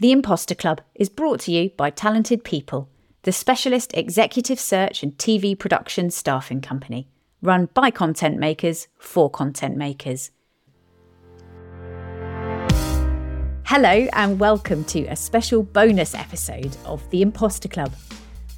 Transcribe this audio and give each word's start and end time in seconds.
The 0.00 0.12
Imposter 0.12 0.54
Club 0.54 0.80
is 0.94 1.10
brought 1.10 1.40
to 1.40 1.52
you 1.52 1.72
by 1.76 1.90
Talented 1.90 2.42
People, 2.42 2.88
the 3.24 3.32
specialist 3.32 3.92
executive 3.92 4.58
search 4.58 5.02
and 5.02 5.14
TV 5.18 5.58
production 5.58 6.10
staffing 6.10 6.62
company, 6.62 7.06
run 7.42 7.68
by 7.74 7.90
content 7.90 8.38
makers 8.38 8.88
for 8.96 9.28
content 9.28 9.76
makers. 9.76 10.30
Hello, 13.66 14.08
and 14.14 14.40
welcome 14.40 14.84
to 14.84 15.04
a 15.04 15.14
special 15.14 15.62
bonus 15.62 16.14
episode 16.14 16.74
of 16.86 17.06
The 17.10 17.20
Imposter 17.20 17.68
Club. 17.68 17.92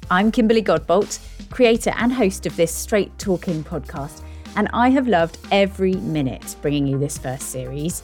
I'm 0.09 0.31
Kimberly 0.31 0.63
Godbolt, 0.63 1.19
creator 1.49 1.91
and 1.97 2.13
host 2.13 2.45
of 2.45 2.55
this 2.55 2.73
straight 2.73 3.19
talking 3.19 3.65
podcast, 3.65 4.23
and 4.55 4.69
I 4.71 4.87
have 4.91 5.09
loved 5.09 5.37
every 5.51 5.95
minute 5.95 6.55
bringing 6.61 6.87
you 6.87 6.97
this 6.97 7.17
first 7.17 7.49
series. 7.49 8.01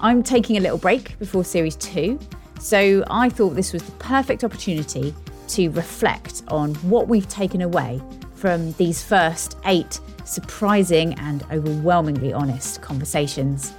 I'm 0.00 0.24
taking 0.24 0.56
a 0.56 0.60
little 0.60 0.76
break 0.76 1.16
before 1.20 1.44
series 1.44 1.76
two, 1.76 2.18
so 2.60 3.02
I 3.10 3.28
thought 3.30 3.50
this 3.50 3.72
was 3.72 3.82
the 3.82 3.92
perfect 3.92 4.44
opportunity 4.44 5.14
to 5.48 5.70
reflect 5.70 6.42
on 6.48 6.74
what 6.76 7.08
we've 7.08 7.28
taken 7.28 7.62
away 7.62 8.00
from 8.34 8.72
these 8.72 9.02
first 9.02 9.56
eight 9.64 9.98
surprising 10.24 11.14
and 11.14 11.42
overwhelmingly 11.50 12.32
honest 12.32 12.82
conversations. 12.82 13.72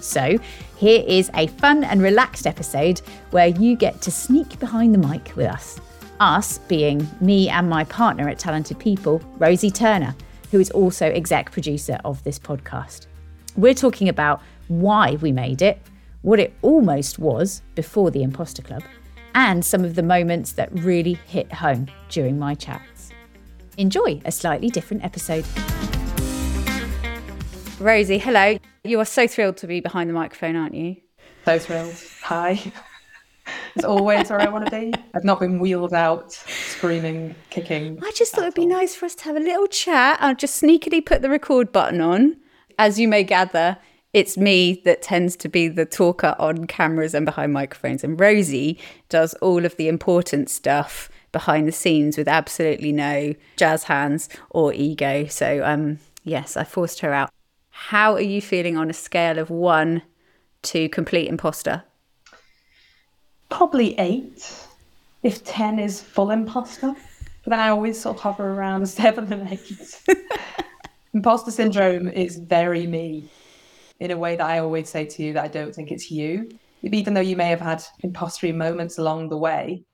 So, 0.00 0.38
here 0.76 1.04
is 1.06 1.30
a 1.34 1.46
fun 1.46 1.84
and 1.84 2.02
relaxed 2.02 2.46
episode 2.46 3.00
where 3.30 3.48
you 3.48 3.76
get 3.76 4.00
to 4.02 4.10
sneak 4.10 4.58
behind 4.58 4.94
the 4.94 4.98
mic 4.98 5.32
with 5.36 5.46
us. 5.46 5.80
Us 6.20 6.58
being 6.58 7.06
me 7.20 7.48
and 7.48 7.68
my 7.68 7.84
partner 7.84 8.28
at 8.28 8.38
Talented 8.38 8.78
People, 8.78 9.22
Rosie 9.38 9.70
Turner, 9.70 10.14
who 10.50 10.58
is 10.58 10.70
also 10.70 11.06
exec 11.06 11.52
producer 11.52 11.98
of 12.04 12.22
this 12.24 12.38
podcast. 12.38 13.06
We're 13.56 13.74
talking 13.74 14.08
about 14.08 14.42
why 14.68 15.16
we 15.20 15.32
made 15.32 15.62
it, 15.62 15.80
what 16.22 16.38
it 16.38 16.52
almost 16.62 17.18
was 17.18 17.62
before 17.74 18.10
the 18.10 18.22
Imposter 18.22 18.62
Club, 18.62 18.82
and 19.34 19.64
some 19.64 19.84
of 19.84 19.94
the 19.94 20.02
moments 20.02 20.52
that 20.52 20.68
really 20.72 21.14
hit 21.26 21.52
home 21.52 21.86
during 22.08 22.38
my 22.38 22.54
chats. 22.54 23.10
Enjoy 23.78 24.20
a 24.24 24.32
slightly 24.32 24.68
different 24.68 25.04
episode. 25.04 25.44
Rosie, 27.78 28.18
hello. 28.18 28.58
You 28.84 29.00
are 29.00 29.06
so 29.06 29.26
thrilled 29.26 29.56
to 29.58 29.66
be 29.66 29.80
behind 29.80 30.10
the 30.10 30.14
microphone, 30.14 30.56
aren't 30.56 30.74
you? 30.74 30.96
So 31.44 31.58
thrilled. 31.58 31.96
Hi. 32.22 32.72
It's 33.74 33.84
always 33.84 34.30
where 34.30 34.40
I 34.40 34.48
want 34.48 34.66
to 34.66 34.70
be. 34.70 34.92
I've 35.14 35.24
not 35.24 35.40
been 35.40 35.58
wheeled 35.58 35.94
out, 35.94 36.32
screaming, 36.32 37.34
kicking. 37.50 37.98
I 38.02 38.12
just 38.14 38.32
thought 38.32 38.42
it'd 38.42 38.54
be 38.54 38.66
nice 38.66 38.94
for 38.94 39.06
us 39.06 39.14
to 39.16 39.24
have 39.24 39.36
a 39.36 39.40
little 39.40 39.66
chat. 39.66 40.18
I'll 40.20 40.34
just 40.34 40.60
sneakily 40.60 41.04
put 41.04 41.22
the 41.22 41.30
record 41.30 41.72
button 41.72 42.00
on. 42.00 42.36
As 42.78 42.98
you 42.98 43.08
may 43.08 43.24
gather, 43.24 43.78
it's 44.12 44.36
me 44.36 44.80
that 44.84 45.02
tends 45.02 45.36
to 45.36 45.48
be 45.48 45.68
the 45.68 45.86
talker 45.86 46.34
on 46.38 46.66
cameras 46.66 47.14
and 47.14 47.24
behind 47.24 47.52
microphones. 47.52 48.02
And 48.02 48.18
Rosie 48.18 48.78
does 49.08 49.34
all 49.34 49.64
of 49.64 49.76
the 49.76 49.88
important 49.88 50.50
stuff 50.50 51.08
behind 51.32 51.68
the 51.68 51.72
scenes 51.72 52.18
with 52.18 52.26
absolutely 52.26 52.90
no 52.90 53.34
jazz 53.56 53.84
hands 53.84 54.28
or 54.50 54.72
ego. 54.72 55.26
So, 55.26 55.62
um, 55.64 56.00
yes, 56.24 56.56
I 56.56 56.64
forced 56.64 57.00
her 57.00 57.12
out. 57.12 57.30
How 57.70 58.14
are 58.14 58.20
you 58.20 58.42
feeling 58.42 58.76
on 58.76 58.90
a 58.90 58.94
scale 58.94 59.38
of 59.38 59.48
one 59.48 60.02
to 60.62 60.88
complete 60.88 61.28
imposter? 61.28 61.84
Probably 63.48 63.98
eight, 63.98 64.66
if 65.22 65.44
10 65.44 65.78
is 65.78 66.00
full 66.00 66.30
imposter. 66.30 66.94
But 67.44 67.50
then 67.50 67.60
I 67.60 67.68
always 67.68 68.00
sort 68.00 68.16
of 68.16 68.22
hover 68.22 68.50
around 68.50 68.86
seven 68.88 69.32
and 69.32 69.52
eight. 69.52 70.02
imposter 71.14 71.52
syndrome 71.52 72.08
is 72.08 72.38
very 72.38 72.88
me 72.88 73.30
in 74.00 74.10
a 74.10 74.16
way 74.16 74.34
that 74.36 74.46
I 74.46 74.58
always 74.58 74.88
say 74.88 75.04
to 75.04 75.22
you 75.22 75.34
that 75.34 75.44
I 75.44 75.48
don't 75.48 75.74
think 75.74 75.92
it's 75.92 76.10
you. 76.10 76.50
Even 76.82 77.12
though 77.12 77.20
you 77.20 77.36
may 77.36 77.48
have 77.50 77.60
had 77.60 77.84
impostery 78.02 78.52
moments 78.52 78.98
along 78.98 79.28
the 79.28 79.36
way, 79.36 79.84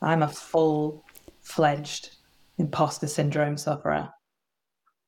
I'm 0.00 0.22
a 0.22 0.28
full 0.28 1.04
fledged 1.42 2.16
imposter 2.58 3.08
syndrome 3.08 3.56
sufferer. 3.56 4.10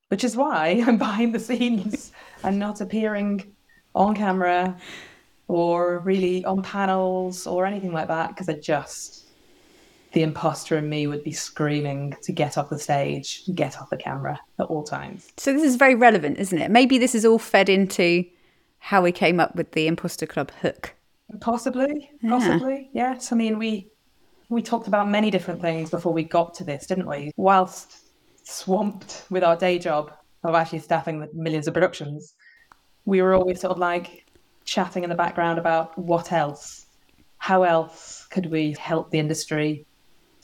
Which 0.08 0.24
is 0.24 0.36
why 0.36 0.82
I'm 0.86 0.98
behind 0.98 1.34
the 1.34 1.40
scenes 1.40 2.12
and 2.42 2.58
not 2.58 2.80
appearing 2.80 3.54
on 3.94 4.14
camera 4.14 4.76
or 5.48 6.00
really 6.00 6.44
on 6.44 6.62
panels 6.62 7.46
or 7.46 7.64
anything 7.64 7.92
like 7.92 8.08
that 8.08 8.30
because 8.30 8.48
I 8.48 8.54
just 8.54 9.25
the 10.16 10.22
imposter 10.22 10.78
in 10.78 10.88
me 10.88 11.06
would 11.06 11.22
be 11.22 11.30
screaming 11.30 12.16
to 12.22 12.32
get 12.32 12.56
off 12.56 12.70
the 12.70 12.78
stage, 12.78 13.42
get 13.54 13.78
off 13.78 13.90
the 13.90 13.98
camera 13.98 14.40
at 14.58 14.64
all 14.64 14.82
times. 14.82 15.30
So 15.36 15.52
this 15.52 15.62
is 15.62 15.76
very 15.76 15.94
relevant, 15.94 16.38
isn't 16.38 16.56
it? 16.56 16.70
Maybe 16.70 16.96
this 16.96 17.14
is 17.14 17.26
all 17.26 17.38
fed 17.38 17.68
into 17.68 18.24
how 18.78 19.02
we 19.02 19.12
came 19.12 19.38
up 19.38 19.54
with 19.54 19.72
the 19.72 19.86
Imposter 19.86 20.24
Club 20.24 20.52
hook. 20.62 20.94
Possibly, 21.42 22.10
possibly, 22.26 22.88
yeah. 22.94 23.12
yes. 23.12 23.30
I 23.30 23.36
mean, 23.36 23.58
we 23.58 23.90
we 24.48 24.62
talked 24.62 24.88
about 24.88 25.06
many 25.06 25.30
different 25.30 25.60
things 25.60 25.90
before 25.90 26.14
we 26.14 26.24
got 26.24 26.54
to 26.54 26.64
this, 26.64 26.86
didn't 26.86 27.06
we? 27.06 27.30
Whilst 27.36 27.98
swamped 28.42 29.24
with 29.28 29.44
our 29.44 29.54
day 29.54 29.78
job 29.78 30.14
of 30.44 30.54
actually 30.54 30.78
staffing 30.78 31.20
the 31.20 31.28
millions 31.34 31.68
of 31.68 31.74
productions, 31.74 32.32
we 33.04 33.20
were 33.20 33.34
always 33.34 33.60
sort 33.60 33.72
of 33.72 33.78
like 33.78 34.24
chatting 34.64 35.04
in 35.04 35.10
the 35.10 35.14
background 35.14 35.58
about 35.58 35.98
what 35.98 36.32
else, 36.32 36.86
how 37.36 37.64
else 37.64 38.26
could 38.30 38.46
we 38.46 38.74
help 38.78 39.10
the 39.10 39.18
industry 39.18 39.84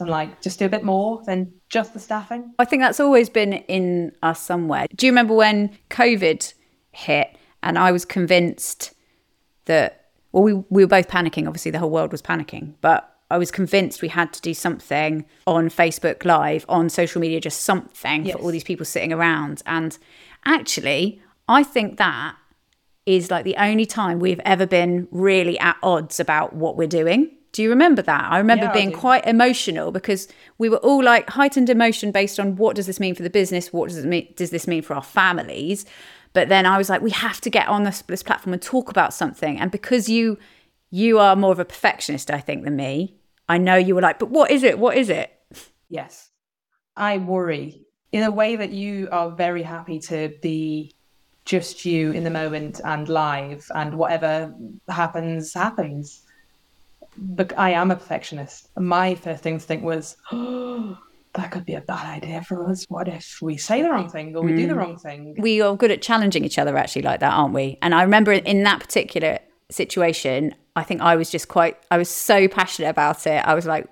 and 0.03 0.11
like 0.11 0.43
just 0.43 0.59
do 0.59 0.67
a 0.67 0.69
bit 0.69 0.85
more 0.85 1.23
than 1.25 1.53
just 1.69 1.95
the 1.95 2.01
staffing? 2.01 2.53
I 2.59 2.65
think 2.65 2.83
that's 2.83 3.01
always 3.01 3.31
been 3.31 3.55
in 3.55 4.13
us 4.23 4.41
somewhere. 4.41 4.87
Do 4.95 5.07
you 5.07 5.13
remember 5.13 5.35
when 5.35 5.77
COVID 5.91 6.53
hit 6.93 7.37
and 7.63 7.79
I 7.79 7.93
was 7.93 8.05
convinced 8.05 8.93
that, 9.65 10.11
well, 10.33 10.43
we, 10.43 10.53
we 10.53 10.85
were 10.85 10.89
both 10.89 11.09
panicking. 11.09 11.47
Obviously, 11.47 11.71
the 11.71 11.79
whole 11.79 11.91
world 11.91 12.13
was 12.13 12.23
panicking, 12.23 12.75
but 12.81 13.09
I 13.31 13.39
was 13.39 13.51
convinced 13.51 14.03
we 14.03 14.09
had 14.09 14.33
to 14.35 14.41
do 14.43 14.53
something 14.53 15.25
on 15.47 15.71
Facebook 15.71 16.25
Live, 16.25 16.67
on 16.69 16.89
social 16.91 17.21
media, 17.21 17.41
just 17.41 17.63
something 17.63 18.27
yes. 18.27 18.37
for 18.37 18.43
all 18.43 18.51
these 18.51 18.65
people 18.65 18.85
sitting 18.85 19.13
around. 19.13 19.63
And 19.65 19.97
actually, 20.45 21.23
I 21.49 21.63
think 21.63 21.97
that 21.97 22.37
is 23.07 23.31
like 23.31 23.45
the 23.45 23.57
only 23.57 23.87
time 23.87 24.19
we've 24.19 24.41
ever 24.45 24.67
been 24.67 25.09
really 25.11 25.59
at 25.59 25.77
odds 25.83 26.21
about 26.21 26.55
what 26.55 26.77
we're 26.77 26.87
doing. 26.87 27.31
Do 27.53 27.63
you 27.63 27.69
remember 27.69 28.01
that? 28.03 28.33
I 28.33 28.39
remember 28.39 28.65
yeah, 28.65 28.73
being 28.73 28.95
I 28.95 28.99
quite 28.99 29.27
emotional 29.27 29.93
because 29.93 30.27
we 30.57 30.71
were 30.71 30.79
all 30.79 31.03
like 31.03 31.29
heightened 31.29 31.69
emotion 31.69 32.11
based 32.11 32.41
on 32.41 32.57
what 32.57 32.75
does 32.77 32.87
this 32.87 32.99
mean 32.99 33.15
for 33.15 33.23
the 33.23 33.31
business? 33.31 33.73
What 33.73 33.91
does 33.91 33.99
it 33.99 34.07
mean? 34.07 34.33
Does 34.37 34.51
this 34.51 34.67
mean 34.67 34.83
for 34.83 34.95
our 34.95 35.03
families? 35.03 35.85
But 36.33 36.49
then 36.49 36.65
I 36.65 36.79
was 36.79 36.89
like, 36.89 37.03
we 37.03 37.11
have 37.11 37.43
to 37.43 37.51
get 37.51 37.69
on 37.69 37.85
this, 37.85 38.01
this 38.03 38.23
platform 38.23 38.55
and 38.55 38.63
talk 38.63 38.89
about 38.89 39.13
something. 39.13 39.61
And 39.61 39.71
because 39.71 40.09
you 40.09 40.39
you 40.91 41.19
are 41.19 41.35
more 41.35 41.53
of 41.53 41.59
a 41.59 41.65
perfectionist, 41.65 42.31
I 42.31 42.39
think, 42.39 42.65
than 42.65 42.77
me. 42.77 43.17
I 43.49 43.59
know 43.59 43.77
you 43.77 43.95
were 43.95 44.03
like, 44.03 44.19
but 44.19 44.29
what 44.29 44.51
is 44.51 44.63
it? 44.63 44.79
What 44.79 44.97
is 44.97 45.09
it? 45.09 45.33
Yes, 45.89 46.31
I 46.97 47.19
worry 47.19 47.87
in 48.13 48.23
a 48.23 48.31
way 48.31 48.57
that 48.57 48.71
you 48.71 49.09
are 49.11 49.31
very 49.31 49.63
happy 49.63 49.99
to 50.01 50.35
be 50.43 50.95
just 51.45 51.85
you 51.85 52.13
in 52.13 52.25
the 52.25 52.31
moment 52.31 52.81
and 52.85 53.09
live, 53.09 53.67
and 53.75 53.95
whatever 53.95 54.55
happens 54.89 55.53
happens 55.55 56.23
but 57.17 57.57
I 57.59 57.71
am 57.71 57.91
a 57.91 57.97
perfectionist. 57.97 58.69
My 58.79 59.15
first 59.15 59.47
instinct 59.47 59.85
was, 59.85 60.17
oh, 60.31 60.99
that 61.35 61.51
could 61.51 61.65
be 61.65 61.75
a 61.75 61.81
bad 61.81 62.07
idea 62.07 62.43
for 62.43 62.69
us. 62.69 62.85
What 62.89 63.09
if 63.09 63.39
we 63.41 63.57
say 63.57 63.83
the 63.83 63.91
wrong 63.91 64.11
thing 64.11 64.37
or 64.37 64.43
we 64.43 64.53
mm. 64.53 64.59
do 64.59 64.67
the 64.69 64.75
mm. 64.75 64.79
wrong 64.79 64.99
thing? 64.99 65.35
We 65.39 65.63
are 65.63 65.77
good 65.77 65.91
at 65.91 66.03
challenging 66.03 66.45
each 66.45 66.59
other, 66.59 66.77
actually, 66.77 67.03
like 67.03 67.21
that, 67.21 67.33
aren't 67.33 67.55
we? 67.55 67.79
And 67.81 67.95
I 67.95 68.03
remember 68.03 68.33
in 68.33 68.63
that 68.65 68.81
particular 68.81 69.39
situation, 69.71 70.55
I 70.77 70.83
think 70.83 71.01
I 71.01 71.17
was 71.17 71.31
just 71.31 71.49
quite, 71.49 71.79
I 71.91 71.99
was 71.99 72.09
so 72.09 72.49
passionate 72.49 72.89
about 72.89 73.27
it. 73.27 73.47
I 73.47 73.55
was 73.55 73.67
like, 73.67 73.87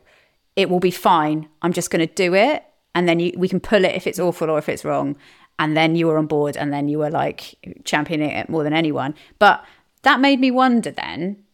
it 0.56 0.68
will 0.68 0.80
be 0.80 0.90
fine. 0.90 1.48
I'm 1.62 1.72
just 1.72 1.90
going 1.90 2.06
to 2.06 2.14
do 2.14 2.34
it. 2.34 2.64
And 2.94 3.08
then 3.08 3.20
you, 3.20 3.32
we 3.36 3.48
can 3.48 3.60
pull 3.60 3.84
it 3.84 3.94
if 3.94 4.06
it's 4.06 4.18
awful 4.18 4.50
or 4.50 4.58
if 4.58 4.68
it's 4.68 4.84
wrong. 4.84 5.16
And 5.58 5.76
then 5.76 5.94
you 5.94 6.06
were 6.06 6.18
on 6.18 6.26
board 6.26 6.56
and 6.56 6.72
then 6.72 6.88
you 6.88 6.98
were 6.98 7.10
like 7.10 7.54
championing 7.84 8.30
it 8.30 8.48
more 8.48 8.64
than 8.64 8.72
anyone. 8.72 9.14
But 9.38 9.64
that 10.02 10.20
made 10.20 10.40
me 10.40 10.50
wonder 10.50 10.90
then 10.90 11.44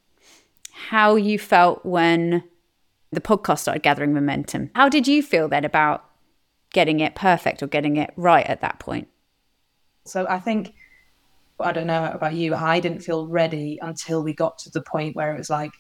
how 0.76 1.16
you 1.16 1.38
felt 1.38 1.84
when 1.87 2.44
the 3.10 3.21
podcast 3.21 3.60
started 3.60 3.83
gathering 3.83 4.12
momentum. 4.12 4.71
How 4.74 4.89
did 4.89 5.09
you 5.09 5.22
feel 5.22 5.48
then 5.48 5.65
about 5.65 6.04
getting 6.72 7.01
it 7.01 7.15
perfect 7.15 7.62
or 7.62 7.66
getting 7.66 7.97
it 7.97 8.12
right 8.16 8.47
at 8.47 8.60
that 8.60 8.78
point? 8.78 9.09
So 10.04 10.27
I 10.28 10.39
think 10.39 10.74
I 11.59 11.72
don't 11.72 11.86
know 11.86 12.10
about 12.12 12.34
you, 12.34 12.54
I 12.54 12.80
didn't 12.80 13.01
feel 13.01 13.27
ready 13.27 13.78
until 13.80 14.22
we 14.22 14.34
got 14.34 14.59
to 14.59 14.71
the 14.71 14.83
point 14.83 15.16
where 15.16 15.34
it 15.34 15.39
was 15.39 15.48
like 15.48 15.72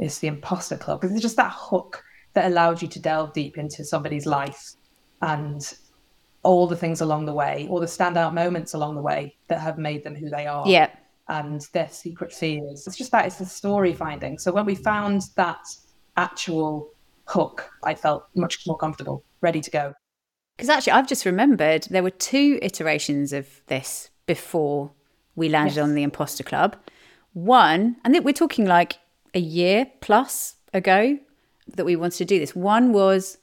it's 0.00 0.18
the 0.18 0.26
imposter 0.26 0.76
club 0.76 1.00
because 1.00 1.14
it's 1.14 1.22
just 1.22 1.36
that 1.36 1.52
hook 1.54 2.02
that 2.32 2.46
allowed 2.46 2.82
you 2.82 2.88
to 2.88 2.98
delve 2.98 3.32
deep 3.32 3.56
into 3.58 3.84
somebody's 3.84 4.26
life 4.26 4.72
and 5.22 5.74
all 6.42 6.66
the 6.66 6.76
things 6.76 7.00
along 7.00 7.26
the 7.26 7.34
way, 7.34 7.68
all 7.70 7.78
the 7.78 7.86
standout 7.86 8.34
moments 8.34 8.74
along 8.74 8.96
the 8.96 9.02
way 9.02 9.36
that 9.48 9.60
have 9.60 9.78
made 9.78 10.02
them 10.02 10.16
who 10.16 10.28
they 10.28 10.46
are. 10.46 10.66
Yeah 10.66 10.90
and 11.30 11.66
their 11.72 11.88
secret 11.88 12.32
fears. 12.32 12.86
It's 12.86 12.96
just 12.96 13.12
that 13.12 13.24
it's 13.24 13.36
the 13.36 13.46
story 13.46 13.94
finding. 13.94 14.36
So 14.36 14.52
when 14.52 14.66
we 14.66 14.74
found 14.74 15.22
that 15.36 15.64
actual 16.16 16.90
hook, 17.26 17.70
I 17.84 17.94
felt 17.94 18.24
much 18.34 18.66
more 18.66 18.76
comfortable, 18.76 19.24
ready 19.40 19.60
to 19.60 19.70
go. 19.70 19.94
Because 20.56 20.68
actually, 20.68 20.94
I've 20.94 21.06
just 21.06 21.24
remembered 21.24 21.84
there 21.84 22.02
were 22.02 22.10
two 22.10 22.58
iterations 22.60 23.32
of 23.32 23.62
this 23.68 24.10
before 24.26 24.90
we 25.36 25.48
landed 25.48 25.76
yes. 25.76 25.84
on 25.84 25.94
the 25.94 26.02
Imposter 26.02 26.42
Club. 26.42 26.76
One, 27.32 27.96
and 28.04 28.24
we're 28.24 28.32
talking 28.32 28.66
like 28.66 28.98
a 29.32 29.38
year 29.38 29.86
plus 30.00 30.56
ago 30.74 31.16
that 31.76 31.84
we 31.84 31.94
wanted 31.94 32.18
to 32.18 32.24
do 32.24 32.40
this. 32.40 32.56
One 32.56 32.92
was 32.92 33.38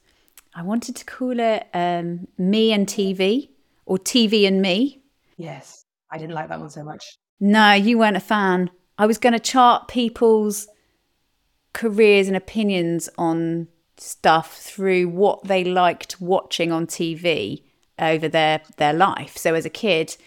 I 0.53 0.61
wanted 0.61 0.97
to 0.97 1.05
call 1.05 1.39
it 1.39 1.67
um, 1.73 2.27
Me 2.37 2.73
and 2.73 2.85
TV 2.85 3.49
or 3.85 3.97
TV 3.97 4.45
and 4.45 4.61
Me. 4.61 5.01
Yes, 5.37 5.85
I 6.11 6.17
didn't 6.17 6.35
like 6.35 6.49
that 6.49 6.59
one 6.59 6.69
so 6.69 6.83
much. 6.83 7.17
No, 7.39 7.73
you 7.73 7.97
weren't 7.97 8.17
a 8.17 8.21
fan. 8.21 8.71
I 8.97 9.05
was 9.05 9.17
going 9.17 9.33
to 9.33 9.39
chart 9.39 9.87
people's 9.87 10.67
careers 11.73 12.27
and 12.27 12.35
opinions 12.35 13.09
on 13.17 13.67
stuff 13.97 14.57
through 14.57 15.07
what 15.09 15.43
they 15.43 15.63
liked 15.63 16.19
watching 16.19 16.71
on 16.71 16.87
TV 16.87 17.63
over 17.99 18.27
their 18.27 18.61
their 18.77 18.93
life. 18.93 19.37
So 19.37 19.53
as 19.53 19.65
a 19.65 19.69
kid, 19.69 20.17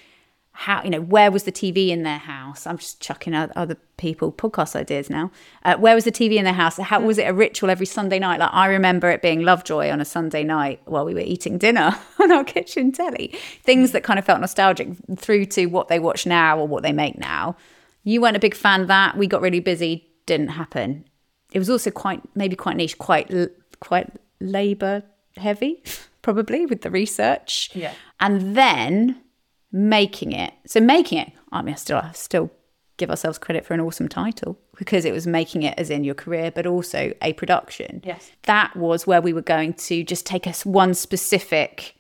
how 0.61 0.83
you 0.85 0.91
know 0.91 1.01
where 1.01 1.31
was 1.31 1.45
the 1.45 1.53
TV 1.53 1.89
in 1.89 2.03
their 2.03 2.19
house? 2.19 2.67
I'm 2.67 2.77
just 2.77 3.01
chucking 3.01 3.35
out 3.35 3.51
other 3.57 3.79
people 3.97 4.31
podcast 4.31 4.77
ideas 4.77 5.09
now. 5.09 5.31
Uh, 5.65 5.79
where 5.79 5.95
was 5.95 6.05
the 6.05 6.13
TV 6.13 6.35
in 6.35 6.45
their 6.45 6.53
house? 6.53 6.77
How 6.77 7.01
was 7.01 7.17
it 7.17 7.23
a 7.23 7.33
ritual 7.33 7.71
every 7.71 7.87
Sunday 7.87 8.19
night? 8.19 8.41
Like 8.41 8.51
I 8.53 8.67
remember 8.67 9.09
it 9.09 9.23
being 9.23 9.41
Lovejoy 9.41 9.89
on 9.89 10.03
a 10.03 10.05
Sunday 10.05 10.45
night 10.45 10.83
while 10.85 11.07
we 11.07 11.15
were 11.15 11.21
eating 11.21 11.57
dinner 11.57 11.99
on 12.21 12.31
our 12.31 12.45
kitchen 12.45 12.93
telly. 12.93 13.29
Things 13.63 13.93
that 13.93 14.05
kind 14.05 14.19
of 14.19 14.27
felt 14.27 14.43
nostalgic 14.43 14.91
through 15.17 15.47
to 15.47 15.65
what 15.65 15.89
they 15.89 15.99
watch 15.99 16.27
now 16.27 16.59
or 16.59 16.69
what 16.69 16.83
they 16.83 16.93
make 16.93 17.17
now. 17.17 17.57
You 18.05 18.21
weren't 18.21 18.37
a 18.37 18.41
big 18.41 18.55
fan 18.55 18.83
of 18.83 18.89
that. 18.89 19.17
We 19.17 19.27
got 19.27 19.41
really 19.41 19.61
busy. 19.61 20.11
Didn't 20.27 20.49
happen. 20.49 21.07
It 21.55 21.59
was 21.59 21.71
also 21.71 21.91
quite 21.91 22.21
maybe 22.35 22.55
quite 22.55 22.77
niche, 22.77 22.99
quite 22.99 23.33
quite 23.81 24.11
labor 24.41 25.05
heavy, 25.39 25.83
probably 26.21 26.67
with 26.67 26.83
the 26.83 26.91
research. 26.91 27.71
Yeah. 27.73 27.95
And 28.21 28.55
then 28.55 29.23
making 29.73 30.33
it. 30.33 30.53
So 30.67 30.81
making 30.81 31.19
it, 31.19 31.33
I 31.53 31.63
mean, 31.63 31.75
I 31.75 31.77
still 31.77 31.99
I 31.99 32.13
still 32.13 32.51
give 32.97 33.11
ourselves 33.11 33.39
credit 33.39 33.65
for 33.65 33.73
an 33.73 33.81
awesome 33.81 34.09
title 34.09 34.59
because 34.77 35.05
it 35.05 35.13
was 35.13 35.27
making 35.27 35.63
it 35.63 35.75
as 35.79 35.89
in 35.91 36.05
your 36.05 36.15
career, 36.15 36.51
but 36.51 36.67
also 36.67 37.13
a 37.23 37.33
production. 37.33 38.03
Yes. 38.05 38.31
That 38.43 38.77
was 38.77 39.07
where 39.07 39.23
we 39.23 39.33
were 39.33 39.43
going 39.43 39.73
to 39.75 40.05
just 40.05 40.27
take 40.27 40.47
us 40.47 40.67
one 40.67 40.93
specific 40.93 41.95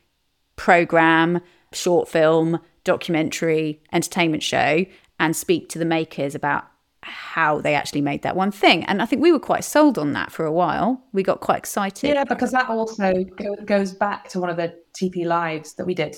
program, 0.56 1.40
short 1.72 2.06
film, 2.06 2.60
documentary, 2.84 3.82
entertainment 3.92 4.42
show, 4.42 4.84
and 5.18 5.34
speak 5.34 5.70
to 5.70 5.78
the 5.78 5.84
makers 5.84 6.34
about 6.34 6.64
how 7.02 7.60
they 7.60 7.74
actually 7.74 8.02
made 8.02 8.22
that 8.22 8.36
one 8.36 8.50
thing. 8.50 8.84
And 8.84 9.00
I 9.00 9.06
think 9.06 9.22
we 9.22 9.32
were 9.32 9.40
quite 9.40 9.64
sold 9.64 9.98
on 9.98 10.12
that 10.12 10.30
for 10.30 10.44
a 10.44 10.52
while. 10.52 11.02
We 11.12 11.22
got 11.22 11.40
quite 11.40 11.58
excited. 11.58 12.14
Yeah, 12.14 12.24
because 12.24 12.52
that 12.52 12.68
also 12.68 13.24
goes 13.64 13.92
back 13.92 14.28
to 14.30 14.40
one 14.40 14.50
of 14.50 14.58
the 14.58 14.74
TP 14.92 15.24
lives 15.24 15.74
that 15.74 15.86
we 15.86 15.94
did 15.94 16.16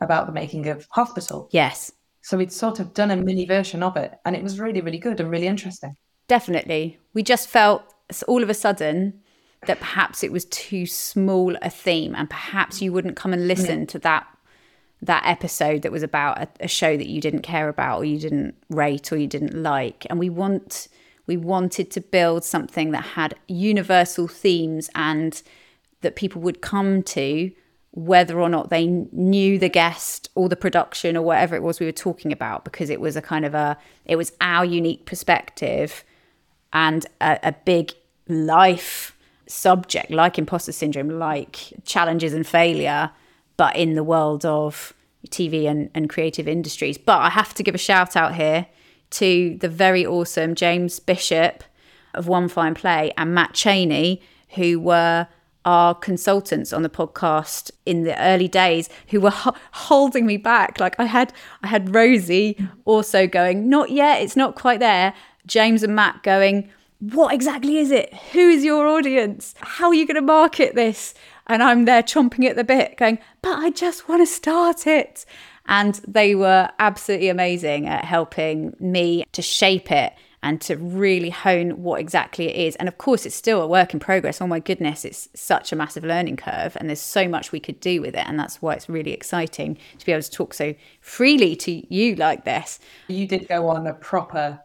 about 0.00 0.26
the 0.26 0.32
making 0.32 0.68
of 0.68 0.86
Hospital. 0.90 1.48
Yes. 1.50 1.92
So 2.22 2.38
we'd 2.38 2.52
sort 2.52 2.80
of 2.80 2.94
done 2.94 3.10
a 3.10 3.16
mini 3.16 3.46
version 3.46 3.82
of 3.82 3.96
it, 3.96 4.18
and 4.24 4.34
it 4.34 4.42
was 4.42 4.58
really, 4.58 4.80
really 4.80 4.98
good 4.98 5.20
and 5.20 5.30
really 5.30 5.46
interesting. 5.46 5.96
Definitely. 6.26 6.98
We 7.12 7.22
just 7.22 7.48
felt 7.48 7.94
all 8.26 8.42
of 8.42 8.50
a 8.50 8.54
sudden 8.54 9.20
that 9.66 9.78
perhaps 9.78 10.22
it 10.22 10.32
was 10.32 10.44
too 10.46 10.86
small 10.86 11.56
a 11.62 11.70
theme 11.70 12.14
and 12.14 12.28
perhaps 12.28 12.82
you 12.82 12.92
wouldn't 12.92 13.16
come 13.16 13.32
and 13.32 13.48
listen 13.48 13.80
yeah. 13.80 13.86
to 13.86 13.98
that 14.00 14.26
that 15.02 15.22
episode 15.26 15.82
that 15.82 15.92
was 15.92 16.02
about 16.02 16.38
a, 16.38 16.48
a, 16.60 16.68
show 16.68 16.96
that 16.96 17.08
you 17.08 17.20
didn't 17.20 17.42
care 17.42 17.68
about 17.68 17.98
or 17.98 18.04
you 18.06 18.18
didn't 18.18 18.54
rate 18.70 19.12
or 19.12 19.18
you 19.18 19.26
didn't 19.26 19.54
like 19.54 20.06
and 20.08 20.18
we 20.18 20.30
want 20.30 20.88
we 21.26 21.36
wanted 21.36 21.90
to 21.90 22.00
build 22.00 22.42
something 22.44 22.90
that 22.90 23.02
had 23.02 23.34
universal 23.46 24.28
themes 24.28 24.88
and 24.94 25.42
that 26.00 26.16
people 26.16 26.40
would 26.40 26.62
come 26.62 27.02
to 27.02 27.50
whether 27.96 28.40
or 28.40 28.48
not 28.48 28.70
they 28.70 28.86
knew 28.86 29.58
the 29.58 29.68
guest 29.68 30.28
or 30.34 30.48
the 30.48 30.56
production 30.56 31.16
or 31.16 31.22
whatever 31.22 31.54
it 31.54 31.62
was 31.62 31.78
we 31.78 31.86
were 31.86 31.92
talking 31.92 32.32
about 32.32 32.64
because 32.64 32.90
it 32.90 33.00
was 33.00 33.14
a 33.16 33.22
kind 33.22 33.44
of 33.44 33.54
a 33.54 33.76
it 34.04 34.16
was 34.16 34.32
our 34.40 34.64
unique 34.64 35.06
perspective 35.06 36.04
and 36.72 37.06
a, 37.20 37.38
a 37.44 37.52
big 37.64 37.92
life 38.28 39.16
subject 39.46 40.10
like 40.10 40.38
imposter 40.38 40.72
syndrome 40.72 41.08
like 41.08 41.72
challenges 41.84 42.32
and 42.32 42.46
failure 42.46 43.10
but 43.56 43.76
in 43.76 43.94
the 43.94 44.02
world 44.02 44.44
of 44.44 44.92
TV 45.28 45.68
and, 45.68 45.90
and 45.94 46.08
creative 46.08 46.48
industries. 46.48 46.98
But 46.98 47.20
I 47.20 47.30
have 47.30 47.54
to 47.54 47.62
give 47.62 47.74
a 47.74 47.78
shout 47.78 48.16
out 48.16 48.34
here 48.34 48.66
to 49.10 49.56
the 49.60 49.68
very 49.68 50.04
awesome 50.04 50.54
James 50.54 50.98
Bishop 51.00 51.64
of 52.14 52.26
One 52.28 52.48
Fine 52.48 52.74
Play 52.74 53.12
and 53.16 53.34
Matt 53.34 53.54
Cheney, 53.54 54.22
who 54.50 54.80
were 54.80 55.28
our 55.64 55.94
consultants 55.94 56.72
on 56.72 56.82
the 56.82 56.88
podcast 56.88 57.70
in 57.86 58.04
the 58.04 58.20
early 58.22 58.48
days 58.48 58.88
who 59.08 59.20
were 59.20 59.30
ho- 59.30 59.54
holding 59.72 60.26
me 60.26 60.36
back. 60.36 60.78
Like 60.80 60.98
i 60.98 61.04
had 61.04 61.32
i 61.62 61.66
had 61.66 61.94
rosie 61.94 62.56
also 62.84 63.26
going 63.26 63.68
not 63.68 63.90
yet 63.90 64.22
it's 64.22 64.36
not 64.36 64.54
quite 64.54 64.80
there. 64.80 65.14
James 65.46 65.82
and 65.82 65.94
matt 65.94 66.22
going 66.22 66.70
what 67.12 67.34
exactly 67.34 67.76
is 67.76 67.90
it? 67.90 68.14
Who 68.32 68.48
is 68.48 68.64
your 68.64 68.86
audience? 68.86 69.54
How 69.58 69.88
are 69.88 69.94
you 69.94 70.06
going 70.06 70.14
to 70.14 70.22
market 70.22 70.74
this? 70.74 71.12
And 71.46 71.62
I'm 71.62 71.84
there 71.84 72.02
chomping 72.02 72.48
at 72.48 72.56
the 72.56 72.64
bit, 72.64 72.96
going, 72.96 73.18
but 73.42 73.58
I 73.58 73.70
just 73.70 74.08
want 74.08 74.22
to 74.22 74.26
start 74.26 74.86
it. 74.86 75.26
And 75.66 75.94
they 76.08 76.34
were 76.34 76.70
absolutely 76.78 77.28
amazing 77.28 77.86
at 77.86 78.04
helping 78.04 78.74
me 78.80 79.24
to 79.32 79.42
shape 79.42 79.90
it 79.90 80.14
and 80.44 80.60
to 80.60 80.76
really 80.76 81.30
hone 81.30 81.82
what 81.82 81.98
exactly 81.98 82.48
it 82.48 82.54
is. 82.54 82.76
And 82.76 82.86
of 82.86 82.98
course, 82.98 83.24
it's 83.24 83.34
still 83.34 83.62
a 83.62 83.66
work 83.66 83.94
in 83.94 83.98
progress. 83.98 84.42
Oh 84.42 84.46
my 84.46 84.60
goodness, 84.60 85.04
it's 85.04 85.28
such 85.34 85.72
a 85.72 85.76
massive 85.76 86.04
learning 86.04 86.36
curve, 86.36 86.76
and 86.76 86.88
there's 86.88 87.00
so 87.00 87.26
much 87.26 87.50
we 87.50 87.58
could 87.58 87.80
do 87.80 88.02
with 88.02 88.14
it. 88.14 88.26
And 88.28 88.38
that's 88.38 88.60
why 88.60 88.74
it's 88.74 88.88
really 88.88 89.12
exciting 89.12 89.78
to 89.98 90.06
be 90.06 90.12
able 90.12 90.22
to 90.22 90.30
talk 90.30 90.52
so 90.52 90.74
freely 91.00 91.56
to 91.56 91.82
you 91.92 92.14
like 92.16 92.44
this. 92.44 92.78
You 93.08 93.26
did 93.26 93.48
go 93.48 93.68
on 93.68 93.86
a 93.86 93.94
proper 93.94 94.60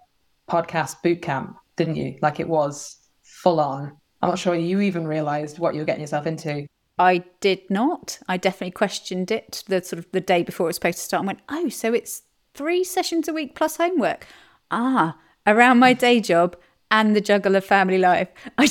podcast 0.50 1.02
boot 1.02 1.22
camp, 1.22 1.56
didn't 1.78 1.96
you? 1.96 2.20
Like 2.22 2.42
it 2.42 2.50
was 2.50 2.98
full 3.24 3.62
on. 3.62 3.96
I'm 4.22 4.30
not 4.30 4.38
sure 4.38 4.54
you 4.54 4.82
even 4.82 5.08
realized 5.08 5.60
what 5.60 5.74
you 5.74 5.80
were 5.80 5.86
getting 5.86 6.02
yourself 6.02 6.28
into. 6.28 6.68
I 6.98 7.24
did 7.40 7.62
not. 7.70 8.20
I 8.28 8.36
definitely 8.36 8.72
questioned 8.72 9.32
it 9.32 9.64
the 9.68 9.82
sort 9.82 10.00
of 10.00 10.12
the 10.12 10.20
day 10.20 10.44
before 10.44 10.66
it 10.66 10.70
was 10.70 10.76
supposed 10.76 10.98
to 10.98 11.04
start 11.06 11.22
and 11.22 11.28
went, 11.28 11.40
oh, 11.48 11.70
so 11.70 11.94
it's 11.94 12.24
three 12.54 12.84
sessions 12.84 13.30
a 13.30 13.34
week 13.34 13.56
plus 13.56 13.78
homework. 13.78 14.28
Ah, 14.72 15.18
around 15.48 15.80
my 15.80 15.94
day 15.94 16.20
job 16.20 16.56
and 16.92 17.16
the 17.16 17.22
juggle 17.22 17.56
of 17.56 17.66
family 17.66 17.98
life. 17.98 18.30
I, 18.58 18.68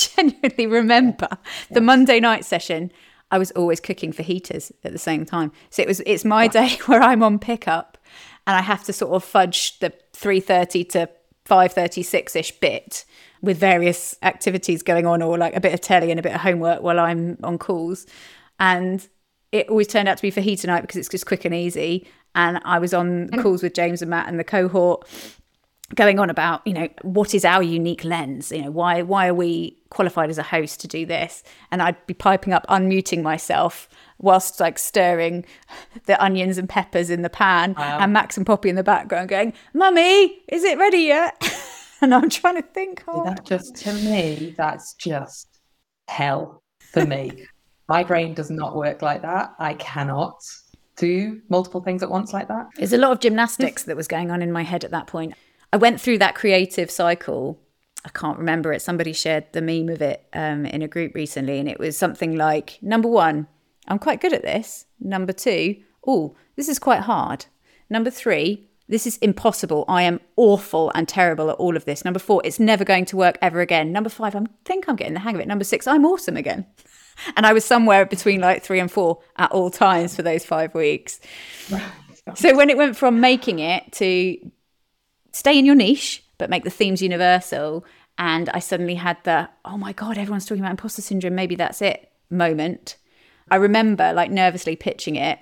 genuinely 0.00 0.66
remember 0.66 1.28
the 1.70 1.80
Monday 1.80 2.20
night 2.20 2.44
session. 2.44 2.90
I 3.30 3.38
was 3.38 3.50
always 3.52 3.80
cooking 3.80 4.12
fajitas 4.12 4.72
at 4.82 4.92
the 4.92 4.98
same 4.98 5.24
time. 5.24 5.52
So 5.68 5.82
it 5.82 5.88
was 5.88 6.00
it's 6.06 6.24
my 6.24 6.48
day 6.48 6.78
where 6.86 7.02
I'm 7.02 7.22
on 7.22 7.38
pickup 7.38 7.98
and 8.46 8.56
I 8.56 8.62
have 8.62 8.84
to 8.84 8.92
sort 8.92 9.12
of 9.12 9.22
fudge 9.22 9.78
the 9.78 9.92
3:30 10.14 10.88
to 10.90 11.10
5:36 11.46 12.36
ish 12.36 12.52
bit 12.60 13.04
with 13.42 13.58
various 13.58 14.16
activities 14.22 14.82
going 14.82 15.06
on 15.06 15.22
or 15.22 15.38
like 15.38 15.56
a 15.56 15.60
bit 15.60 15.72
of 15.72 15.80
telly 15.80 16.10
and 16.10 16.20
a 16.20 16.22
bit 16.22 16.34
of 16.34 16.40
homework 16.40 16.82
while 16.82 16.98
I'm 16.98 17.38
on 17.42 17.58
calls. 17.58 18.06
And 18.58 19.06
it 19.52 19.68
always 19.68 19.86
turned 19.86 20.08
out 20.08 20.16
to 20.18 20.22
be 20.22 20.30
fajita 20.30 20.66
night 20.66 20.82
because 20.82 20.96
it's 20.96 21.08
just 21.08 21.26
quick 21.26 21.44
and 21.44 21.54
easy. 21.54 22.06
And 22.34 22.60
I 22.64 22.78
was 22.78 22.94
on 22.94 23.28
mm. 23.28 23.42
calls 23.42 23.62
with 23.62 23.74
James 23.74 24.02
and 24.02 24.10
Matt 24.10 24.28
and 24.28 24.38
the 24.38 24.44
cohort 24.44 25.08
going 25.94 26.18
on 26.18 26.30
about, 26.30 26.66
you 26.66 26.72
know, 26.72 26.88
what 27.02 27.34
is 27.34 27.44
our 27.44 27.62
unique 27.62 28.04
lens? 28.04 28.52
You 28.52 28.62
know, 28.62 28.70
why 28.70 29.02
why 29.02 29.28
are 29.28 29.34
we 29.34 29.76
qualified 29.90 30.30
as 30.30 30.38
a 30.38 30.42
host 30.42 30.80
to 30.80 30.88
do 30.88 31.04
this? 31.04 31.42
And 31.70 31.82
I'd 31.82 32.06
be 32.06 32.14
piping 32.14 32.52
up, 32.52 32.64
unmuting 32.68 33.22
myself 33.22 33.88
whilst 34.18 34.60
like 34.60 34.78
stirring 34.78 35.44
the 36.06 36.22
onions 36.22 36.58
and 36.58 36.68
peppers 36.68 37.10
in 37.10 37.22
the 37.22 37.30
pan 37.30 37.74
wow. 37.76 37.98
and 38.00 38.12
Max 38.12 38.36
and 38.36 38.46
Poppy 38.46 38.68
in 38.68 38.76
the 38.76 38.84
background 38.84 39.28
going, 39.28 39.52
Mummy, 39.74 40.42
is 40.48 40.64
it 40.64 40.78
ready 40.78 40.98
yet? 40.98 41.42
and 42.00 42.14
I'm 42.14 42.30
trying 42.30 42.56
to 42.56 42.62
think. 42.62 43.02
Oh. 43.08 43.24
That 43.24 43.44
just 43.44 43.76
to 43.76 43.92
me, 43.92 44.54
that's 44.56 44.94
just 44.94 45.60
hell 46.08 46.62
for 46.92 47.04
me. 47.04 47.46
My 47.88 48.04
brain 48.04 48.34
does 48.34 48.50
not 48.50 48.76
work 48.76 49.02
like 49.02 49.22
that. 49.22 49.50
I 49.58 49.74
cannot 49.74 50.40
do 50.96 51.40
multiple 51.48 51.80
things 51.80 52.04
at 52.04 52.10
once 52.10 52.32
like 52.32 52.46
that. 52.46 52.68
There's 52.76 52.92
a 52.92 52.98
lot 52.98 53.10
of 53.10 53.18
gymnastics 53.18 53.82
that 53.84 53.96
was 53.96 54.06
going 54.06 54.30
on 54.30 54.42
in 54.42 54.52
my 54.52 54.62
head 54.62 54.84
at 54.84 54.92
that 54.92 55.08
point. 55.08 55.34
I 55.72 55.76
went 55.76 56.00
through 56.00 56.18
that 56.18 56.34
creative 56.34 56.90
cycle. 56.90 57.60
I 58.04 58.08
can't 58.10 58.38
remember 58.38 58.72
it. 58.72 58.82
Somebody 58.82 59.12
shared 59.12 59.52
the 59.52 59.62
meme 59.62 59.88
of 59.88 60.02
it 60.02 60.26
um, 60.32 60.66
in 60.66 60.82
a 60.82 60.88
group 60.88 61.14
recently, 61.14 61.58
and 61.58 61.68
it 61.68 61.78
was 61.78 61.96
something 61.96 62.36
like 62.36 62.78
number 62.82 63.08
one, 63.08 63.46
I'm 63.88 63.98
quite 63.98 64.20
good 64.20 64.32
at 64.32 64.42
this. 64.42 64.86
Number 64.98 65.32
two, 65.32 65.76
oh, 66.06 66.34
this 66.56 66.68
is 66.68 66.78
quite 66.78 67.00
hard. 67.00 67.46
Number 67.88 68.10
three, 68.10 68.68
this 68.88 69.06
is 69.06 69.18
impossible. 69.18 69.84
I 69.86 70.02
am 70.02 70.20
awful 70.36 70.90
and 70.94 71.06
terrible 71.06 71.50
at 71.50 71.56
all 71.56 71.76
of 71.76 71.84
this. 71.84 72.04
Number 72.04 72.18
four, 72.18 72.42
it's 72.44 72.58
never 72.58 72.84
going 72.84 73.04
to 73.06 73.16
work 73.16 73.38
ever 73.40 73.60
again. 73.60 73.92
Number 73.92 74.10
five, 74.10 74.34
I 74.34 74.44
think 74.64 74.88
I'm 74.88 74.96
getting 74.96 75.14
the 75.14 75.20
hang 75.20 75.36
of 75.36 75.40
it. 75.40 75.46
Number 75.46 75.64
six, 75.64 75.86
I'm 75.86 76.04
awesome 76.04 76.36
again. 76.36 76.66
And 77.36 77.44
I 77.44 77.52
was 77.52 77.66
somewhere 77.66 78.06
between 78.06 78.40
like 78.40 78.62
three 78.62 78.80
and 78.80 78.90
four 78.90 79.18
at 79.36 79.52
all 79.52 79.68
times 79.68 80.16
for 80.16 80.22
those 80.22 80.42
five 80.42 80.74
weeks. 80.74 81.20
So 82.34 82.56
when 82.56 82.70
it 82.70 82.78
went 82.78 82.96
from 82.96 83.20
making 83.20 83.58
it 83.58 83.92
to 83.92 84.38
stay 85.32 85.58
in 85.58 85.64
your 85.64 85.74
niche, 85.74 86.24
but 86.38 86.50
make 86.50 86.64
the 86.64 86.70
themes 86.70 87.02
universal, 87.02 87.84
and 88.18 88.48
I 88.50 88.58
suddenly 88.58 88.96
had 88.96 89.16
the, 89.24 89.48
oh 89.64 89.78
my 89.78 89.92
God, 89.92 90.18
everyone's 90.18 90.46
talking 90.46 90.62
about 90.62 90.72
imposter 90.72 91.02
syndrome. 91.02 91.34
Maybe 91.34 91.54
that's 91.54 91.80
it 91.82 92.10
moment. 92.30 92.96
I 93.50 93.56
remember 93.56 94.12
like 94.12 94.30
nervously 94.30 94.76
pitching 94.76 95.16
it, 95.16 95.38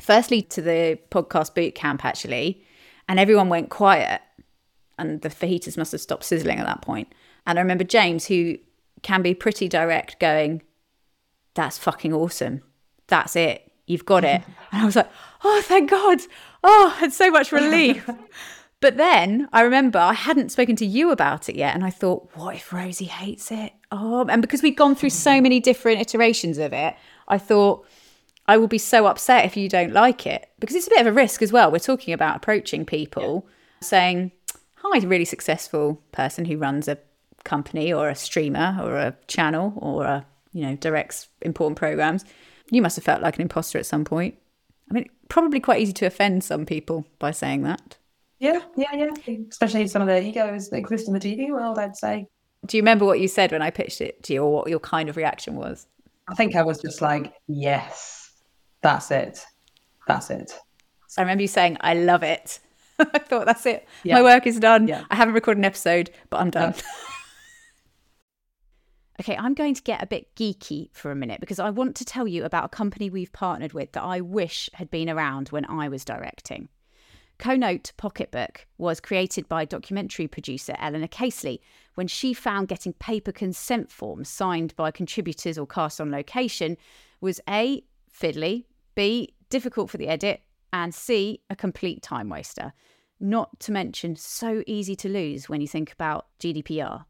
firstly 0.00 0.42
to 0.42 0.62
the 0.62 0.98
podcast 1.10 1.54
boot 1.54 1.74
camp, 1.74 2.04
actually 2.04 2.64
and 3.08 3.18
everyone 3.18 3.48
went 3.48 3.70
quiet. 3.70 4.20
and 4.98 5.20
the 5.22 5.28
fajitas 5.28 5.76
must 5.76 5.92
have 5.92 6.00
stopped 6.00 6.24
sizzling 6.24 6.58
at 6.58 6.66
that 6.66 6.82
point. 6.82 7.12
And 7.46 7.58
I 7.58 7.62
remember 7.62 7.84
James, 7.84 8.26
who 8.26 8.58
can 9.02 9.22
be 9.22 9.34
pretty 9.34 9.68
direct, 9.68 10.20
going, 10.20 10.62
That's 11.54 11.78
fucking 11.78 12.12
awesome. 12.12 12.62
That's 13.08 13.34
it. 13.36 13.70
You've 13.86 14.06
got 14.06 14.24
it. 14.24 14.42
And 14.72 14.82
I 14.82 14.84
was 14.84 14.96
like, 14.96 15.10
Oh, 15.44 15.60
thank 15.64 15.90
God. 15.90 16.20
Oh, 16.62 16.96
it's 17.02 17.16
so 17.16 17.30
much 17.30 17.52
relief. 17.52 18.08
but 18.82 18.96
then 18.96 19.48
I 19.52 19.62
remember 19.62 19.98
I 19.98 20.12
hadn't 20.12 20.50
spoken 20.50 20.74
to 20.76 20.84
you 20.84 21.12
about 21.12 21.48
it 21.48 21.54
yet. 21.54 21.74
And 21.74 21.84
I 21.84 21.90
thought, 21.90 22.28
What 22.34 22.56
if 22.56 22.72
Rosie 22.72 23.06
hates 23.06 23.50
it? 23.50 23.72
Oh, 23.92 24.26
and 24.28 24.42
because 24.42 24.60
we'd 24.60 24.76
gone 24.76 24.94
through 24.96 25.10
so 25.10 25.40
many 25.40 25.60
different 25.60 26.00
iterations 26.00 26.58
of 26.58 26.72
it, 26.72 26.94
I 27.28 27.38
thought, 27.38 27.86
I 28.46 28.56
will 28.58 28.66
be 28.66 28.78
so 28.78 29.06
upset 29.06 29.44
if 29.44 29.56
you 29.56 29.68
don't 29.68 29.92
like 29.92 30.26
it 30.26 30.50
because 30.58 30.74
it's 30.74 30.88
a 30.88 30.90
bit 30.90 31.00
of 31.00 31.06
a 31.06 31.12
risk 31.12 31.42
as 31.42 31.52
well. 31.52 31.70
We're 31.70 31.78
talking 31.78 32.12
about 32.12 32.36
approaching 32.36 32.84
people 32.84 33.46
yeah. 33.46 33.86
saying, 33.86 34.32
Hi, 34.78 34.98
really 34.98 35.24
successful 35.24 36.02
person 36.10 36.44
who 36.44 36.58
runs 36.58 36.88
a 36.88 36.98
company 37.44 37.92
or 37.92 38.08
a 38.08 38.16
streamer 38.16 38.76
or 38.82 38.96
a 38.96 39.16
channel 39.28 39.74
or 39.76 40.04
a, 40.04 40.26
you 40.52 40.62
know, 40.62 40.74
directs 40.74 41.28
important 41.40 41.78
programs. 41.78 42.24
You 42.70 42.82
must 42.82 42.96
have 42.96 43.04
felt 43.04 43.22
like 43.22 43.36
an 43.36 43.42
imposter 43.42 43.78
at 43.78 43.86
some 43.86 44.04
point. 44.04 44.36
I 44.90 44.94
mean, 44.94 45.08
probably 45.28 45.60
quite 45.60 45.80
easy 45.80 45.92
to 45.92 46.06
offend 46.06 46.42
some 46.42 46.66
people 46.66 47.06
by 47.20 47.30
saying 47.30 47.62
that. 47.62 47.96
Yeah, 48.42 48.60
yeah, 48.76 48.92
yeah. 48.92 49.36
Especially 49.48 49.86
some 49.86 50.02
of 50.02 50.08
the 50.08 50.20
egos 50.20 50.68
that 50.70 50.76
exist 50.76 51.06
in 51.06 51.14
the 51.14 51.20
TV 51.20 51.52
world, 51.52 51.78
I'd 51.78 51.94
say. 51.94 52.26
Do 52.66 52.76
you 52.76 52.82
remember 52.82 53.04
what 53.04 53.20
you 53.20 53.28
said 53.28 53.52
when 53.52 53.62
I 53.62 53.70
pitched 53.70 54.00
it 54.00 54.20
to 54.24 54.32
you 54.32 54.42
or 54.42 54.52
what 54.52 54.68
your 54.68 54.80
kind 54.80 55.08
of 55.08 55.16
reaction 55.16 55.54
was? 55.54 55.86
I 56.26 56.34
think 56.34 56.56
I 56.56 56.62
was 56.62 56.82
just 56.82 57.00
like, 57.00 57.32
yes, 57.46 58.32
that's 58.80 59.12
it. 59.12 59.46
That's 60.08 60.28
it. 60.30 60.58
I 61.16 61.20
remember 61.20 61.42
you 61.42 61.48
saying, 61.48 61.76
I 61.82 61.94
love 61.94 62.24
it. 62.24 62.58
I 62.98 63.20
thought 63.20 63.46
that's 63.46 63.64
it. 63.64 63.86
Yeah. 64.02 64.16
My 64.16 64.22
work 64.24 64.44
is 64.48 64.58
done. 64.58 64.88
Yeah. 64.88 65.04
I 65.08 65.14
haven't 65.14 65.34
recorded 65.34 65.60
an 65.60 65.64
episode, 65.64 66.10
but 66.28 66.40
I'm 66.40 66.50
done. 66.50 66.70
Uh. 66.70 66.82
okay, 69.20 69.36
I'm 69.36 69.54
going 69.54 69.74
to 69.74 69.82
get 69.82 70.02
a 70.02 70.06
bit 70.06 70.34
geeky 70.34 70.88
for 70.92 71.12
a 71.12 71.16
minute 71.16 71.38
because 71.38 71.60
I 71.60 71.70
want 71.70 71.94
to 71.94 72.04
tell 72.04 72.26
you 72.26 72.44
about 72.44 72.64
a 72.64 72.68
company 72.70 73.08
we've 73.08 73.32
partnered 73.32 73.72
with 73.72 73.92
that 73.92 74.02
I 74.02 74.20
wish 74.20 74.68
had 74.74 74.90
been 74.90 75.08
around 75.08 75.50
when 75.50 75.64
I 75.66 75.88
was 75.88 76.04
directing. 76.04 76.70
Conote 77.42 77.90
Pocketbook 77.96 78.68
was 78.78 79.00
created 79.00 79.48
by 79.48 79.64
documentary 79.64 80.28
producer 80.28 80.76
Eleanor 80.78 81.08
Casely 81.08 81.58
when 81.96 82.06
she 82.06 82.32
found 82.32 82.68
getting 82.68 82.92
paper 82.92 83.32
consent 83.32 83.90
forms 83.90 84.28
signed 84.28 84.76
by 84.76 84.92
contributors 84.92 85.58
or 85.58 85.66
cast 85.66 86.00
on 86.00 86.12
location 86.12 86.76
was 87.20 87.40
A, 87.50 87.82
fiddly, 88.16 88.66
B, 88.94 89.34
difficult 89.50 89.90
for 89.90 89.96
the 89.96 90.06
edit, 90.06 90.42
and 90.72 90.94
C, 90.94 91.40
a 91.50 91.56
complete 91.56 92.00
time 92.00 92.28
waster. 92.28 92.74
Not 93.18 93.58
to 93.58 93.72
mention, 93.72 94.14
so 94.14 94.62
easy 94.68 94.94
to 94.94 95.08
lose 95.08 95.48
when 95.48 95.60
you 95.60 95.66
think 95.66 95.90
about 95.90 96.28
GDPR. 96.38 97.06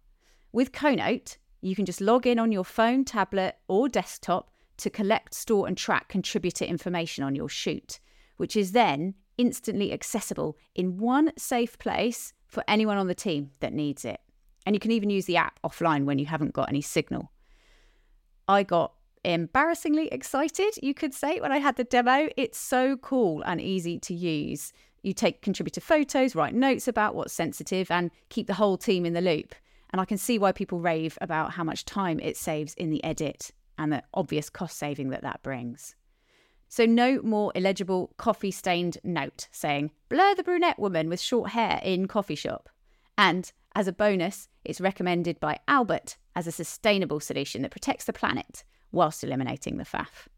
With 0.51 0.73
Conote, 0.73 1.37
you 1.61 1.77
can 1.77 1.85
just 1.85 2.01
log 2.01 2.27
in 2.27 2.39
on 2.39 2.53
your 2.53 2.65
phone, 2.65 3.05
tablet, 3.05 3.57
or 3.69 3.87
desktop 3.87 4.51
to 4.79 4.89
collect, 4.89 5.35
store, 5.35 5.69
and 5.69 5.77
track 5.77 6.09
contributor 6.09 6.65
information 6.65 7.23
on 7.23 7.35
your 7.35 7.51
shoot, 7.51 8.01
which 8.39 8.57
is 8.57 8.73
then 8.73 9.12
instantly 9.42 9.92
accessible 9.92 10.56
in 10.76 10.99
one 10.99 11.32
safe 11.37 11.76
place 11.76 12.32
for 12.46 12.62
anyone 12.68 12.96
on 12.96 13.08
the 13.08 13.14
team 13.14 13.50
that 13.58 13.72
needs 13.72 14.04
it. 14.04 14.20
And 14.64 14.76
you 14.76 14.78
can 14.78 14.92
even 14.92 15.11
use 15.11 15.25
the 15.25 15.37
app 15.37 15.58
offline 15.64 16.04
when 16.04 16.20
you 16.20 16.26
haven't 16.26 16.52
got 16.52 16.68
any 16.68 16.80
signal. 16.80 17.32
I 18.46 18.62
got 18.62 18.92
embarrassingly 19.25 20.06
excited, 20.12 20.75
you 20.80 20.94
could 20.94 21.12
say, 21.12 21.40
when 21.40 21.50
I 21.50 21.58
had 21.58 21.75
the 21.75 21.82
demo. 21.82 22.28
It's 22.37 22.56
so 22.56 22.96
cool 22.99 23.42
and 23.44 23.61
easy 23.61 23.99
to 23.99 24.14
use. 24.14 24.72
You 25.02 25.12
take 25.12 25.42
contributor 25.42 25.80
photos, 25.80 26.37
write 26.37 26.54
notes 26.54 26.87
about 26.87 27.16
what's 27.16 27.32
sensitive, 27.32 27.90
and 27.90 28.12
keep 28.28 28.46
the 28.46 28.54
whole 28.54 28.78
team 28.78 29.04
in 29.04 29.12
the 29.12 29.20
loop. 29.20 29.56
And 29.90 30.00
I 30.00 30.04
can 30.04 30.18
see 30.18 30.38
why 30.38 30.52
people 30.52 30.78
rave 30.78 31.18
about 31.20 31.50
how 31.50 31.64
much 31.64 31.84
time 31.84 32.20
it 32.20 32.37
saves 32.37 32.75
in 32.75 32.90
the 32.90 33.02
edit 33.02 33.50
and 33.76 33.92
the 33.92 34.04
obvious 34.14 34.49
cost 34.49 34.78
saving 34.78 35.11
that 35.11 35.22
that 35.22 35.42
brings. 35.42 35.96
So, 36.73 36.87
no 36.87 37.21
more 37.21 37.52
illegible 37.55 38.14
coffee 38.17 38.50
stained 38.50 38.97
note 39.05 39.47
saying, 39.52 39.91
blur 40.09 40.35
the 40.35 40.43
brunette 40.43 40.79
woman 40.79 41.11
with 41.11 41.21
short 41.21 41.50
hair 41.50 41.79
in 41.85 42.09
coffee 42.09 42.35
shop. 42.35 42.71
And 43.19 43.52
as 43.75 43.88
a 43.88 43.93
bonus, 43.93 44.49
it's 44.64 44.81
recommended 44.81 45.38
by 45.38 45.59
Albert 45.69 46.17
as 46.35 46.47
a 46.47 46.50
sustainable 46.50 47.21
solution 47.21 47.61
that 47.61 47.73
protects 47.73 48.07
the 48.07 48.14
planet 48.14 48.64
whilst 48.91 49.23
eliminating 49.23 49.76
the 49.76 49.85
faff. 49.85 50.29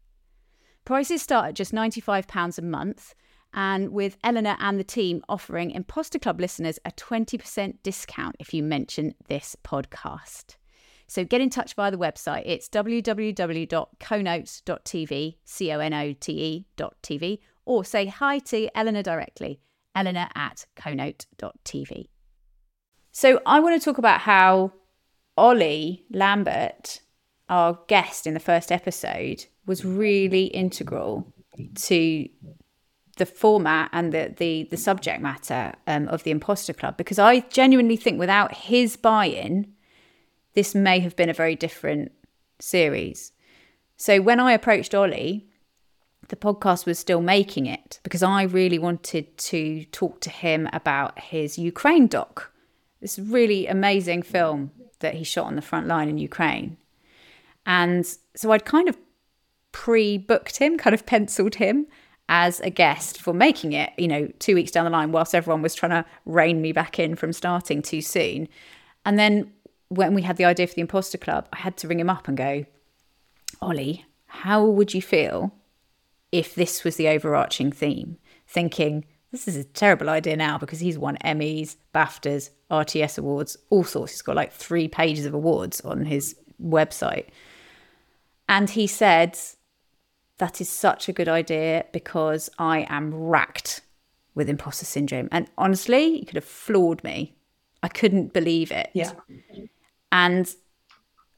Prices 0.83 1.21
start 1.21 1.47
at 1.47 1.55
just 1.55 1.71
£95 1.71 2.57
a 2.57 2.61
month, 2.61 3.15
and 3.53 3.93
with 3.93 4.17
Eleanor 4.21 4.57
and 4.59 4.77
the 4.77 4.83
team 4.83 5.23
offering 5.29 5.71
Imposter 5.71 6.19
Club 6.19 6.41
listeners 6.41 6.79
a 6.83 6.91
20% 6.91 7.77
discount 7.81 8.35
if 8.39 8.53
you 8.53 8.61
mention 8.61 9.15
this 9.29 9.55
podcast. 9.63 10.57
So 11.07 11.23
get 11.23 11.41
in 11.41 11.49
touch 11.49 11.73
via 11.75 11.91
the 11.91 11.97
website. 11.97 12.43
It's 12.45 12.69
www.conote.tv, 12.69 15.37
C 15.43 15.71
O 15.71 15.79
N 15.79 15.93
O 15.93 16.13
T 16.13 16.33
E.tv, 16.33 17.39
or 17.65 17.85
say 17.85 18.07
hi 18.07 18.39
to 18.39 18.69
Eleanor 18.75 19.03
directly, 19.03 19.59
eleanor 19.93 20.29
at 20.35 20.65
conote.tv. 20.75 22.07
So 23.11 23.39
I 23.45 23.59
want 23.59 23.79
to 23.79 23.85
talk 23.85 23.97
about 23.97 24.21
how 24.21 24.71
Olly 25.37 26.05
Lambert 26.11 27.01
our 27.47 27.77
guest 27.87 28.25
in 28.25 28.33
the 28.33 28.39
first 28.39 28.71
episode 28.71 29.45
was 29.65 29.85
really 29.85 30.45
integral 30.45 31.31
to 31.75 32.27
the 33.17 33.25
format 33.25 33.89
and 33.93 34.11
the 34.11 34.33
the, 34.37 34.67
the 34.71 34.77
subject 34.77 35.21
matter 35.21 35.73
um, 35.87 36.07
of 36.09 36.23
the 36.23 36.31
Imposter 36.31 36.73
Club 36.73 36.97
because 36.97 37.19
I 37.19 37.41
genuinely 37.41 37.95
think 37.95 38.19
without 38.19 38.53
his 38.53 38.97
buy-in, 38.97 39.73
this 40.55 40.73
may 40.73 40.99
have 40.99 41.15
been 41.15 41.29
a 41.29 41.33
very 41.33 41.55
different 41.55 42.11
series. 42.59 43.31
So 43.97 44.21
when 44.21 44.39
I 44.39 44.53
approached 44.53 44.95
Olly, 44.95 45.47
the 46.29 46.35
podcast 46.35 46.85
was 46.85 46.97
still 46.97 47.21
making 47.21 47.65
it 47.65 47.99
because 48.03 48.23
I 48.23 48.43
really 48.43 48.79
wanted 48.79 49.37
to 49.37 49.85
talk 49.85 50.21
to 50.21 50.29
him 50.29 50.67
about 50.73 51.19
his 51.19 51.57
Ukraine 51.57 52.07
doc. 52.07 52.51
This 53.01 53.19
really 53.19 53.67
amazing 53.67 54.23
film 54.23 54.71
that 54.99 55.15
he 55.15 55.23
shot 55.23 55.45
on 55.45 55.55
the 55.55 55.61
front 55.61 55.87
line 55.87 56.09
in 56.09 56.17
Ukraine. 56.17 56.77
And 57.65 58.05
so 58.35 58.51
I'd 58.51 58.65
kind 58.65 58.89
of 58.89 58.97
pre 59.71 60.17
booked 60.17 60.57
him, 60.57 60.77
kind 60.77 60.93
of 60.93 61.05
penciled 61.05 61.55
him 61.55 61.87
as 62.27 62.59
a 62.61 62.69
guest 62.69 63.21
for 63.21 63.33
making 63.33 63.73
it, 63.73 63.91
you 63.97 64.07
know, 64.07 64.27
two 64.39 64.55
weeks 64.55 64.71
down 64.71 64.85
the 64.85 64.89
line, 64.89 65.11
whilst 65.11 65.35
everyone 65.35 65.61
was 65.61 65.75
trying 65.75 65.91
to 65.91 66.05
rein 66.25 66.61
me 66.61 66.71
back 66.71 66.97
in 66.97 67.15
from 67.15 67.33
starting 67.33 67.81
too 67.81 68.01
soon. 68.01 68.47
And 69.05 69.19
then 69.19 69.51
when 69.89 70.13
we 70.13 70.23
had 70.23 70.37
the 70.37 70.45
idea 70.45 70.67
for 70.67 70.73
the 70.73 70.81
Imposter 70.81 71.17
Club, 71.17 71.47
I 71.53 71.57
had 71.57 71.77
to 71.77 71.87
ring 71.87 71.99
him 71.99 72.09
up 72.09 72.27
and 72.27 72.37
go, 72.37 72.65
Olly, 73.61 74.05
how 74.27 74.65
would 74.65 74.93
you 74.93 75.01
feel 75.01 75.53
if 76.31 76.55
this 76.55 76.83
was 76.83 76.95
the 76.95 77.07
overarching 77.07 77.71
theme? 77.71 78.17
Thinking, 78.47 79.05
this 79.31 79.47
is 79.47 79.57
a 79.57 79.63
terrible 79.63 80.09
idea 80.09 80.35
now 80.35 80.57
because 80.57 80.79
he's 80.79 80.97
won 80.97 81.17
Emmys, 81.23 81.75
BAFTAs, 81.93 82.51
RTS 82.71 83.17
awards, 83.17 83.57
all 83.69 83.83
sorts. 83.83 84.13
He's 84.13 84.21
got 84.21 84.35
like 84.35 84.53
three 84.53 84.87
pages 84.87 85.25
of 85.25 85.33
awards 85.33 85.81
on 85.81 86.05
his 86.05 86.35
website. 86.61 87.27
And 88.47 88.69
he 88.69 88.87
said, 88.87 89.37
That 90.37 90.61
is 90.61 90.69
such 90.69 91.09
a 91.09 91.13
good 91.13 91.27
idea 91.27 91.85
because 91.91 92.49
I 92.57 92.85
am 92.89 93.13
racked 93.13 93.81
with 94.35 94.49
imposter 94.49 94.85
syndrome. 94.85 95.29
And 95.31 95.47
honestly, 95.57 96.19
you 96.19 96.25
could 96.25 96.35
have 96.35 96.45
floored 96.45 97.03
me. 97.03 97.35
I 97.81 97.87
couldn't 97.87 98.33
believe 98.33 98.71
it. 98.71 98.89
Yeah. 98.93 99.11
And 100.15 100.49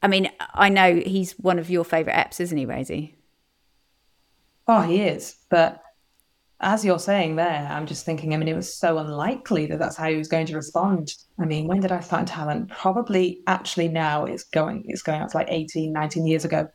I 0.04 0.06
mean, 0.06 0.30
I 0.38 0.68
know 0.68 0.94
he's 0.94 1.32
one 1.32 1.58
of 1.58 1.68
your 1.68 1.82
favourite 1.82 2.16
eps, 2.16 2.40
isn't 2.40 2.56
he, 2.56 2.64
Rosie? 2.64 3.16
Oh, 4.68 4.82
he 4.82 5.02
is. 5.02 5.34
But 5.50 5.82
as 6.60 6.84
you're 6.84 7.00
saying 7.00 7.34
there, 7.34 7.66
I'm 7.68 7.86
just 7.86 8.06
thinking, 8.06 8.32
I 8.32 8.36
mean, 8.36 8.46
it 8.46 8.54
was 8.54 8.72
so 8.72 8.98
unlikely 8.98 9.66
that 9.66 9.80
that's 9.80 9.96
how 9.96 10.08
he 10.08 10.14
was 10.14 10.28
going 10.28 10.46
to 10.46 10.54
respond. 10.54 11.12
I 11.40 11.44
mean, 11.44 11.66
when 11.66 11.80
did 11.80 11.90
I 11.90 11.98
find 11.98 12.28
talent? 12.28 12.70
Probably 12.70 13.40
actually 13.48 13.88
now 13.88 14.26
it's 14.26 14.44
going, 14.44 14.84
it's 14.86 15.02
going 15.02 15.22
out 15.22 15.30
to 15.30 15.38
like 15.38 15.48
18, 15.50 15.92
19 15.92 16.28
years 16.28 16.44
ago. 16.44 16.68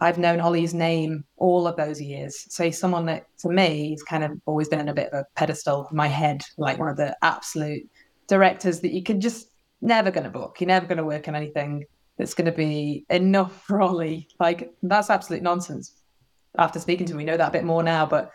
I've 0.00 0.16
known 0.16 0.40
Olly's 0.40 0.74
name 0.74 1.24
all 1.38 1.66
of 1.66 1.74
those 1.74 2.00
years. 2.00 2.46
So 2.50 2.62
he's 2.62 2.78
someone 2.78 3.06
that, 3.06 3.26
to 3.38 3.48
me, 3.48 3.88
he's 3.88 4.04
kind 4.04 4.22
of 4.22 4.30
always 4.46 4.68
been 4.68 4.78
in 4.78 4.88
a 4.88 4.94
bit 4.94 5.12
of 5.12 5.18
a 5.18 5.26
pedestal 5.34 5.88
in 5.90 5.96
my 5.96 6.06
head, 6.06 6.42
like 6.56 6.78
one 6.78 6.88
of 6.88 6.96
the 6.96 7.16
absolute 7.24 7.82
directors 8.28 8.78
that 8.80 8.92
you 8.92 9.02
can 9.02 9.20
just 9.20 9.48
never 9.80 10.10
going 10.10 10.24
to 10.24 10.30
book. 10.30 10.60
You're 10.60 10.68
never 10.68 10.86
going 10.86 10.98
to 10.98 11.04
work 11.04 11.28
on 11.28 11.34
anything 11.34 11.84
that's 12.16 12.34
going 12.34 12.46
to 12.46 12.52
be 12.52 13.04
enough 13.10 13.62
for 13.66 13.80
Olly. 13.80 14.28
Like, 14.40 14.72
that's 14.82 15.10
absolute 15.10 15.42
nonsense. 15.42 15.94
After 16.56 16.80
speaking 16.80 17.06
to 17.06 17.12
him, 17.12 17.18
we 17.18 17.24
know 17.24 17.36
that 17.36 17.48
a 17.48 17.52
bit 17.52 17.64
more 17.64 17.82
now, 17.82 18.06
but 18.06 18.32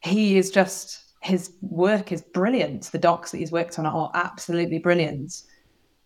he 0.00 0.36
is 0.36 0.50
just, 0.50 1.14
his 1.22 1.52
work 1.62 2.12
is 2.12 2.22
brilliant. 2.22 2.84
The 2.84 2.98
docs 2.98 3.30
that 3.30 3.38
he's 3.38 3.52
worked 3.52 3.78
on 3.78 3.86
are 3.86 4.10
absolutely 4.14 4.78
brilliant. 4.78 5.42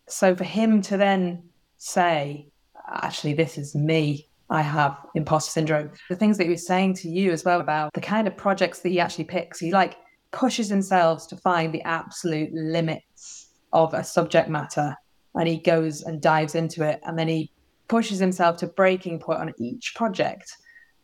So 0.09 0.37
for 0.37 0.45
him 0.45 0.83
to 0.83 0.97
then 0.97 1.43
say, 1.79 2.49
actually, 2.89 3.35
this 3.35 3.59
is 3.59 3.75
me 3.75 4.29
I 4.53 4.61
have 4.61 4.99
imposter 5.15 5.51
syndrome. 5.51 5.93
The 6.11 6.17
things 6.17 6.37
that 6.37 6.45
he 6.45 6.51
was 6.51 6.67
saying 6.67 6.95
to 6.97 7.09
you 7.09 7.33
as 7.33 7.43
well 7.43 7.61
about 7.61 7.95
the 7.95 8.03
kind 8.03 8.29
of 8.29 8.37
projects 8.37 8.81
that 8.81 8.91
he 8.91 9.01
actually 9.01 9.25
picks, 9.25 9.59
he 9.59 9.73
like 9.73 9.97
pushes 10.31 10.69
himself 10.69 11.27
to 11.29 11.37
find 11.39 11.73
the 11.73 11.81
absolute 11.83 12.53
limits 12.53 13.42
of 13.73 13.95
a 13.95 14.05
subject 14.05 14.49
matter 14.49 14.97
and 15.35 15.49
he 15.49 15.59
goes 15.59 16.03
and 16.03 16.21
dives 16.21 16.55
into 16.55 16.85
it 16.87 17.01
and 17.05 17.19
then 17.19 17.29
he 17.29 17.51
pushes 17.89 18.19
himself 18.19 18.57
to 18.59 18.67
breaking 18.67 19.19
point 19.19 19.41
on 19.41 19.53
each 19.59 19.95
project. 19.95 20.57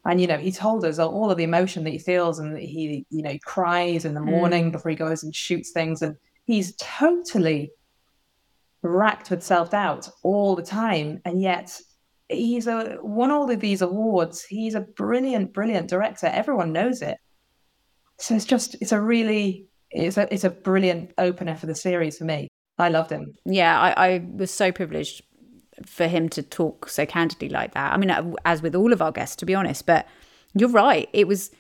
And 0.05 0.21
you 0.21 0.27
know 0.27 0.39
he 0.39 0.53
told 0.53 0.85
us 0.85 0.99
all 0.99 1.31
of 1.31 1.37
the 1.37 1.45
emotion 1.45 1.85
that 1.85 1.91
he 1.91 1.99
feels 1.99 2.39
and 2.39 2.57
he 2.57 3.05
you 3.11 3.23
know 3.23 3.37
cries 3.45 4.05
in 4.05 4.15
the 4.15 4.21
morning 4.21 4.69
mm. 4.69 4.73
before 4.73 4.91
he 4.91 4.97
goes 4.97 5.23
and 5.23 5.35
shoots 5.35 5.71
things 5.71 6.01
and 6.03 6.17
he's 6.45 6.75
totally 6.77 7.73
racked 8.81 9.31
with 9.31 9.43
self-doubt 9.43 10.09
all 10.23 10.55
the 10.55 10.63
time 10.63 11.21
and 11.25 11.43
yet 11.43 11.79
he's 12.29 12.67
a 12.67 12.97
won 13.03 13.31
all 13.31 13.51
of 13.51 13.61
these 13.61 13.83
awards. 13.83 14.45
He's 14.45 14.75
a 14.75 14.81
brilliant 14.81 15.53
brilliant 15.53 15.89
director. 15.89 16.27
Everyone 16.27 16.73
knows 16.73 17.03
it. 17.03 17.19
So 18.19 18.35
it's 18.35 18.45
just 18.45 18.77
it's 18.81 18.93
a 18.93 19.01
really 19.01 19.67
it's 19.91 20.17
a 20.17 20.33
it's 20.33 20.45
a 20.45 20.51
brilliant 20.51 21.13
opener 21.19 21.57
for 21.57 21.67
the 21.67 21.75
series 21.75 22.19
for 22.19 22.25
me 22.25 22.49
i 22.79 22.89
loved 22.89 23.11
him 23.11 23.35
yeah 23.45 23.81
i, 23.81 24.09
I 24.09 24.27
was 24.37 24.51
so 24.51 24.73
privileged 24.73 25.23
for 25.85 26.07
him 26.07 26.29
to 26.31 26.43
talk 26.43 26.89
so 26.89 27.07
candidly 27.07 27.49
like 27.49 27.75
that. 27.75 27.93
I 27.93 27.97
mean, 27.97 28.11
uh, 28.11 28.33
as 28.45 28.63
with 28.63 28.75
all 28.75 28.93
of 28.93 29.03
our 29.03 29.13
guests, 29.13 29.37
to 29.37 29.47
be 29.47 29.55
honest, 29.55 29.87
but 29.87 30.07
you're 30.55 30.69
right. 30.69 31.09
It 31.13 31.29
was 31.29 31.51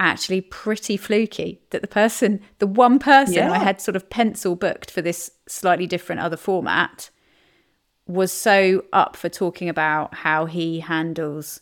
actually 0.00 0.40
pretty 0.40 0.96
fluky 0.96 1.60
that 1.70 1.82
the 1.82 1.88
person, 1.88 2.40
the 2.60 2.66
one 2.66 2.98
person 2.98 3.34
yeah. 3.34 3.52
I 3.52 3.58
had 3.58 3.80
sort 3.80 3.96
of 3.96 4.08
pencil 4.10 4.54
booked 4.54 4.90
for 4.90 5.02
this 5.02 5.30
slightly 5.46 5.86
different 5.86 6.20
other 6.20 6.36
format, 6.36 7.10
was 8.06 8.32
so 8.32 8.84
up 8.92 9.16
for 9.16 9.28
talking 9.28 9.68
about 9.68 10.14
how 10.14 10.46
he 10.46 10.80
handles 10.80 11.60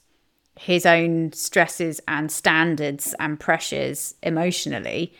his 0.59 0.87
own 0.87 1.33
stresses 1.33 2.01
and 2.07 2.31
standards 2.31 3.15
and 3.19 3.41
pressures 3.41 4.15
emotionally 4.23 5.13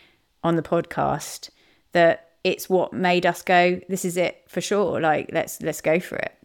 on 0.43 0.55
the 0.55 0.61
podcast 0.61 1.49
that 1.91 2.26
it's 2.47 2.69
what 2.69 2.93
made 2.93 3.25
us 3.25 3.41
go 3.41 3.79
this 3.89 4.05
is 4.05 4.17
it 4.17 4.43
for 4.47 4.61
sure 4.61 4.99
like 5.01 5.29
let's 5.33 5.61
let's 5.61 5.81
go 5.81 5.99
for 5.99 6.15
it 6.15 6.37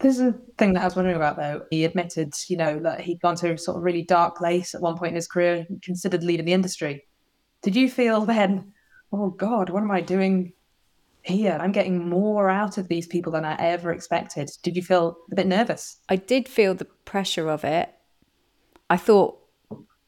there's 0.00 0.18
a 0.18 0.32
thing 0.56 0.72
that 0.72 0.80
I 0.80 0.86
was 0.86 0.96
wondering 0.96 1.16
about 1.16 1.36
though. 1.36 1.66
He 1.70 1.84
admitted, 1.84 2.34
you 2.48 2.56
know, 2.56 2.78
that 2.80 3.02
he'd 3.02 3.20
gone 3.20 3.36
to 3.36 3.52
a 3.52 3.58
sort 3.58 3.76
of 3.76 3.82
really 3.82 4.02
dark 4.02 4.36
place 4.36 4.74
at 4.74 4.80
one 4.80 4.96
point 4.96 5.10
in 5.10 5.16
his 5.16 5.28
career 5.28 5.66
and 5.68 5.80
considered 5.82 6.24
leaving 6.24 6.46
the 6.46 6.54
industry. 6.54 7.06
Did 7.62 7.76
you 7.76 7.88
feel 7.90 8.20
then, 8.26 8.72
oh 9.12 9.30
God, 9.30 9.68
what 9.68 9.82
am 9.82 9.90
I 9.90 10.00
doing 10.00 10.54
here? 11.22 11.58
I'm 11.60 11.72
getting 11.72 12.08
more 12.08 12.48
out 12.48 12.78
of 12.78 12.88
these 12.88 13.06
people 13.06 13.32
than 13.32 13.44
I 13.44 13.56
ever 13.56 13.92
expected. 13.92 14.50
Did 14.62 14.74
you 14.74 14.82
feel 14.82 15.18
a 15.30 15.34
bit 15.34 15.46
nervous? 15.46 15.98
I 16.08 16.16
did 16.16 16.48
feel 16.48 16.74
the 16.74 16.86
pressure 16.86 17.50
of 17.50 17.62
it. 17.62 17.90
I 18.88 18.96
thought, 18.96 19.38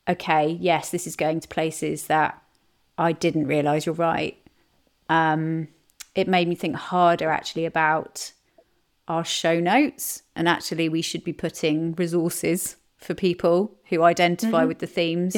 okay, 0.09 0.57
yes, 0.59 0.91
this 0.91 1.07
is 1.07 1.17
going 1.17 1.41
to 1.41 1.49
places 1.49 2.07
that 2.07 2.43
I 2.97 3.13
didn't 3.13 3.47
realise 3.47 3.85
you're 3.85 3.95
right. 3.95 4.42
Um, 5.13 5.69
it 6.15 6.27
made 6.27 6.49
me 6.49 6.55
think 6.55 6.75
harder 6.75 7.29
actually 7.29 7.67
about 7.67 8.33
our 9.09 9.25
show 9.25 9.61
notes. 9.61 10.23
And 10.35 10.49
actually, 10.49 10.89
we 10.89 11.03
should 11.03 11.23
be 11.23 11.33
putting 11.35 11.93
resources 11.95 12.77
for 12.97 13.15
people 13.15 13.77
who 13.91 14.03
identify 14.03 14.61
mm-hmm. 14.61 14.69
with 14.69 14.79
the 14.79 14.87
themes 14.87 15.37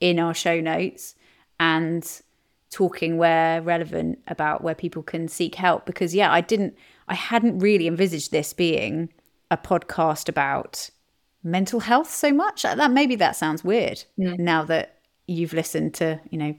in 0.00 0.18
our 0.18 0.32
show 0.32 0.60
notes 0.60 1.14
and 1.60 2.22
talking 2.70 3.18
where 3.18 3.60
relevant 3.60 4.18
about 4.28 4.64
where 4.64 4.74
people 4.74 5.02
can 5.02 5.28
seek 5.28 5.56
help. 5.56 5.84
Because, 5.84 6.14
yeah, 6.14 6.32
I 6.32 6.40
didn't, 6.40 6.74
I 7.06 7.14
hadn't 7.14 7.58
really 7.58 7.86
envisaged 7.86 8.32
this 8.32 8.54
being 8.54 9.12
a 9.50 9.58
podcast 9.58 10.28
about 10.28 10.88
mental 11.42 11.80
health 11.80 12.10
so 12.10 12.32
much. 12.32 12.62
That 12.62 12.90
maybe 12.90 13.16
that 13.16 13.36
sounds 13.36 13.62
weird 13.62 14.04
mm. 14.18 14.38
now 14.38 14.64
that 14.64 15.00
you've 15.26 15.52
listened 15.52 15.94
to, 15.94 16.18
you 16.30 16.38
know, 16.38 16.54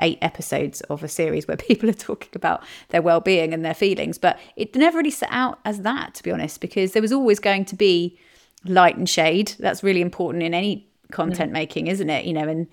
eight 0.00 0.18
episodes 0.22 0.80
of 0.82 1.02
a 1.02 1.08
series 1.08 1.48
where 1.48 1.56
people 1.68 1.88
are 1.88 1.94
talking 1.94 2.30
about 2.34 2.62
their 2.88 3.02
well-being 3.02 3.52
and 3.52 3.64
their 3.64 3.74
feelings 3.74 4.18
but 4.18 4.38
it 4.56 4.74
never 4.74 4.98
really 4.98 5.10
set 5.10 5.30
out 5.30 5.58
as 5.64 5.80
that 5.82 6.14
to 6.14 6.22
be 6.22 6.30
honest 6.30 6.60
because 6.60 6.92
there 6.92 7.02
was 7.02 7.12
always 7.12 7.38
going 7.38 7.64
to 7.64 7.76
be 7.76 8.18
light 8.64 8.96
and 8.96 9.08
shade. 9.08 9.54
That's 9.58 9.82
really 9.82 10.00
important 10.00 10.42
in 10.42 10.54
any 10.54 10.88
content 11.10 11.50
mm. 11.50 11.54
making 11.54 11.86
isn't 11.86 12.10
it? 12.10 12.24
You 12.24 12.32
know 12.32 12.48
and 12.48 12.66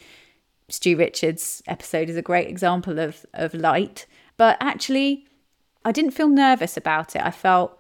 stu 0.68 0.98
richards 0.98 1.62
episode 1.68 2.10
is 2.10 2.18
a 2.18 2.22
great 2.22 2.48
example 2.48 3.00
of 3.00 3.26
of 3.34 3.54
light. 3.54 4.06
But 4.38 4.58
actually 4.60 5.28
i 5.84 5.92
didn't 5.92 6.12
feel 6.12 6.30
nervous 6.30 6.78
about 6.78 7.16
it. 7.16 7.22
I 7.24 7.32
felt 7.32 7.78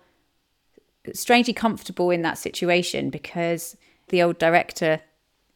strangely 1.13 1.53
comfortable 1.53 2.09
in 2.09 2.21
that 2.23 2.37
situation 2.37 3.09
because 3.09 3.77
the 4.09 4.21
old 4.21 4.37
director 4.37 5.01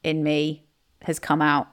in 0.04 0.24
me 0.24 0.64
has 1.04 1.20
come 1.20 1.42
out 1.42 1.68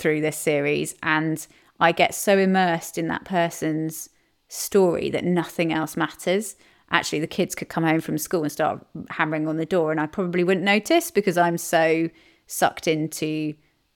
through 0.00 0.20
this 0.20 0.36
series 0.36 0.94
and 1.02 1.46
I 1.80 1.92
get 1.92 2.14
so 2.14 2.38
immersed 2.38 2.98
in 2.98 3.08
that 3.08 3.24
person's 3.24 4.10
story 4.48 5.08
that 5.10 5.24
nothing 5.24 5.72
else 5.72 5.96
matters. 5.96 6.56
Actually, 6.90 7.20
the 7.20 7.26
kids 7.26 7.54
could 7.54 7.68
come 7.68 7.84
home 7.84 8.00
from 8.00 8.18
school 8.18 8.42
and 8.42 8.52
start 8.52 8.84
hammering 9.08 9.48
on 9.48 9.56
the 9.56 9.66
door, 9.66 9.90
and 9.90 10.00
I 10.00 10.06
probably 10.06 10.44
wouldn't 10.44 10.64
notice 10.64 11.10
because 11.10 11.38
I'm 11.38 11.56
so 11.56 12.10
sucked 12.46 12.86
into 12.86 13.54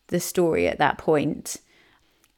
the 0.08 0.20
story 0.20 0.66
at 0.66 0.78
that 0.78 0.96
point. 0.96 1.58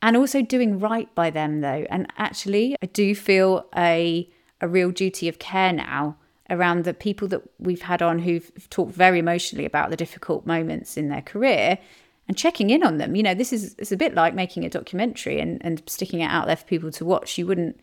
And 0.03 0.17
also 0.17 0.43
doing 0.43 0.79
right 0.79 1.15
by 1.15 1.31
them, 1.31 1.61
though. 1.61 1.87
And 1.91 2.07
actually, 2.17 2.75
I 2.83 2.87
do 2.87 3.15
feel 3.15 3.67
a, 3.77 4.29
a 4.61 4.69
real 4.69 4.91
duty 4.91 5.29
of 5.29 5.39
care 5.39 5.73
now 5.73 6.17
around 6.49 6.85
the 6.85 6.95
people 6.95 7.29
that 7.29 7.43
we've 7.59 7.83
had 7.83 8.03
on 8.03 8.21
who've 8.21 8.51
talked 8.71 8.95
very 8.95 9.19
emotionally 9.19 9.65
about 9.65 9.91
the 9.91 9.97
difficult 9.97 10.47
moments 10.47 10.97
in 10.97 11.09
their 11.09 11.23
career 11.23 11.79
and 12.29 12.37
checking 12.37 12.71
in 12.71 12.83
on 12.83 12.99
them. 12.99 13.15
You 13.15 13.23
know, 13.23 13.35
this 13.35 13.53
is 13.53 13.75
it's 13.79 13.93
a 13.93 13.97
bit 13.97 14.15
like 14.15 14.35
making 14.35 14.65
a 14.65 14.71
documentary 14.71 15.41
and, 15.41 15.65
and 15.65 15.83
sticking 15.87 16.21
it 16.21 16.31
out 16.31 16.47
there 16.47 16.57
for 16.57 16.65
people 16.65 16.91
to 16.93 17.05
watch. 17.05 17.39
You 17.39 17.47
wouldn't 17.47 17.81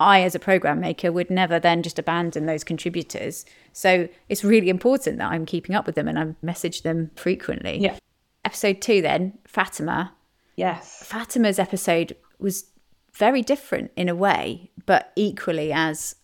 I 0.00 0.22
as 0.22 0.34
a 0.34 0.38
program 0.38 0.80
maker 0.80 1.12
would 1.12 1.30
never 1.30 1.60
then 1.60 1.82
just 1.82 1.98
abandon 1.98 2.46
those 2.46 2.64
contributors. 2.64 3.44
So 3.74 4.08
it's 4.30 4.42
really 4.42 4.70
important 4.70 5.18
that 5.18 5.30
I'm 5.30 5.44
keeping 5.44 5.76
up 5.76 5.86
with 5.86 5.94
them 5.94 6.08
and 6.08 6.18
I 6.18 6.34
message 6.40 6.82
them 6.82 7.10
frequently. 7.16 7.78
Yeah. 7.78 7.98
Episode 8.44 8.80
two 8.80 9.02
then, 9.02 9.38
Fatima. 9.46 10.14
Yes. 10.56 11.02
Fatima's 11.04 11.58
episode 11.58 12.16
was 12.38 12.70
very 13.12 13.42
different 13.42 13.90
in 13.94 14.08
a 14.08 14.14
way, 14.14 14.70
but 14.86 15.12
equally 15.16 15.70
as 15.70 16.16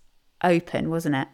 open, 0.43 0.89
wasn't 0.89 1.17
it? 1.17 1.29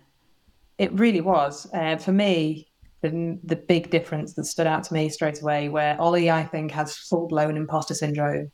It 0.79 0.92
really 0.92 1.21
was. 1.21 1.73
Uh, 1.73 1.97
for 1.97 2.11
me, 2.11 2.71
the, 3.02 3.38
the 3.42 3.56
big 3.56 3.90
difference 3.90 4.34
that 4.34 4.44
stood 4.44 4.66
out 4.66 4.84
to 4.84 4.94
me 4.94 5.08
straight 5.08 5.42
away, 5.42 5.68
where 5.68 6.00
Olly, 6.00 6.30
I 6.30 6.44
think, 6.44 6.70
has 6.70 6.96
full 6.96 7.28
blown 7.28 7.56
imposter 7.56 7.94
syndrome. 7.94 8.50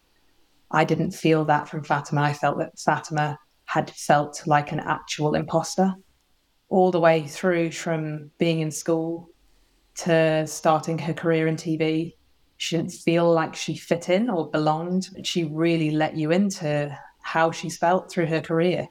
I 0.71 0.85
didn't 0.85 1.13
feel 1.13 1.45
that 1.45 1.69
from 1.69 1.85
Fatima. 1.85 2.23
I 2.23 2.33
felt 2.33 2.59
that 2.59 2.79
Fatima 2.79 3.39
had 3.67 3.91
felt 3.91 4.43
like 4.47 4.73
an 4.73 4.81
actual 4.81 5.35
imposter 5.35 5.95
all 6.71 6.91
the 6.91 7.01
way 7.01 7.27
through 7.27 7.71
from 7.71 8.31
being 8.39 8.61
in 8.61 8.71
school 8.71 9.29
to 9.95 10.47
starting 10.47 10.99
her 10.99 11.13
career 11.13 11.47
in 11.47 11.57
TV. 11.57 12.15
She 12.57 12.77
didn't 12.77 12.93
feel 12.93 13.31
like 13.31 13.55
she 13.55 13.77
fit 13.77 14.09
in 14.09 14.31
or 14.31 14.51
belonged. 14.51 15.11
She 15.25 15.45
really 15.45 15.91
let 15.91 16.17
you 16.17 16.31
into 16.31 16.97
how 17.23 17.51
she's 17.51 17.77
felt 17.77 18.11
through 18.11 18.27
her 18.27 18.41
career. 18.41 18.89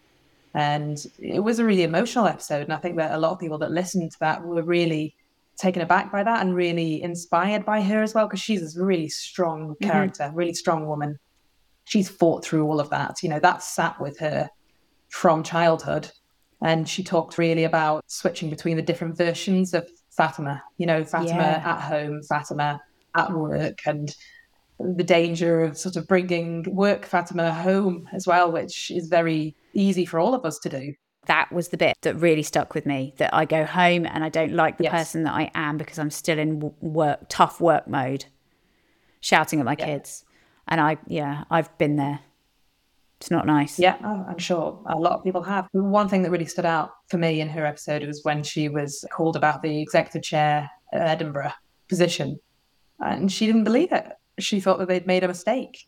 And 0.53 0.97
it 1.19 1.39
was 1.39 1.59
a 1.59 1.65
really 1.65 1.83
emotional 1.83 2.27
episode. 2.27 2.63
And 2.63 2.73
I 2.73 2.77
think 2.77 2.97
that 2.97 3.13
a 3.13 3.17
lot 3.17 3.31
of 3.31 3.39
people 3.39 3.57
that 3.59 3.71
listened 3.71 4.11
to 4.11 4.19
that 4.19 4.43
were 4.43 4.63
really 4.63 5.15
taken 5.57 5.81
aback 5.81 6.11
by 6.11 6.23
that 6.23 6.41
and 6.41 6.55
really 6.55 7.01
inspired 7.01 7.65
by 7.65 7.81
her 7.81 8.03
as 8.03 8.13
well 8.13 8.27
because 8.27 8.41
she's 8.41 8.77
a 8.77 8.83
really 8.83 9.09
strong 9.09 9.69
mm-hmm. 9.69 9.89
character, 9.89 10.23
mm-hmm. 10.23 10.35
really 10.35 10.53
strong 10.53 10.87
woman. 10.87 11.17
She's 11.85 12.09
fought 12.09 12.43
through 12.43 12.65
all 12.65 12.79
of 12.79 12.89
that. 12.89 13.23
You 13.23 13.29
know, 13.29 13.39
that 13.39 13.63
sat 13.63 13.99
with 13.99 14.19
her 14.19 14.49
from 15.09 15.43
childhood. 15.43 16.11
And 16.61 16.89
she 16.89 17.03
talked 17.03 17.37
really 17.37 17.65
about 17.65 18.03
switching 18.07 18.49
between 18.49 18.77
the 18.77 18.81
different 18.81 19.15
versions 19.15 19.75
of 19.75 19.87
Fatima, 20.09 20.63
you 20.77 20.87
know, 20.87 21.03
Fatima 21.05 21.35
yeah. 21.35 21.63
at 21.63 21.81
home, 21.81 22.21
Fatima 22.23 22.81
at 23.15 23.31
work, 23.31 23.77
and 23.85 24.15
the 24.79 25.03
danger 25.03 25.63
of 25.63 25.77
sort 25.77 25.95
of 25.95 26.07
bringing 26.07 26.63
work 26.63 27.05
Fatima 27.05 27.53
home 27.53 28.09
as 28.11 28.25
well, 28.25 28.51
which 28.51 28.89
is 28.89 29.07
very 29.07 29.55
easy 29.73 30.03
for 30.03 30.19
all 30.19 30.33
of 30.33 30.45
us 30.45 30.57
to 30.59 30.69
do 30.69 30.93
that 31.27 31.51
was 31.51 31.69
the 31.69 31.77
bit 31.77 31.95
that 32.01 32.15
really 32.15 32.43
stuck 32.43 32.73
with 32.73 32.85
me 32.85 33.13
that 33.17 33.33
I 33.33 33.45
go 33.45 33.65
home 33.65 34.05
and 34.05 34.23
I 34.23 34.29
don't 34.29 34.53
like 34.53 34.77
the 34.77 34.85
yes. 34.85 34.93
person 34.93 35.23
that 35.23 35.33
I 35.33 35.51
am 35.53 35.77
because 35.77 35.99
I'm 35.99 36.09
still 36.09 36.39
in 36.39 36.73
work 36.81 37.21
tough 37.29 37.61
work 37.61 37.87
mode 37.87 38.25
shouting 39.19 39.59
at 39.59 39.65
my 39.65 39.75
yeah. 39.77 39.85
kids. 39.85 40.25
And 40.67 40.81
I 40.81 40.97
yeah 41.07 41.43
I've 41.49 41.75
been 41.77 41.97
there. 41.97 42.19
It's 43.19 43.31
not 43.31 43.45
nice. 43.45 43.77
Yeah 43.77 43.97
oh, 44.03 44.25
I'm 44.27 44.37
sure 44.37 44.79
a 44.87 44.97
lot 44.97 45.13
of 45.13 45.23
people 45.23 45.43
have. 45.43 45.67
One 45.71 46.09
thing 46.09 46.23
that 46.23 46.31
really 46.31 46.45
stood 46.45 46.65
out 46.65 46.91
for 47.07 47.17
me 47.17 47.41
in 47.41 47.49
her 47.49 47.65
episode 47.65 48.03
was 48.03 48.23
when 48.23 48.43
she 48.43 48.69
was 48.69 49.05
called 49.11 49.35
about 49.35 49.61
the 49.61 49.81
executive 49.81 50.23
chair 50.23 50.69
at 50.93 51.01
Edinburgh 51.01 51.53
position 51.89 52.39
and 52.99 53.31
she 53.31 53.45
didn't 53.45 53.65
believe 53.65 53.91
it. 53.91 54.05
She 54.39 54.59
thought 54.59 54.79
that 54.79 54.87
they'd 54.87 55.07
made 55.07 55.23
a 55.23 55.27
mistake 55.27 55.87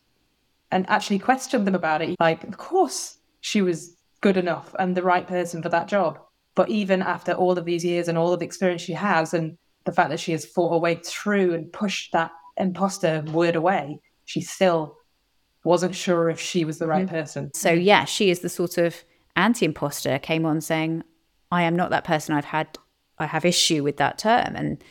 and 0.72 0.90
actually 0.90 1.20
questioned 1.20 1.66
them 1.66 1.76
about 1.76 2.02
it. 2.02 2.16
Like 2.20 2.44
of 2.44 2.58
course 2.58 3.18
she 3.42 3.62
was 3.62 3.96
good 4.22 4.38
enough 4.38 4.76
and 4.80 4.96
the 4.96 5.04
right 5.04 5.28
person 5.28 5.62
for 5.62 5.70
that 5.70 5.88
job. 5.88 6.20
But 6.56 6.70
even 6.70 7.02
after 7.02 7.34
all 7.34 7.58
of 7.58 7.66
these 7.66 7.86
years 7.86 8.08
and 8.08 8.18
all 8.18 8.34
of 8.34 8.40
the 8.40 8.46
experience 8.46 8.82
she 8.82 8.94
has, 8.94 9.34
and 9.34 9.58
the 9.86 9.92
fact 9.92 10.10
that 10.10 10.20
she 10.20 10.34
has 10.34 10.46
fought 10.46 10.72
her 10.72 10.78
way 10.78 10.96
through 10.96 11.54
and 11.54 11.72
pushed 11.72 12.12
that 12.12 12.32
imposter 12.58 13.24
word 13.32 13.56
away, 13.56 14.00
she 14.26 14.42
still 14.42 14.98
wasn't 15.64 15.96
sure 15.96 16.30
if 16.30 16.40
she 16.40 16.66
was 16.66 16.78
the 16.80 16.88
right 16.88 17.06
Mm-hmm. 17.06 17.16
person. 17.16 17.54
So 17.54 17.72
yeah, 17.72 18.06
she 18.06 18.30
is 18.30 18.40
the 18.40 18.50
sort 18.50 18.78
of 18.78 19.04
anti-imposter 19.36 20.20
came 20.20 20.46
on 20.46 20.62
saying, 20.62 21.04
I 21.52 21.64
am 21.64 21.76
not 21.76 21.92
that 21.92 22.04
person. 22.04 22.36
I've 22.36 22.46
had 22.46 22.78
I 23.18 23.26
have 23.26 23.46
issue 23.46 23.84
with 23.84 23.98
that 23.98 24.18
term 24.18 24.56
and 24.56 24.84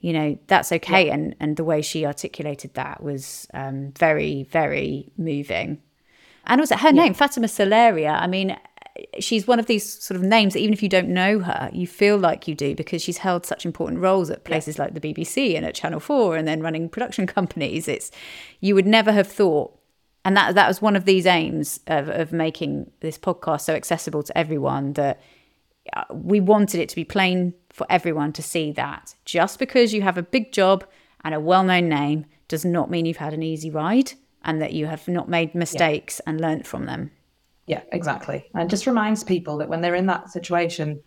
you 0.00 0.12
know, 0.12 0.38
that's 0.46 0.70
okay. 0.70 1.10
And 1.10 1.34
and 1.40 1.56
the 1.56 1.64
way 1.64 1.82
she 1.82 2.06
articulated 2.06 2.74
that 2.74 3.02
was 3.02 3.48
um, 3.54 3.92
very, 3.98 4.44
very 4.44 5.10
moving. 5.16 5.82
And 6.44 6.60
also 6.60 6.76
her 6.76 6.92
name, 6.92 7.14
Fatima 7.14 7.48
Salaria, 7.48 8.12
I 8.20 8.26
mean, 8.28 8.56
she's 9.18 9.46
one 9.46 9.58
of 9.58 9.66
these 9.66 10.02
sort 10.02 10.16
of 10.16 10.22
names 10.22 10.52
that 10.54 10.60
even 10.60 10.72
if 10.72 10.82
you 10.82 10.88
don't 10.88 11.08
know 11.08 11.40
her, 11.40 11.70
you 11.72 11.86
feel 11.86 12.16
like 12.16 12.46
you 12.46 12.54
do 12.54 12.74
because 12.74 13.02
she's 13.02 13.18
held 13.18 13.46
such 13.46 13.64
important 13.64 14.00
roles 14.00 14.30
at 14.30 14.44
places 14.44 14.78
like 14.78 14.94
the 14.94 15.00
BBC 15.00 15.56
and 15.56 15.64
at 15.64 15.74
Channel 15.74 16.00
4 16.00 16.36
and 16.36 16.46
then 16.46 16.60
running 16.60 16.88
production 16.88 17.26
companies. 17.38 17.88
It's 17.88 18.10
you 18.60 18.74
would 18.74 18.86
never 18.86 19.12
have 19.12 19.26
thought 19.26 19.76
and 20.26 20.36
that 20.36 20.56
that 20.56 20.66
was 20.66 20.82
one 20.82 20.96
of 20.96 21.04
these 21.04 21.24
aims 21.24 21.78
of, 21.86 22.08
of 22.08 22.32
making 22.32 22.90
this 22.98 23.16
podcast 23.16 23.60
so 23.60 23.74
accessible 23.74 24.24
to 24.24 24.36
everyone 24.36 24.92
that 24.94 25.20
uh, 25.94 26.02
we 26.12 26.40
wanted 26.40 26.80
it 26.80 26.88
to 26.88 26.96
be 26.96 27.04
plain 27.04 27.54
for 27.70 27.86
everyone 27.88 28.32
to 28.32 28.42
see 28.42 28.72
that 28.72 29.14
just 29.24 29.60
because 29.60 29.94
you 29.94 30.02
have 30.02 30.18
a 30.18 30.22
big 30.22 30.50
job 30.50 30.84
and 31.22 31.32
a 31.32 31.38
well-known 31.38 31.88
name 31.88 32.26
does 32.48 32.64
not 32.64 32.90
mean 32.90 33.06
you've 33.06 33.18
had 33.18 33.34
an 33.34 33.42
easy 33.42 33.70
ride 33.70 34.14
and 34.42 34.60
that 34.60 34.72
you 34.72 34.86
have 34.86 35.06
not 35.06 35.28
made 35.28 35.54
mistakes 35.54 36.20
and 36.26 36.40
learnt 36.40 36.66
from 36.66 36.86
them 36.86 37.12
Yeah, 37.66 37.82
exactly. 37.92 38.48
And 38.54 38.64
it 38.64 38.70
just 38.70 38.86
reminds 38.86 39.24
people 39.24 39.58
that 39.58 39.68
when 39.68 39.80
they're 39.80 39.94
in 39.94 40.06
that 40.06 40.30
situation, 40.30 41.02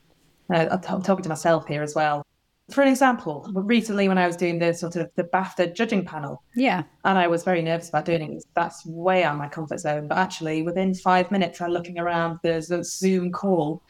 uh, 0.54 0.67
I'm 0.72 0.82
t- 0.82 0.88
I'm 0.89 1.02
talking 1.02 1.24
to 1.24 1.30
myself 1.30 1.67
here 1.67 1.82
as 1.82 1.95
well. 1.95 2.26
For 2.72 2.82
an 2.82 2.89
example, 2.89 3.50
recently 3.56 4.08
when 4.08 4.19
I 4.19 4.28
was 4.28 4.36
doing 4.36 4.60
the 4.60 4.74
sort 4.74 4.95
of 4.95 5.10
the 5.15 5.24
BAFTA 5.24 5.74
judging 5.74 6.06
panel, 6.06 6.43
yeah 6.56 6.84
and 7.04 7.17
I 7.17 7.28
was 7.28 7.43
very 7.43 7.62
nervous 7.62 7.89
about 7.89 8.06
doing 8.06 8.34
it. 8.34 8.43
That's 8.56 8.86
way 8.86 9.24
out 9.24 9.34
of 9.34 9.39
my 9.39 9.48
comfort 9.48 9.80
zone. 9.80 10.08
But 10.08 10.17
actually, 10.17 10.62
within 10.62 10.93
five 10.93 11.32
minutes, 11.32 11.62
I'm 11.62 11.72
looking 11.72 11.98
around. 11.98 12.39
There's 12.43 12.69
a 12.72 12.84
Zoom 12.84 13.32
call, 13.32 13.82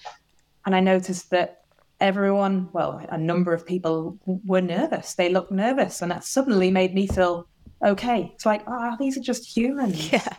and 0.65 0.75
I 0.75 0.79
noticed 0.79 1.31
that 1.31 1.63
everyone, 1.99 2.69
well, 2.71 3.01
a 3.09 3.17
number 3.17 3.51
of 3.51 3.65
people 3.65 4.17
were 4.25 4.61
nervous. 4.61 5.15
They 5.15 5.29
looked 5.29 5.51
nervous, 5.51 6.01
and 6.01 6.11
that 6.11 6.23
suddenly 6.23 6.71
made 6.71 6.93
me 6.93 7.07
feel 7.07 7.47
okay. 7.83 8.31
It's 8.35 8.45
like, 8.45 8.63
ah, 8.67 8.95
these 8.99 9.17
are 9.17 9.21
just 9.21 9.57
humans. 9.57 10.11
yeah 10.11 10.35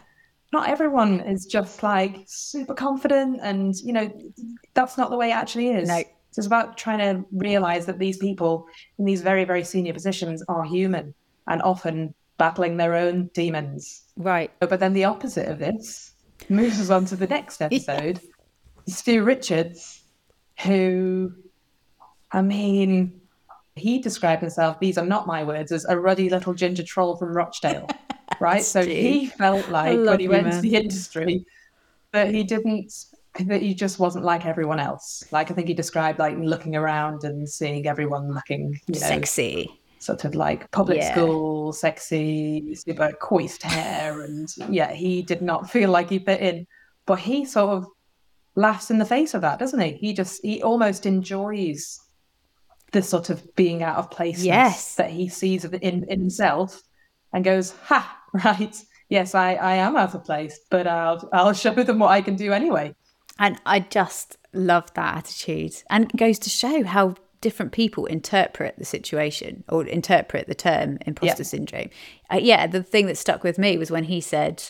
Not 0.53 0.69
everyone 0.69 1.21
is 1.21 1.47
just 1.47 1.83
like 1.83 2.25
super 2.27 2.75
confident, 2.75 3.41
and 3.43 3.75
you 3.77 3.93
know, 3.93 4.13
that's 4.75 4.99
not 4.99 5.11
the 5.11 5.17
way 5.17 5.31
it 5.31 5.35
actually 5.35 5.69
is. 5.69 5.89
No. 5.89 6.03
So 6.33 6.41
it's 6.41 6.47
about 6.47 6.77
trying 6.77 6.99
to 6.99 7.27
realize 7.33 7.87
that 7.87 7.99
these 7.99 8.17
people 8.17 8.67
in 8.99 9.05
these 9.05 9.21
very, 9.21 9.45
very 9.45 9.65
senior 9.65 9.93
positions 9.93 10.45
are 10.49 10.65
human 10.65 11.13
and 11.49 11.61
often 11.63 12.15
battling 12.39 12.77
their 12.79 12.95
own 12.95 13.31
demons. 13.35 14.05
right 14.17 14.51
But 14.61 14.81
then 14.81 14.95
the 14.95 15.05
opposite 15.05 15.49
of 15.49 15.59
this 15.59 16.13
moves 16.49 16.81
us 16.81 16.89
on 16.89 17.05
to 17.07 17.17
the 17.17 17.27
next 17.27 17.61
episode. 17.61 18.21
Stu 18.87 19.23
Richards, 19.23 20.03
who, 20.65 21.33
I 22.33 22.43
mean, 22.43 23.21
he 23.77 23.99
described 23.99 24.41
himself, 24.41 24.81
these 24.81 24.99
are 24.99 25.07
not 25.07 25.27
my 25.27 25.45
words, 25.45 25.73
as 25.73 25.85
a 25.85 25.99
ruddy 25.99 26.31
little 26.31 26.55
ginger 26.55 26.83
troll 26.83 27.17
from 27.17 27.37
Rochdale, 27.37 27.89
right? 28.39 28.63
so 28.63 28.85
he 28.85 29.27
felt 29.27 29.69
like 29.71 29.99
when 29.99 30.19
he 30.19 30.25
you, 30.25 30.31
went 30.31 30.47
man. 30.47 30.53
to 30.57 30.61
the 30.61 30.77
industry 30.77 31.45
that 32.13 32.33
he 32.35 32.43
didn't, 32.43 32.93
that 33.47 33.63
he 33.63 33.75
just 33.75 33.99
wasn't 33.99 34.25
like 34.25 34.47
everyone 34.47 34.81
else. 34.81 35.25
Like 35.31 35.51
I 35.51 35.55
think 35.55 35.69
he 35.69 35.75
described 35.75 36.19
like 36.19 36.37
looking 36.39 36.77
around 36.77 37.25
and 37.25 37.49
seeing 37.49 37.87
everyone 37.87 38.33
looking, 38.33 38.79
you 38.87 38.95
know, 39.01 39.07
sexy 39.07 39.71
sort 39.99 40.25
of 40.25 40.35
like 40.35 40.71
public 40.71 40.97
Yeah. 40.99 41.13
school, 41.13 41.73
sexy, 41.73 42.75
super 42.75 43.13
coiffed 43.21 43.63
hair, 43.63 44.23
and 44.23 44.49
yeah, 44.69 44.93
he 44.93 45.23
did 45.23 45.43
not 45.43 45.71
feel 45.71 45.91
like 45.91 46.09
he 46.09 46.19
fit 46.19 46.41
in. 46.41 46.67
But 47.07 47.19
he 47.19 47.45
sort 47.45 47.71
of 47.77 47.87
laughs 48.57 48.91
in 48.91 48.99
the 48.99 49.05
face 49.05 49.35
of 49.35 49.43
that, 49.43 49.59
doesn't 49.59 49.79
he? 49.81 49.93
He 49.93 50.13
just 50.15 50.41
he 50.43 50.63
almost 50.63 51.07
enjoys 51.07 52.01
the 52.93 53.03
sort 53.03 53.31
of 53.31 53.55
being 53.55 53.83
out 53.83 53.97
of 53.99 54.11
place 54.11 54.43
Yes. 54.43 54.97
that 54.97 55.11
he 55.11 55.29
sees 55.29 55.65
in, 55.65 55.75
in 56.05 56.09
himself 56.21 56.81
and 57.33 57.45
goes, 57.45 57.73
Ha, 57.85 58.20
right. 58.45 58.77
Yes, 59.09 59.35
I, 59.35 59.55
I 59.55 59.75
am 59.75 59.97
out 59.97 60.15
of 60.15 60.25
place, 60.25 60.61
but 60.71 60.87
I'll 60.87 61.29
I'll 61.33 61.53
show 61.53 61.75
them 61.75 61.99
what 61.99 62.11
I 62.11 62.21
can 62.23 62.37
do 62.37 62.53
anyway. 62.53 62.95
And 63.39 63.61
I 63.67 63.81
just 63.81 64.37
love 64.53 64.93
that 64.95 65.17
attitude. 65.19 65.75
And 65.91 66.05
it 66.05 66.17
goes 66.17 66.39
to 66.41 66.51
show 66.51 66.85
how 66.85 67.15
different 67.41 67.73
people 67.73 68.05
interpret 68.07 68.75
the 68.77 68.85
situation 68.85 69.65
or 69.69 69.87
interpret 69.87 70.47
the 70.47 70.55
term 70.55 70.99
imposter 71.07 71.43
Yeah. 71.43 71.47
syndrome. 71.47 71.89
Uh, 72.31 72.39
yeah, 72.41 72.67
the 72.67 72.83
thing 72.83 73.07
that 73.07 73.17
stuck 73.17 73.43
with 73.43 73.59
me 73.59 73.79
was 73.79 73.91
when 73.91 74.05
he 74.05 74.21
said, 74.21 74.63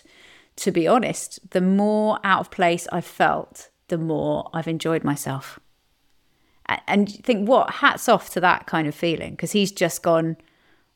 to 0.57 0.71
be 0.71 0.87
honest, 0.87 1.51
the 1.51 1.61
more 1.61 2.21
out 2.23 2.41
of 2.41 2.51
place 2.53 2.87
I've 2.93 3.05
felt, 3.05 3.71
the 3.89 3.99
more 3.99 4.49
I've 4.55 4.69
enjoyed 4.69 5.03
myself. 5.03 5.59
And 6.87 7.11
you 7.11 7.19
think, 7.23 7.49
what? 7.49 7.71
Hats 7.71 8.09
off 8.09 8.31
to 8.31 8.41
that 8.41 8.67
kind 8.67 8.87
of 8.87 8.95
feeling 8.95 9.33
because 9.33 9.51
he's 9.51 9.73
just 9.73 10.03
gone, 10.05 10.37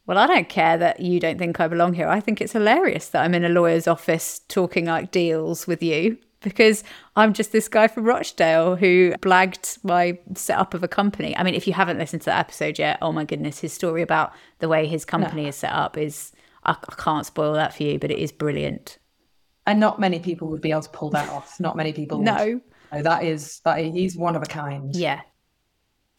well, 0.06 0.18
I 0.18 0.26
don't 0.26 0.48
care 0.48 0.76
that 0.78 1.00
you 1.00 1.18
don't 1.18 1.38
think 1.38 1.60
I 1.60 1.68
belong 1.68 1.94
here. 1.94 2.08
I 2.08 2.20
think 2.20 2.40
it's 2.40 2.52
hilarious 2.52 3.08
that 3.08 3.24
I'm 3.24 3.34
in 3.34 3.44
a 3.44 3.48
lawyer's 3.48 3.88
office 3.88 4.40
talking 4.48 4.86
like 4.86 5.10
deals 5.10 5.66
with 5.66 5.82
you 5.82 6.18
because 6.42 6.84
I'm 7.16 7.32
just 7.32 7.52
this 7.52 7.68
guy 7.68 7.88
from 7.88 8.04
Rochdale 8.04 8.76
who 8.76 9.14
blagged 9.20 9.82
my 9.82 10.18
setup 10.34 10.74
of 10.74 10.82
a 10.82 10.88
company. 10.88 11.36
I 11.36 11.42
mean, 11.42 11.54
if 11.54 11.66
you 11.66 11.72
haven't 11.72 11.98
listened 11.98 12.22
to 12.22 12.26
that 12.26 12.38
episode 12.38 12.78
yet, 12.78 12.98
oh 13.00 13.12
my 13.12 13.24
goodness, 13.24 13.60
his 13.60 13.72
story 13.72 14.02
about 14.02 14.32
the 14.58 14.68
way 14.68 14.86
his 14.86 15.06
company 15.06 15.48
is 15.48 15.56
set 15.56 15.72
up 15.72 15.96
is, 15.96 16.32
I, 16.64 16.72
I 16.72 16.94
can't 16.96 17.24
spoil 17.24 17.54
that 17.54 17.74
for 17.74 17.82
you, 17.82 17.98
but 17.98 18.10
it 18.10 18.18
is 18.18 18.30
brilliant. 18.30 18.98
And 19.66 19.80
not 19.80 19.98
many 19.98 20.18
people 20.18 20.48
would 20.48 20.60
be 20.60 20.70
able 20.70 20.82
to 20.82 20.90
pull 20.90 21.10
that 21.10 21.30
off. 21.30 21.58
Not 21.58 21.76
many 21.76 21.94
people 21.94 22.18
would. 22.18 22.26
No. 22.26 22.60
No, 22.92 23.02
that 23.02 23.24
is 23.24 23.60
that 23.64 23.78
he's 23.78 24.16
one 24.16 24.36
of 24.36 24.42
a 24.42 24.46
kind. 24.46 24.94
Yeah. 24.94 25.22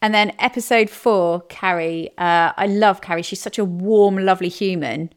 And 0.06 0.13
then 0.13 0.34
episode 0.38 0.91
four, 0.91 1.41
Carrie. 1.50 2.12
Uh, 2.15 2.54
I 2.56 2.68
love 2.68 3.02
Carrie. 3.02 3.24
She's 3.24 3.41
such 3.41 3.58
a 3.58 3.65
warm, 3.65 4.18
lovely 4.18 4.50
human. 4.50 5.12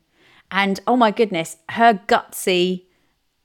And 0.50 0.80
oh 0.86 0.96
my 0.96 1.10
goodness, 1.10 1.58
her 1.72 2.00
gutsy 2.08 2.86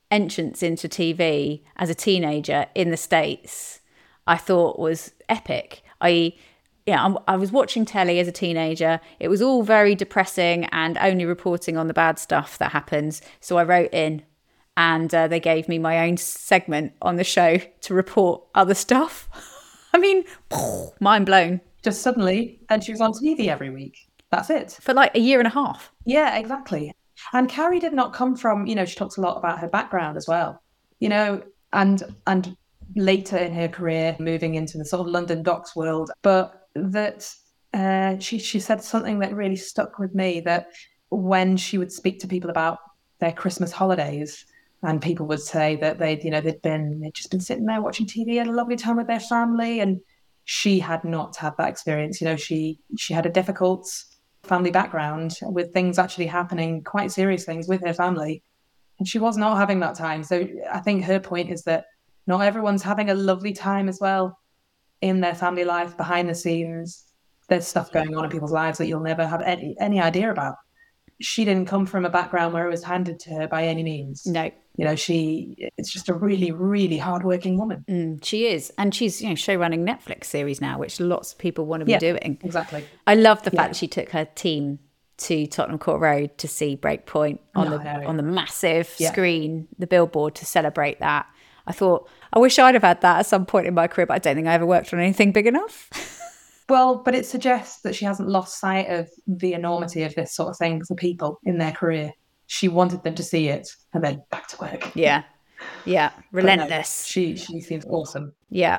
entrance 0.09 0.63
into 0.63 0.87
TV 0.87 1.61
as 1.75 1.89
a 1.89 1.95
teenager 1.95 2.67
in 2.75 2.91
the 2.91 2.95
States, 2.95 3.81
I 4.25 4.37
thought 4.37 4.79
was 4.79 5.11
epic. 5.27 5.83
I, 5.99 6.31
yeah, 6.85 7.13
I 7.27 7.35
was 7.35 7.51
watching 7.51 7.83
telly 7.83 8.19
as 8.19 8.29
a 8.29 8.31
teenager. 8.31 9.01
It 9.19 9.27
was 9.27 9.41
all 9.41 9.63
very 9.63 9.95
depressing 9.95 10.63
and 10.71 10.97
only 10.99 11.25
reporting 11.25 11.75
on 11.75 11.89
the 11.89 11.93
bad 11.93 12.19
stuff 12.19 12.57
that 12.59 12.71
happens. 12.71 13.21
So 13.41 13.57
I 13.57 13.65
wrote 13.65 13.93
in 13.93 14.23
and 14.77 15.13
uh, 15.13 15.27
they 15.27 15.41
gave 15.41 15.67
me 15.67 15.77
my 15.77 16.07
own 16.07 16.15
segment 16.15 16.93
on 17.01 17.17
the 17.17 17.25
show 17.25 17.57
to 17.81 17.93
report 17.93 18.43
other 18.55 18.75
stuff. 18.75 19.27
I 19.93 19.99
mean, 19.99 20.23
mind 20.99 21.25
blown 21.25 21.61
Just 21.83 22.01
suddenly, 22.01 22.59
and 22.69 22.83
she 22.83 22.91
was 22.91 23.01
on 23.01 23.13
TV 23.13 23.47
every 23.47 23.69
week. 23.69 23.97
That's 24.31 24.49
it. 24.49 24.79
for 24.81 24.93
like 24.95 25.15
a 25.15 25.19
year 25.19 25.39
and 25.39 25.47
a 25.47 25.51
half. 25.51 25.91
Yeah, 26.05 26.37
exactly. 26.37 26.91
And 27.33 27.47
Carrie 27.47 27.79
did 27.79 27.93
not 27.93 28.13
come 28.13 28.35
from, 28.35 28.65
you 28.65 28.73
know, 28.73 28.83
she 28.83 28.95
talks 28.95 29.17
a 29.17 29.21
lot 29.21 29.37
about 29.37 29.59
her 29.59 29.67
background 29.67 30.17
as 30.17 30.27
well. 30.27 30.59
You 30.99 31.09
know, 31.09 31.43
and 31.71 32.01
and 32.25 32.57
later 32.95 33.37
in 33.37 33.53
her 33.53 33.67
career, 33.67 34.15
moving 34.19 34.55
into 34.55 34.77
the 34.77 34.85
sort 34.85 35.01
of 35.01 35.07
London 35.07 35.43
docs 35.43 35.75
world, 35.75 36.11
but 36.21 36.67
that 36.75 37.31
uh, 37.73 38.17
she 38.19 38.39
she 38.39 38.59
said 38.59 38.81
something 38.81 39.19
that 39.19 39.35
really 39.35 39.55
stuck 39.55 39.99
with 39.99 40.15
me. 40.15 40.39
That 40.39 40.69
when 41.09 41.57
she 41.57 41.77
would 41.77 41.91
speak 41.91 42.19
to 42.21 42.27
people 42.27 42.49
about 42.49 42.79
their 43.19 43.31
Christmas 43.31 43.71
holidays, 43.71 44.45
and 44.83 45.01
people 45.01 45.25
would 45.27 45.41
say 45.41 45.77
that 45.77 45.97
they'd, 45.97 46.23
you 46.23 46.29
know, 46.29 46.41
they'd 46.41 46.61
been 46.61 46.99
they'd 46.99 47.13
just 47.13 47.31
been 47.31 47.39
sitting 47.39 47.65
there 47.65 47.81
watching 47.81 48.05
TV, 48.05 48.37
had 48.37 48.47
a 48.47 48.51
lovely 48.51 48.75
time 48.75 48.97
with 48.97 49.07
their 49.07 49.19
family, 49.19 49.79
and 49.79 50.01
she 50.43 50.79
had 50.79 51.03
not 51.05 51.35
had 51.37 51.55
that 51.57 51.69
experience. 51.69 52.19
You 52.19 52.25
know, 52.25 52.35
she 52.35 52.79
she 52.97 53.13
had 53.13 53.25
a 53.25 53.29
difficult 53.29 53.87
family 54.43 54.71
background 54.71 55.37
with 55.41 55.73
things 55.73 55.97
actually 55.97 56.27
happening, 56.27 56.83
quite 56.83 57.11
serious 57.11 57.45
things 57.45 57.67
with 57.67 57.81
her 57.85 57.93
family. 57.93 58.43
And 58.99 59.07
she 59.07 59.19
was 59.19 59.37
not 59.37 59.57
having 59.57 59.79
that 59.79 59.95
time. 59.95 60.23
So 60.23 60.47
I 60.71 60.79
think 60.79 61.05
her 61.05 61.19
point 61.19 61.49
is 61.49 61.63
that 61.63 61.85
not 62.27 62.41
everyone's 62.41 62.83
having 62.83 63.09
a 63.09 63.15
lovely 63.15 63.53
time 63.53 63.87
as 63.87 63.99
well 63.99 64.37
in 65.01 65.21
their 65.21 65.35
family 65.35 65.63
life, 65.63 65.97
behind 65.97 66.29
the 66.29 66.35
scenes. 66.35 67.05
There's 67.49 67.67
stuff 67.67 67.91
going 67.91 68.15
on 68.15 68.25
in 68.25 68.29
people's 68.29 68.51
lives 68.51 68.77
that 68.77 68.87
you'll 68.87 69.01
never 69.01 69.25
have 69.25 69.41
any, 69.41 69.75
any 69.79 69.99
idea 70.01 70.29
about. 70.29 70.55
She 71.21 71.45
didn't 71.45 71.67
come 71.67 71.85
from 71.85 72.05
a 72.05 72.09
background 72.09 72.53
where 72.53 72.65
it 72.65 72.69
was 72.69 72.83
handed 72.83 73.19
to 73.21 73.29
her 73.31 73.47
by 73.47 73.65
any 73.65 73.83
means. 73.83 74.25
No, 74.25 74.49
You 74.75 74.85
know, 74.85 74.95
she 74.95 75.55
it's 75.77 75.91
just 75.91 76.09
a 76.09 76.13
really, 76.13 76.51
really 76.51 76.97
hardworking 76.97 77.57
woman. 77.59 77.85
mm, 77.87 78.23
she 78.23 78.47
is, 78.47 78.71
and 78.77 78.93
she's 78.93 79.21
you 79.21 79.29
know 79.29 79.35
show 79.35 79.55
running 79.55 79.85
Netflix 79.85 80.25
series 80.25 80.59
now, 80.61 80.79
which 80.79 80.99
lots 80.99 81.31
of 81.33 81.37
people 81.37 81.65
want 81.65 81.81
to 81.81 81.85
be 81.85 81.91
Yeah. 81.91 81.99
doing. 81.99 82.39
Exactly. 82.43 82.83
I 83.05 83.15
love 83.15 83.43
the 83.43 83.51
Yeah. 83.53 83.61
fact 83.63 83.75
she 83.75 83.87
took 83.87 84.09
her 84.09 84.25
team 84.33 84.79
to 85.17 85.45
Tottenham 85.45 85.77
Court 85.77 86.01
Road 86.01 86.37
to 86.39 86.47
see 86.47 86.75
Breakpoint 86.75 87.37
on 87.53 87.69
No, 87.69 87.77
the 87.77 87.83
no. 87.83 88.07
on 88.07 88.17
the 88.17 88.23
massive 88.23 88.93
Yeah. 88.97 89.11
screen, 89.11 89.67
the 89.77 89.85
billboard 89.85 90.33
to 90.35 90.45
celebrate 90.45 90.99
that. 91.01 91.27
I 91.67 91.71
thought 91.71 92.09
I 92.33 92.39
wish 92.39 92.57
I'd 92.57 92.73
have 92.73 92.83
had 92.83 93.01
that 93.01 93.19
at 93.19 93.25
some 93.27 93.45
point 93.45 93.67
in 93.67 93.75
my 93.75 93.87
career, 93.87 94.07
but 94.07 94.15
I 94.15 94.19
don't 94.19 94.35
think 94.35 94.47
I 94.47 94.53
ever 94.53 94.65
worked 94.65 94.91
on 94.91 94.99
anything 94.99 95.31
big 95.31 95.45
enough. 95.47 95.89
Well, 96.69 96.95
but 97.03 97.13
it 97.13 97.25
suggests 97.25 97.81
that 97.81 97.93
she 97.93 98.05
hasn't 98.05 98.29
lost 98.29 98.57
sight 98.59 98.89
of 98.89 99.09
the 99.27 99.53
enormity 99.53 100.03
of 100.03 100.15
this 100.15 100.33
sort 100.33 100.49
of 100.49 100.57
thing 100.57 100.81
for 100.87 100.95
people 100.95 101.37
in 101.43 101.57
their 101.57 101.73
career. 101.73 102.13
She 102.53 102.67
wanted 102.67 103.01
them 103.01 103.15
to 103.15 103.23
see 103.23 103.47
it 103.47 103.75
and 103.93 104.03
then 104.03 104.21
back 104.29 104.47
to 104.47 104.57
work. 104.61 104.95
Yeah. 104.95 105.23
Yeah. 105.85 106.11
Relentless. 106.31 107.03
No, 107.07 107.11
she 107.11 107.35
she 107.35 107.59
seems 107.59 107.83
awesome. 107.85 108.33
Yeah. 108.51 108.77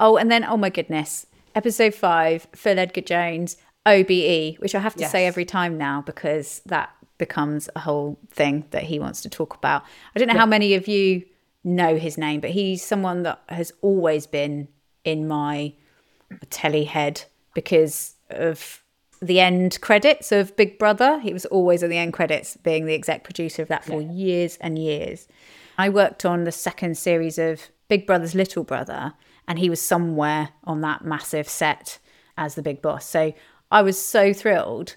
Oh, 0.00 0.16
and 0.16 0.28
then 0.28 0.42
oh 0.42 0.56
my 0.56 0.70
goodness. 0.70 1.24
Episode 1.54 1.94
five, 1.94 2.48
Phil 2.52 2.80
Edgar 2.80 3.02
Jones, 3.02 3.56
OBE, 3.86 4.56
which 4.58 4.74
I 4.74 4.80
have 4.80 4.94
to 4.94 5.02
yes. 5.02 5.12
say 5.12 5.28
every 5.28 5.44
time 5.44 5.78
now 5.78 6.02
because 6.02 6.62
that 6.66 6.90
becomes 7.16 7.68
a 7.76 7.78
whole 7.78 8.18
thing 8.30 8.64
that 8.72 8.82
he 8.82 8.98
wants 8.98 9.20
to 9.20 9.28
talk 9.28 9.54
about. 9.54 9.84
I 10.16 10.18
don't 10.18 10.26
know 10.26 10.34
yeah. 10.34 10.40
how 10.40 10.46
many 10.46 10.74
of 10.74 10.88
you 10.88 11.24
know 11.62 11.96
his 11.96 12.18
name, 12.18 12.40
but 12.40 12.50
he's 12.50 12.84
someone 12.84 13.22
that 13.22 13.40
has 13.50 13.70
always 13.82 14.26
been 14.26 14.66
in 15.04 15.28
my 15.28 15.74
telly 16.50 16.84
head 16.84 17.22
because 17.54 18.16
of 18.30 18.79
the 19.20 19.40
end 19.40 19.80
credits 19.80 20.32
of 20.32 20.56
Big 20.56 20.78
Brother. 20.78 21.20
He 21.20 21.32
was 21.32 21.44
always 21.46 21.82
at 21.82 21.90
the 21.90 21.98
end 21.98 22.12
credits, 22.12 22.56
being 22.56 22.86
the 22.86 22.94
exec 22.94 23.24
producer 23.24 23.62
of 23.62 23.68
that 23.68 23.84
for 23.84 24.00
yeah. 24.00 24.10
years 24.10 24.56
and 24.60 24.78
years. 24.78 25.28
I 25.78 25.88
worked 25.88 26.24
on 26.24 26.44
the 26.44 26.52
second 26.52 26.96
series 26.96 27.38
of 27.38 27.68
Big 27.88 28.06
Brother's 28.06 28.34
Little 28.34 28.64
Brother, 28.64 29.14
and 29.46 29.58
he 29.58 29.70
was 29.70 29.80
somewhere 29.80 30.50
on 30.64 30.80
that 30.82 31.04
massive 31.04 31.48
set 31.48 31.98
as 32.36 32.54
the 32.54 32.62
big 32.62 32.80
boss. 32.80 33.04
So 33.06 33.34
I 33.70 33.82
was 33.82 34.00
so 34.00 34.32
thrilled 34.32 34.96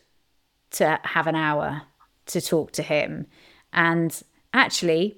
to 0.72 1.00
have 1.04 1.28
an 1.28 1.36
hour 1.36 1.84
to 2.28 2.42
talk 2.42 2.72
to 2.74 2.84
him. 2.84 3.28
And 3.72 4.22
actually, 4.54 5.18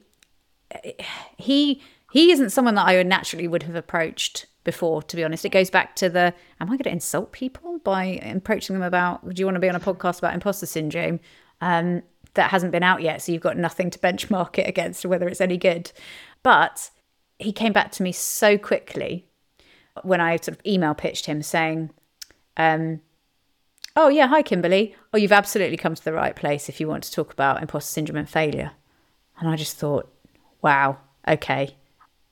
eh, 0.71 0.93
he 1.37 1.81
he 2.11 2.31
isn't 2.31 2.51
someone 2.51 2.75
that 2.75 2.87
I 2.87 2.95
would 2.95 3.07
naturally 3.07 3.47
would 3.47 3.63
have 3.63 3.75
approached 3.75 4.45
before, 4.65 5.01
to 5.03 5.15
be 5.15 5.23
honest. 5.23 5.45
It 5.45 5.49
goes 5.49 5.69
back 5.69 5.95
to 5.97 6.09
the 6.09 6.33
am 6.59 6.67
I 6.67 6.71
going 6.71 6.79
to 6.79 6.89
insult 6.91 7.31
people 7.31 7.79
by 7.85 8.19
approaching 8.23 8.73
them 8.73 8.83
about, 8.83 9.33
do 9.33 9.39
you 9.39 9.45
want 9.45 9.55
to 9.55 9.61
be 9.61 9.69
on 9.69 9.75
a 9.75 9.79
podcast 9.79 10.17
about 10.17 10.33
imposter 10.33 10.65
syndrome? 10.65 11.21
Um, 11.61 12.03
that 12.33 12.51
hasn't 12.51 12.73
been 12.73 12.83
out 12.83 13.01
yet. 13.01 13.21
So 13.21 13.31
you've 13.31 13.41
got 13.41 13.55
nothing 13.55 13.89
to 13.91 13.99
benchmark 13.99 14.59
it 14.59 14.67
against 14.67 15.05
whether 15.05 15.27
it's 15.29 15.39
any 15.39 15.57
good. 15.57 15.93
But 16.43 16.89
he 17.39 17.53
came 17.53 17.71
back 17.71 17.91
to 17.93 18.03
me 18.03 18.11
so 18.11 18.57
quickly 18.57 19.29
when 20.03 20.19
I 20.19 20.35
sort 20.35 20.57
of 20.57 20.65
email 20.65 20.93
pitched 20.93 21.27
him 21.27 21.41
saying, 21.41 21.91
um, 22.57 22.99
Oh, 23.97 24.09
yeah, 24.09 24.27
hi, 24.27 24.41
Kimberly. 24.41 24.93
Oh, 25.13 25.17
you've 25.17 25.31
absolutely 25.31 25.77
come 25.77 25.95
to 25.95 26.03
the 26.03 26.11
right 26.11 26.35
place 26.35 26.67
if 26.67 26.81
you 26.81 26.87
want 26.89 27.05
to 27.05 27.11
talk 27.13 27.31
about 27.31 27.61
imposter 27.61 27.93
syndrome 27.93 28.17
and 28.17 28.29
failure. 28.29 28.71
And 29.39 29.49
I 29.49 29.55
just 29.55 29.77
thought, 29.77 30.11
wow, 30.61 30.97
okay, 31.25 31.77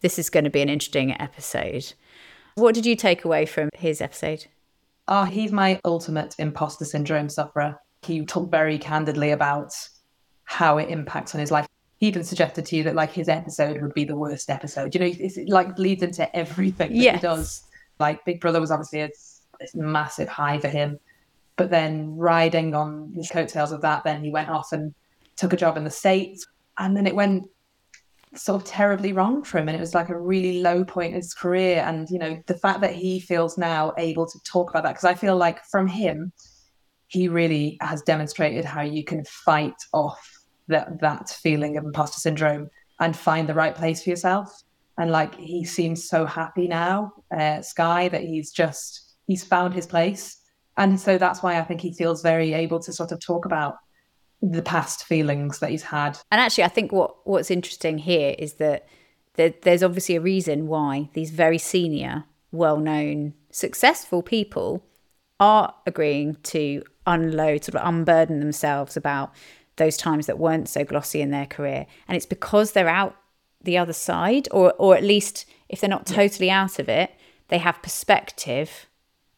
this 0.02 0.20
is 0.20 0.30
going 0.30 0.44
to 0.44 0.50
be 0.50 0.62
an 0.62 0.68
interesting 0.68 1.20
episode. 1.22 1.94
What 2.56 2.76
did 2.76 2.86
you 2.86 2.96
take 2.96 3.26
away 3.26 3.46
from 3.46 3.70
his 3.74 4.02
episode? 4.02 4.46
Oh, 5.08 5.26
he's 5.26 5.52
my 5.52 5.80
ultimate 5.84 6.36
imposter 6.38 6.86
syndrome 6.86 7.30
sufferer. 7.30 7.80
He 8.04 8.26
talked 8.26 8.52
very 8.52 8.78
candidly 8.78 9.32
about 9.32 9.74
how 10.46 10.78
it 10.78 10.90
impacts 10.90 11.34
on 11.34 11.42
his 11.42 11.52
life. 11.52 11.68
He 11.98 12.08
even 12.08 12.24
suggested 12.24 12.66
to 12.68 12.76
you 12.76 12.84
that 12.84 12.96
like 12.96 13.12
his 13.12 13.30
episode 13.30 13.82
would 13.82 13.94
be 13.94 14.06
the 14.06 14.16
worst 14.16 14.50
episode. 14.50 14.94
You 14.94 15.02
know, 15.02 15.08
it's, 15.08 15.38
it 15.38 15.50
like 15.50 15.78
leads 15.80 16.04
into 16.04 16.34
everything 16.36 16.90
that 16.90 16.98
yes. 16.98 17.16
he 17.16 17.22
does. 17.22 17.64
Like 18.00 18.24
Big 18.26 18.40
Brother 18.40 18.60
was 18.60 18.72
obviously 18.72 19.02
a, 19.02 19.10
a 19.62 19.68
massive 19.78 20.28
high 20.28 20.60
for 20.60 20.68
him, 20.68 21.00
but 21.56 21.70
then 21.70 22.16
riding 22.18 22.76
on 22.76 23.14
the 23.14 23.28
coattails 23.32 23.72
of 23.72 23.82
that, 23.82 24.04
then 24.04 24.24
he 24.24 24.32
went 24.32 24.50
off 24.50 24.72
and 24.72 24.94
took 25.38 25.54
a 25.54 25.58
job 25.58 25.78
in 25.78 25.84
the 25.84 25.90
states, 25.90 26.46
and 26.78 26.96
then 26.96 27.08
it 27.08 27.16
went 27.16 27.50
sort 28.36 28.62
of 28.62 28.68
terribly 28.68 29.14
wrong 29.14 29.44
for 29.44 29.60
him 29.60 29.68
and 29.70 29.78
it 29.78 29.80
was 29.80 29.94
like 29.94 30.10
a 30.10 30.20
really 30.20 30.62
low 30.62 30.84
point 30.84 31.14
in 31.14 31.16
his 31.22 31.34
career 31.34 31.84
and 31.86 32.10
you 32.10 32.18
know 32.18 32.42
the 32.48 32.54
fact 32.54 32.82
that 32.82 32.94
he 32.94 33.20
feels 33.20 33.58
now 33.58 33.94
able 33.98 34.26
to 34.26 34.40
talk 34.44 34.70
about 34.70 34.84
that 34.84 34.92
because 34.92 35.04
i 35.04 35.14
feel 35.14 35.38
like 35.38 35.64
from 35.66 35.88
him 35.88 36.32
he 37.14 37.28
really 37.28 37.78
has 37.80 38.02
demonstrated 38.02 38.66
how 38.66 38.82
you 38.82 39.04
can 39.04 39.24
fight 39.26 39.76
off 39.94 40.44
that 40.68 41.00
that 41.00 41.30
feeling 41.30 41.78
of 41.78 41.84
imposter 41.84 42.20
syndrome 42.20 42.70
and 43.00 43.16
find 43.16 43.48
the 43.48 43.54
right 43.54 43.76
place 43.76 44.04
for 44.04 44.10
yourself. 44.10 44.64
And 44.98 45.12
like 45.12 45.36
he 45.36 45.64
seems 45.64 46.10
so 46.10 46.26
happy 46.26 46.68
now 46.68 47.14
uh, 47.36 47.62
sky 47.62 48.08
that 48.10 48.22
he's 48.22 48.52
just 48.52 49.16
he's 49.28 49.44
found 49.44 49.74
his 49.74 49.86
place. 49.86 50.38
And 50.78 51.00
so 51.00 51.20
that's 51.20 51.44
why 51.44 51.60
i 51.60 51.64
think 51.64 51.82
he 51.82 51.94
feels 51.94 52.24
very 52.24 52.54
able 52.54 52.80
to 52.80 52.92
sort 52.92 53.12
of 53.12 53.20
talk 53.20 53.46
about 53.46 53.76
the 54.52 54.62
past 54.62 55.06
feelings 55.06 55.60
that 55.60 55.70
he's 55.70 55.84
had. 55.84 56.20
And 56.30 56.42
actually, 56.42 56.66
I 56.66 56.70
think 56.70 56.92
what 56.92 57.26
what's 57.26 57.50
interesting 57.50 57.98
here 57.98 58.36
is 58.38 58.56
that 58.56 58.88
there, 59.36 59.54
there's 59.62 59.84
obviously 59.84 60.16
a 60.16 60.22
reason 60.22 60.68
why 60.68 61.10
these 61.14 61.32
very 61.32 61.58
senior, 61.58 62.26
well-known, 62.52 63.34
successful 63.52 64.22
people 64.22 64.86
are 65.40 65.74
agreeing 65.88 66.36
to 66.44 66.84
unload, 67.08 67.64
sort 67.64 67.76
of 67.76 67.88
unburden 67.88 68.40
themselves 68.40 68.98
about 68.98 69.34
those 69.78 69.98
times 69.98 70.28
that 70.28 70.38
weren't 70.38 70.70
so 70.70 70.84
glossy 70.84 71.22
in 71.22 71.32
their 71.32 71.48
career, 71.48 71.88
and 72.08 72.16
it's 72.18 72.26
because 72.26 72.74
they're 72.74 72.90
out 72.90 73.16
the 73.62 73.78
other 73.78 73.94
side, 73.94 74.50
or 74.52 74.74
or 74.74 74.96
at 74.98 75.04
least 75.04 75.46
if 75.70 75.80
they're 75.80 75.90
not 75.90 76.06
totally 76.06 76.52
out 76.52 76.80
of 76.80 76.90
it, 76.90 77.12
they 77.48 77.60
have 77.60 77.82
perspective 77.82 78.88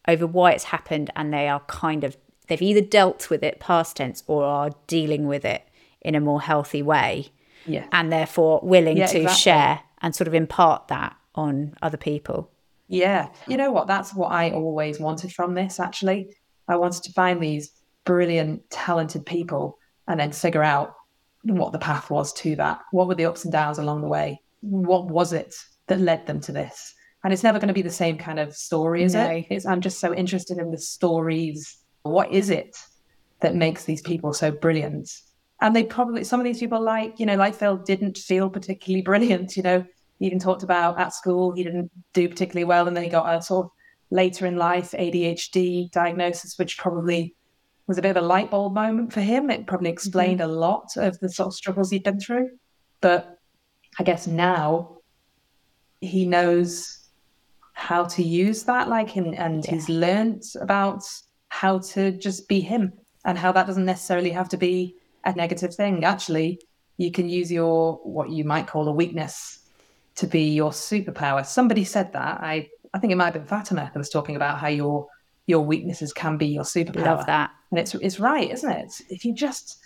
over 0.07 0.25
why 0.25 0.51
it's 0.51 0.65
happened, 0.65 1.11
and 1.15 1.31
they 1.31 1.47
are 1.47 1.59
kind 1.61 2.03
of 2.03 2.17
they've 2.47 2.61
either 2.61 2.81
dealt 2.81 3.29
with 3.29 3.43
it 3.43 3.59
past 3.59 3.97
tense 3.97 4.23
or 4.27 4.43
are 4.43 4.71
dealing 4.87 5.27
with 5.27 5.45
it 5.45 5.63
in 6.01 6.15
a 6.15 6.19
more 6.19 6.41
healthy 6.41 6.81
way. 6.81 7.29
Yeah. 7.65 7.87
And 7.91 8.11
therefore 8.11 8.59
willing 8.63 8.97
yeah, 8.97 9.07
to 9.07 9.21
exactly. 9.21 9.41
share 9.41 9.79
and 10.01 10.15
sort 10.15 10.27
of 10.27 10.33
impart 10.33 10.87
that 10.89 11.15
on 11.33 11.75
other 11.81 11.97
people. 11.97 12.51
Yeah. 12.87 13.29
You 13.47 13.57
know 13.57 13.71
what? 13.71 13.87
That's 13.87 14.13
what 14.13 14.31
I 14.31 14.51
always 14.51 14.99
wanted 14.99 15.33
from 15.33 15.55
this, 15.55 15.79
actually. 15.79 16.35
I 16.67 16.75
wanted 16.75 17.03
to 17.03 17.11
find 17.13 17.41
these 17.41 17.71
brilliant, 18.05 18.69
talented 18.69 19.25
people 19.25 19.79
and 20.07 20.19
then 20.19 20.31
figure 20.31 20.63
out 20.63 20.93
what 21.43 21.71
the 21.71 21.79
path 21.79 22.09
was 22.09 22.33
to 22.33 22.55
that. 22.57 22.81
What 22.91 23.07
were 23.07 23.15
the 23.15 23.25
ups 23.25 23.43
and 23.43 23.51
downs 23.51 23.79
along 23.79 24.01
the 24.01 24.07
way? 24.07 24.41
What 24.61 25.07
was 25.07 25.33
it 25.33 25.55
that 25.87 25.99
led 25.99 26.27
them 26.27 26.39
to 26.41 26.51
this? 26.51 26.93
And 27.23 27.33
it's 27.33 27.43
never 27.43 27.57
going 27.57 27.69
to 27.69 27.73
be 27.73 27.81
the 27.81 27.89
same 27.89 28.19
kind 28.19 28.39
of 28.39 28.55
story, 28.55 29.01
is 29.01 29.15
no. 29.15 29.25
it? 29.25 29.47
It's, 29.49 29.65
I'm 29.65 29.81
just 29.81 29.99
so 29.99 30.13
interested 30.13 30.59
in 30.59 30.69
the 30.69 30.77
stories 30.77 31.77
what 32.11 32.31
is 32.31 32.49
it 32.49 32.77
that 33.41 33.55
makes 33.55 33.85
these 33.85 34.01
people 34.01 34.33
so 34.33 34.51
brilliant? 34.51 35.09
And 35.61 35.75
they 35.75 35.83
probably, 35.83 36.23
some 36.23 36.39
of 36.39 36.43
these 36.43 36.59
people, 36.59 36.81
like, 36.81 37.19
you 37.19 37.25
know, 37.25 37.35
like 37.35 37.55
Phil, 37.55 37.77
didn't 37.77 38.17
feel 38.17 38.49
particularly 38.49 39.01
brilliant. 39.05 39.55
You 39.57 39.63
know, 39.63 39.85
he 40.19 40.27
even 40.27 40.39
talked 40.39 40.63
about 40.63 40.99
at 40.99 41.13
school, 41.13 41.53
he 41.53 41.63
didn't 41.63 41.91
do 42.13 42.29
particularly 42.29 42.65
well. 42.65 42.87
And 42.87 42.95
then 42.95 43.03
he 43.03 43.09
got 43.09 43.33
a 43.33 43.41
sort 43.41 43.65
of 43.65 43.71
later 44.11 44.45
in 44.45 44.57
life 44.57 44.91
ADHD 44.91 45.91
diagnosis, 45.91 46.57
which 46.57 46.77
probably 46.77 47.35
was 47.87 47.97
a 47.97 48.01
bit 48.01 48.15
of 48.15 48.23
a 48.23 48.27
light 48.27 48.51
bulb 48.51 48.73
moment 48.73 49.13
for 49.13 49.21
him. 49.21 49.49
It 49.49 49.67
probably 49.67 49.89
explained 49.89 50.39
mm-hmm. 50.39 50.49
a 50.49 50.53
lot 50.53 50.89
of 50.97 51.19
the 51.19 51.29
sort 51.29 51.47
of 51.47 51.53
struggles 51.53 51.91
he'd 51.91 52.03
been 52.03 52.19
through. 52.19 52.49
But 53.01 53.39
I 53.99 54.03
guess 54.03 54.27
now 54.27 54.97
he 56.01 56.25
knows 56.25 57.05
how 57.73 58.05
to 58.05 58.23
use 58.23 58.63
that, 58.63 58.87
like, 58.87 59.15
and, 59.15 59.35
and 59.35 59.65
yeah. 59.65 59.71
he's 59.71 59.89
learned 59.89 60.43
about 60.61 61.03
how 61.61 61.79
to 61.79 62.11
just 62.11 62.49
be 62.49 62.59
him 62.59 62.91
and 63.23 63.37
how 63.37 63.51
that 63.53 63.65
doesn't 63.65 63.85
necessarily 63.85 64.29
have 64.29 64.49
to 64.49 64.57
be 64.57 64.95
a 65.23 65.33
negative 65.33 65.73
thing. 65.73 66.03
Actually, 66.03 66.59
you 66.97 67.11
can 67.11 67.29
use 67.29 67.49
your 67.49 67.95
what 68.03 68.29
you 68.29 68.43
might 68.43 68.67
call 68.67 68.87
a 68.89 68.91
weakness 68.91 69.59
to 70.15 70.27
be 70.27 70.49
your 70.49 70.71
superpower. 70.71 71.45
Somebody 71.45 71.85
said 71.85 72.11
that. 72.11 72.41
I 72.41 72.67
I 72.93 72.99
think 72.99 73.13
it 73.13 73.15
might 73.15 73.25
have 73.25 73.33
been 73.33 73.45
Fatima 73.45 73.89
that 73.93 73.97
was 73.97 74.09
talking 74.09 74.35
about 74.35 74.59
how 74.59 74.67
your 74.67 75.07
your 75.47 75.65
weaknesses 75.65 76.11
can 76.11 76.37
be 76.37 76.47
your 76.47 76.65
superpower. 76.65 77.05
Love 77.05 77.25
that. 77.27 77.51
And 77.71 77.79
it's 77.79 77.95
it's 77.95 78.19
right, 78.19 78.51
isn't 78.51 78.69
it? 78.69 78.83
It's, 78.85 79.01
if 79.09 79.23
you 79.23 79.33
just 79.33 79.77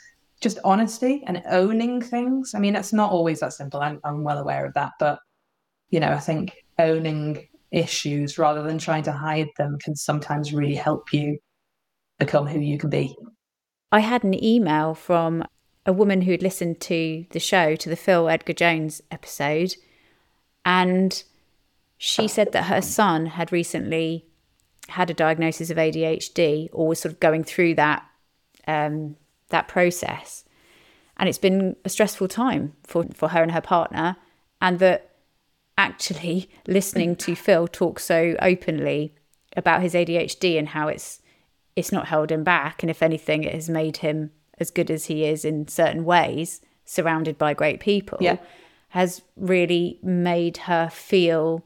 just 0.41 0.58
honesty 0.63 1.23
and 1.27 1.43
owning 1.49 2.01
things. 2.01 2.53
I 2.55 2.60
mean, 2.60 2.75
it's 2.75 2.93
not 2.93 3.12
always 3.12 3.41
that 3.41 3.53
simple. 3.53 3.82
I'm, 3.82 3.99
I'm 4.03 4.23
well 4.23 4.39
aware 4.39 4.65
of 4.65 4.73
that, 4.73 4.93
but 4.97 5.19
you 5.89 5.99
know, 5.99 6.13
I 6.13 6.19
think 6.19 6.55
owning 6.79 7.47
issues 7.71 8.38
rather 8.38 8.63
than 8.63 8.79
trying 8.79 9.03
to 9.03 9.12
hide 9.12 9.49
them 9.58 9.77
can 9.84 9.95
sometimes 9.95 10.53
really 10.53 10.75
help 10.75 11.13
you 11.13 11.38
become 12.19 12.47
who 12.47 12.60
you 12.60 12.77
can 12.77 12.89
be. 12.89 13.15
I 13.91 13.99
had 14.01 14.23
an 14.23 14.43
email 14.43 14.93
from 14.93 15.43
a 15.86 15.93
woman 15.93 16.21
who'd 16.21 16.43
listened 16.43 16.79
to 16.82 17.25
the 17.32 17.39
show, 17.39 17.75
to 17.75 17.89
the 17.89 17.95
Phil 17.95 18.29
Edgar 18.29 18.53
Jones 18.53 19.01
episode, 19.10 19.75
and 20.63 21.23
she 21.97 22.27
said 22.27 22.51
that 22.51 22.65
her 22.65 22.82
son 22.82 23.25
had 23.25 23.51
recently 23.51 24.25
had 24.89 25.10
a 25.10 25.13
diagnosis 25.13 25.69
of 25.69 25.77
ADHD 25.77 26.69
or 26.71 26.88
was 26.88 26.99
sort 26.99 27.13
of 27.13 27.19
going 27.19 27.43
through 27.43 27.75
that 27.75 28.05
um, 28.67 29.15
that 29.49 29.67
process. 29.67 30.45
And 31.17 31.27
it's 31.27 31.38
been 31.38 31.75
a 31.84 31.89
stressful 31.89 32.27
time 32.29 32.73
for, 32.86 33.05
for 33.13 33.29
her 33.29 33.43
and 33.43 33.51
her 33.51 33.62
partner. 33.62 34.15
And 34.62 34.79
that 34.79 35.15
actually 35.77 36.49
listening 36.67 37.15
to 37.17 37.36
Phil 37.36 37.67
talk 37.67 37.99
so 37.99 38.36
openly 38.41 39.15
about 39.58 39.82
his 39.82 39.93
ADHD 39.93 40.58
and 40.58 40.69
how 40.69 40.88
it's 40.88 41.21
it's 41.75 41.91
not 41.91 42.08
held 42.08 42.32
him 42.32 42.43
back. 42.43 42.84
And 42.84 42.89
if 42.89 43.01
anything, 43.01 43.43
it 43.43 43.53
has 43.53 43.69
made 43.69 43.97
him 43.97 44.32
as 44.58 44.71
good 44.71 44.91
as 44.91 45.05
he 45.05 45.23
is 45.25 45.45
in 45.45 45.67
certain 45.67 46.03
ways, 46.05 46.62
surrounded 46.86 47.38
by 47.38 47.53
great 47.53 47.79
people, 47.79 48.17
yeah. 48.21 48.38
has 48.89 49.21
really 49.38 49.99
made 50.03 50.58
her 50.58 50.89
feel 50.89 51.63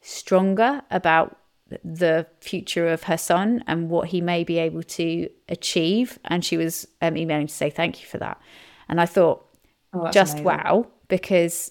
stronger 0.00 0.82
about 0.90 1.38
the 1.82 2.26
future 2.40 2.88
of 2.88 3.04
her 3.04 3.16
son 3.16 3.64
and 3.66 3.88
what 3.88 4.08
he 4.08 4.20
may 4.20 4.44
be 4.44 4.58
able 4.58 4.82
to 4.82 5.28
achieve. 5.48 6.18
And 6.26 6.44
she 6.44 6.56
was 6.56 6.86
um, 7.00 7.16
emailing 7.16 7.46
to 7.46 7.54
say 7.54 7.70
thank 7.70 8.00
you 8.00 8.06
for 8.06 8.18
that. 8.18 8.40
And 8.88 9.00
I 9.00 9.06
thought, 9.06 9.46
Oh, 9.94 10.10
just 10.10 10.34
amazing. 10.34 10.44
wow, 10.44 10.86
because 11.08 11.70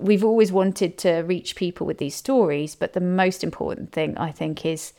we've 0.00 0.24
always 0.24 0.50
wanted 0.50 0.96
to 0.98 1.18
reach 1.20 1.56
people 1.56 1.86
with 1.86 1.98
these 1.98 2.14
stories. 2.14 2.74
But 2.74 2.94
the 2.94 3.00
most 3.00 3.44
important 3.44 3.92
thing, 3.92 4.16
I 4.16 4.32
think, 4.32 4.64
is 4.64 4.94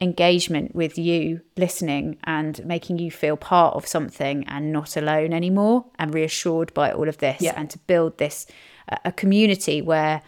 engagement 0.00 0.74
with 0.74 0.96
you 0.96 1.40
listening 1.56 2.16
and 2.24 2.64
making 2.64 2.98
you 2.98 3.10
feel 3.10 3.36
part 3.36 3.74
of 3.74 3.86
something 3.86 4.44
and 4.46 4.72
not 4.72 4.96
alone 4.96 5.32
anymore 5.32 5.84
and 5.98 6.14
reassured 6.14 6.72
by 6.72 6.92
all 6.92 7.08
of 7.08 7.18
this 7.18 7.40
Yeah. 7.42 7.54
and 7.56 7.68
to 7.70 7.78
build 7.80 8.18
this 8.18 8.46
a- 8.88 8.98
a 9.06 9.12
community 9.12 9.82
where 9.82 10.22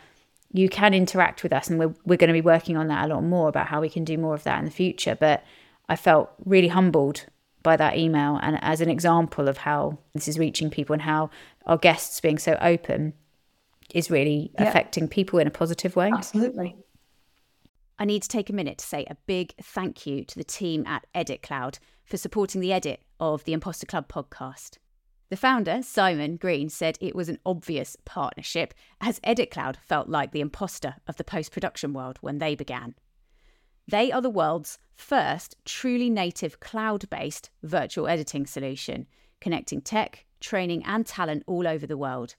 you 0.52 0.68
can 0.68 0.92
interact 0.92 1.44
with 1.44 1.52
us 1.52 1.70
and 1.70 1.78
we're, 1.78 1.94
we're 2.04 2.16
going 2.16 2.28
to 2.28 2.33
be 2.35 2.40
working 2.40 2.76
on 2.76 2.88
that 2.88 3.04
a 3.09 3.14
lot 3.14 3.22
more 3.22 3.48
about 3.48 3.68
how 3.68 3.80
we 3.80 3.88
can 3.88 4.02
do 4.04 4.18
more 4.18 4.35
of 4.35 4.42
that 4.42 4.59
in 4.59 4.64
the 4.64 4.70
future 4.72 5.14
but 5.14 5.44
i 5.88 5.94
felt 5.94 6.30
really 6.44 6.68
humbled 6.68 7.26
by 7.62 7.76
that 7.76 7.96
email 7.96 8.40
and 8.42 8.59
as 8.62 8.80
an 8.80 8.90
example 8.90 9.46
of 9.48 9.59
how 9.59 9.96
this 10.14 10.26
is 10.26 10.37
reaching 10.38 10.68
people 10.68 10.94
and 10.94 11.02
how 11.02 11.30
our 11.66 11.78
guests 11.78 12.20
being 12.20 12.38
so 12.38 12.59
open 12.61 13.12
is 13.94 14.11
really 14.11 14.50
Yeah. 14.54 14.68
affecting 14.68 15.06
people 15.06 15.38
in 15.38 15.46
a 15.46 15.50
positive 15.52 15.94
way 15.94 16.11
Absolutely. 16.12 16.74
I 18.00 18.06
need 18.06 18.22
to 18.22 18.28
take 18.28 18.48
a 18.48 18.54
minute 18.54 18.78
to 18.78 18.86
say 18.86 19.04
a 19.04 19.16
big 19.26 19.52
thank 19.62 20.06
you 20.06 20.24
to 20.24 20.38
the 20.38 20.42
team 20.42 20.86
at 20.86 21.06
Edit 21.14 21.42
Cloud 21.42 21.78
for 22.02 22.16
supporting 22.16 22.62
the 22.62 22.72
edit 22.72 23.02
of 23.20 23.44
the 23.44 23.52
Imposter 23.52 23.84
Club 23.84 24.08
podcast. 24.08 24.78
The 25.28 25.36
founder, 25.36 25.82
Simon 25.82 26.36
Green, 26.36 26.70
said 26.70 26.96
it 26.98 27.14
was 27.14 27.28
an 27.28 27.38
obvious 27.44 27.98
partnership, 28.06 28.72
as 29.02 29.20
Edit 29.22 29.50
Cloud 29.50 29.76
felt 29.76 30.08
like 30.08 30.32
the 30.32 30.40
imposter 30.40 30.94
of 31.06 31.18
the 31.18 31.24
post 31.24 31.52
production 31.52 31.92
world 31.92 32.16
when 32.22 32.38
they 32.38 32.54
began. 32.54 32.94
They 33.86 34.10
are 34.10 34.22
the 34.22 34.30
world's 34.30 34.78
first 34.94 35.56
truly 35.66 36.08
native 36.08 36.58
cloud 36.58 37.08
based 37.10 37.50
virtual 37.62 38.08
editing 38.08 38.46
solution, 38.46 39.06
connecting 39.42 39.82
tech, 39.82 40.24
training, 40.40 40.84
and 40.86 41.04
talent 41.04 41.42
all 41.46 41.68
over 41.68 41.86
the 41.86 41.98
world. 41.98 42.34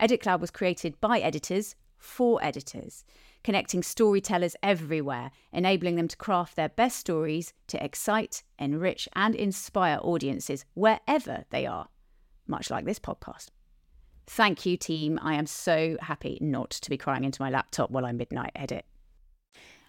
Edit 0.00 0.20
Cloud 0.20 0.40
was 0.40 0.50
created 0.50 1.00
by 1.00 1.20
editors 1.20 1.76
for 1.98 2.42
editors, 2.42 3.04
connecting 3.46 3.80
storytellers 3.80 4.56
everywhere, 4.60 5.30
enabling 5.52 5.94
them 5.94 6.08
to 6.08 6.16
craft 6.16 6.56
their 6.56 6.68
best 6.68 6.98
stories 6.98 7.52
to 7.68 7.82
excite, 7.82 8.42
enrich, 8.58 9.08
and 9.14 9.36
inspire 9.36 10.00
audiences 10.02 10.64
wherever 10.74 11.44
they 11.50 11.64
are, 11.64 11.86
much 12.48 12.70
like 12.70 12.84
this 12.84 12.98
podcast. 12.98 13.50
Thank 14.26 14.66
you, 14.66 14.76
team. 14.76 15.20
I 15.22 15.34
am 15.34 15.46
so 15.46 15.96
happy 16.00 16.38
not 16.40 16.70
to 16.70 16.90
be 16.90 16.98
crying 16.98 17.22
into 17.22 17.40
my 17.40 17.48
laptop 17.48 17.92
while 17.92 18.04
I 18.04 18.10
midnight 18.10 18.50
edit. 18.56 18.84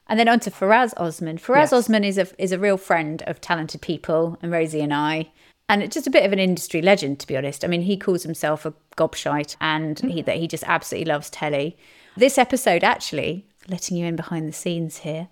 And 0.06 0.20
then 0.20 0.28
on 0.28 0.39
to 0.41 0.52
Faraz 0.52 0.93
Osman. 0.96 1.39
Faraz 1.39 1.72
Yes. 1.72 1.74
Osman 1.74 2.04
is 2.04 2.20
a 2.20 2.28
is 2.38 2.52
a 2.52 2.60
real 2.60 2.78
friend 2.78 3.24
of 3.24 3.41
talented 3.41 3.82
people, 3.82 4.38
and 4.43 4.52
Rosie 4.52 4.82
and 4.82 4.93
I, 4.93 5.32
and 5.67 5.82
it's 5.82 5.96
just 5.96 6.06
a 6.06 6.12
bit 6.12 6.26
of 6.26 6.32
an 6.32 6.38
industry 6.38 6.84
legend, 6.84 7.20
to 7.22 7.28
be 7.28 7.36
honest. 7.36 7.65
I 7.65 7.67
mean, 7.67 7.82
he 7.82 7.98
calls 7.98 8.22
himself 8.22 8.67
a 8.67 8.74
gobshite, 8.96 9.56
and 9.60 9.98
mm. 9.98 10.12
he, 10.12 10.22
that 10.22 10.38
he 10.38 10.48
just 10.48 10.63
absolutely 10.67 11.12
loves 11.12 11.32
telly. 11.32 11.76
This 12.17 12.39
episode, 12.39 12.84
actually, 12.84 13.45
letting 13.67 13.95
you 13.95 14.08
in 14.08 14.15
behind 14.15 14.47
the 14.47 14.53
scenes 14.53 14.97
here, 14.97 15.27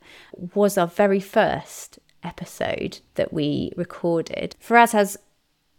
was 0.54 0.78
our 0.78 0.86
very 0.86 1.19
first 1.19 1.98
episode 2.21 3.00
that 3.15 3.34
we 3.34 3.71
recorded. 3.76 4.56
Faraz 4.63 4.91
has 4.91 5.17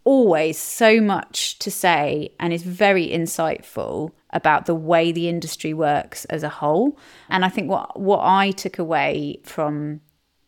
always 0.03 0.57
so 0.57 0.99
much 0.99 1.59
to 1.59 1.71
say 1.71 2.33
and 2.41 2.51
is 2.51 2.63
very 2.63 3.07
insightful 3.07 4.11
about 4.31 4.65
the 4.65 4.75
way 4.75 5.13
the 5.13 5.29
industry 5.29 5.73
works 5.73 6.25
as 6.25 6.43
a 6.43 6.49
whole. 6.49 6.99
And 7.29 7.45
I 7.45 7.49
think 7.49 7.69
what 7.69 7.97
what 7.97 8.19
I 8.21 8.51
took 8.51 8.77
away 8.77 9.39
from 9.45 10.01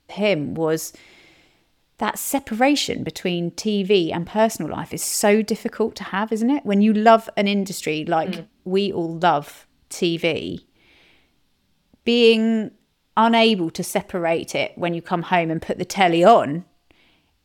him 0.09 0.55
was 0.55 0.91
that 1.99 2.19
separation 2.19 3.03
between 3.03 3.51
TV 3.51 4.13
and 4.13 4.27
personal 4.27 4.69
life 4.69 4.93
is 4.93 5.03
so 5.03 5.41
difficult 5.41 5.95
to 5.95 6.03
have, 6.03 6.33
isn't 6.33 6.49
it? 6.49 6.65
When 6.65 6.81
you 6.81 6.91
love 6.91 7.29
an 7.37 7.47
industry 7.47 8.03
like 8.03 8.31
mm. 8.31 8.47
we 8.65 8.91
all 8.91 9.17
love 9.19 9.65
TV, 9.89 10.63
being 12.03 12.71
unable 13.17 13.69
to 13.71 13.83
separate 13.83 14.55
it 14.55 14.71
when 14.77 14.93
you 14.93 15.01
come 15.01 15.23
home 15.23 15.51
and 15.51 15.61
put 15.61 15.77
the 15.77 15.85
telly 15.85 16.23
on 16.23 16.63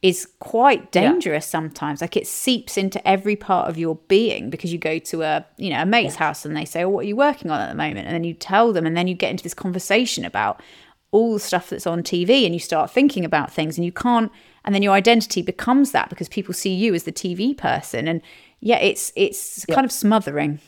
is 0.04 0.28
quite 0.38 0.92
dangerous 0.92 1.46
sometimes. 1.46 2.02
Like 2.02 2.14
it 2.14 2.26
seeps 2.26 2.76
into 2.76 3.07
every 3.09 3.37
part 3.37 3.70
of 3.70 3.78
your 3.78 3.96
being 4.07 4.50
because 4.50 4.70
you 4.70 4.78
go 4.78 4.98
to 4.98 5.22
a 5.22 5.46
you 5.57 5.70
know 5.70 5.80
a 5.80 5.87
mate's 5.87 6.16
house 6.16 6.44
and 6.44 6.54
they 6.54 6.66
say 6.66 6.85
oh, 6.85 6.90
what 6.90 7.07
are 7.07 7.09
you 7.09 7.16
working 7.16 7.50
on 7.50 7.59
at 7.59 7.70
the 7.70 7.74
moment? 7.74 8.07
And 8.07 8.14
then 8.14 8.22
you 8.22 8.35
tell 8.35 8.72
them 8.72 8.85
and 8.85 8.94
then 8.94 9.09
you 9.09 9.14
get 9.14 9.30
into 9.30 9.42
this 9.42 9.54
conversation 9.54 10.26
about 10.26 10.62
all 11.11 11.33
the 11.33 11.40
stuff 11.40 11.70
that's 11.70 11.87
on 11.87 12.02
TV 12.02 12.44
and 12.44 12.52
you 12.52 12.61
start 12.61 12.90
thinking 12.90 13.24
about 13.24 13.50
things 13.50 13.78
and 13.78 13.85
you 13.87 13.92
can't 13.92 14.30
and 14.66 14.74
then 14.74 14.83
your 14.83 14.92
identity 14.92 15.40
becomes 15.40 15.92
that 15.92 16.11
because 16.11 16.28
people 16.28 16.52
see 16.52 16.74
you 16.74 16.92
as 16.92 17.04
the 17.04 17.12
TV 17.12 17.57
person. 17.57 18.07
And 18.07 18.20
yeah 18.61 18.78
it's 18.78 19.11
it's 19.16 19.64
kind 19.66 19.87
of 19.87 19.90
smothering 19.90 20.61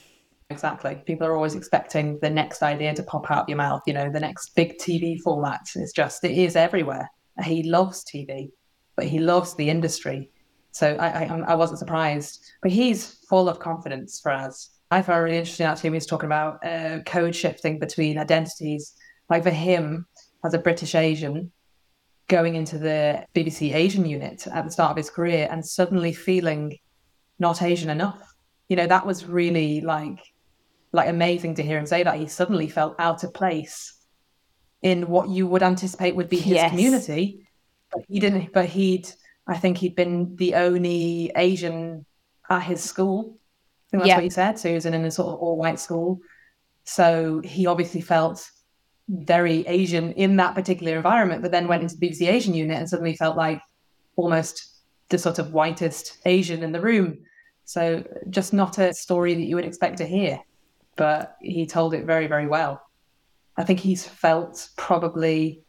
Exactly. 0.48 1.02
People 1.06 1.26
are 1.26 1.35
always 1.35 1.56
expecting 1.56 2.18
the 2.22 2.30
next 2.30 2.62
idea 2.62 2.94
to 2.94 3.02
pop 3.02 3.30
out 3.30 3.42
of 3.42 3.48
your 3.48 3.59
mouth, 3.59 3.82
you 3.87 3.92
know, 3.92 4.11
the 4.11 4.20
next 4.20 4.54
big 4.54 4.78
TV 4.78 5.20
format. 5.20 5.61
It's 5.74 5.92
just, 5.92 6.22
it 6.24 6.38
is 6.38 6.54
everywhere. 6.54 7.11
He 7.42 7.64
loves 7.64 8.04
TV, 8.04 8.50
but 8.94 9.06
he 9.06 9.18
loves 9.18 9.54
the 9.56 9.68
industry. 9.68 10.30
So 10.70 10.94
I, 10.96 11.24
I, 11.24 11.38
I 11.48 11.54
wasn't 11.56 11.80
surprised. 11.80 12.44
But 12.62 12.70
he's 12.70 13.24
full 13.28 13.48
of 13.48 13.59
confidence 13.59 14.20
for 14.20 14.30
us. 14.30 14.70
I 14.90 15.02
found 15.02 15.18
it 15.18 15.22
really 15.22 15.38
interesting 15.38 15.66
actually 15.66 15.90
when 15.90 15.94
he 15.94 15.98
was 15.98 16.06
talking 16.06 16.28
about 16.28 16.64
uh, 16.64 17.00
code 17.04 17.35
shifting 17.35 17.80
between 17.80 18.16
identities. 18.16 18.94
Like 19.28 19.42
for 19.42 19.50
him, 19.50 20.06
as 20.44 20.54
a 20.54 20.59
British 20.59 20.94
Asian, 20.94 21.50
going 22.28 22.54
into 22.54 22.78
the 22.78 23.24
BBC 23.35 23.74
Asian 23.74 24.06
unit 24.06 24.46
at 24.46 24.64
the 24.64 24.70
start 24.70 24.92
of 24.92 24.96
his 24.96 25.11
career 25.11 25.48
and 25.50 25.66
suddenly 25.66 26.12
feeling 26.12 26.78
not 27.40 27.62
Asian 27.62 27.90
enough. 27.90 28.35
You 28.68 28.76
know, 28.76 28.87
that 28.87 29.04
was 29.04 29.26
really 29.26 29.80
like 29.80 30.20
like 30.96 31.09
amazing 31.09 31.54
to 31.56 31.62
hear 31.62 31.78
him 31.78 31.87
say 31.87 32.02
that. 32.02 32.18
He 32.18 32.26
suddenly 32.26 32.68
felt 32.68 32.96
out 32.98 33.22
of 33.24 33.32
place 33.32 33.94
in 34.82 35.09
what 35.09 35.28
you 35.28 35.46
would 35.46 35.62
anticipate 35.62 36.16
would 36.16 36.28
be 36.28 36.37
his 36.38 36.54
Yes. 36.54 36.70
community. 36.70 37.46
But 37.92 38.02
he 38.09 38.18
didn't 38.20 38.52
but 38.52 38.66
he'd 38.66 39.09
i 39.48 39.56
think 39.56 39.78
he'd 39.78 39.94
been 39.94 40.35
the 40.37 40.54
only 40.56 41.30
asian 41.37 42.04
at 42.50 42.62
his 42.64 42.82
school. 42.82 43.38
I 43.38 43.87
think 43.90 44.02
that's 44.02 44.09
Yeah. 44.09 44.16
what 44.16 44.24
he 44.24 44.30
said. 44.30 44.59
So 44.59 44.68
he 44.68 44.74
was 44.74 44.87
in 44.87 44.94
a 44.94 45.11
sort 45.11 45.28
of 45.28 45.38
all-white 45.40 45.78
school. 45.78 46.18
So 46.85 47.40
he 47.44 47.66
obviously 47.66 48.00
felt 48.00 48.38
very 49.09 49.64
asian 49.68 50.12
in 50.14 50.37
that 50.37 50.54
particular 50.56 50.96
environment 50.96 51.40
but 51.40 51.52
then 51.52 51.68
went 51.68 51.80
into 51.85 51.96
the 51.96 52.09
bbc 52.09 52.26
asian 52.28 52.54
unit 52.54 52.76
and 52.76 52.88
suddenly 52.88 53.14
felt 53.14 53.37
like 53.37 53.61
almost 54.16 54.54
the 55.11 55.18
sort 55.18 55.38
of 55.38 55.52
whitest 55.52 56.18
asian 56.24 56.62
in 56.64 56.72
the 56.72 56.80
room. 56.80 57.18
So 57.64 58.02
just 58.30 58.52
not 58.52 58.78
a 58.78 58.92
story 58.92 59.35
that 59.35 59.42
you 59.48 59.54
would 59.56 59.64
expect 59.64 59.98
to 59.98 60.06
hear 60.06 60.40
but 60.96 61.37
he 61.40 61.66
told 61.66 61.94
it 61.94 62.04
very, 62.04 62.26
very 62.26 62.46
well. 62.46 62.82
I 63.56 63.64
think 63.64 63.80
he's 63.80 64.06
felt 64.06 64.68
probably 64.76 65.62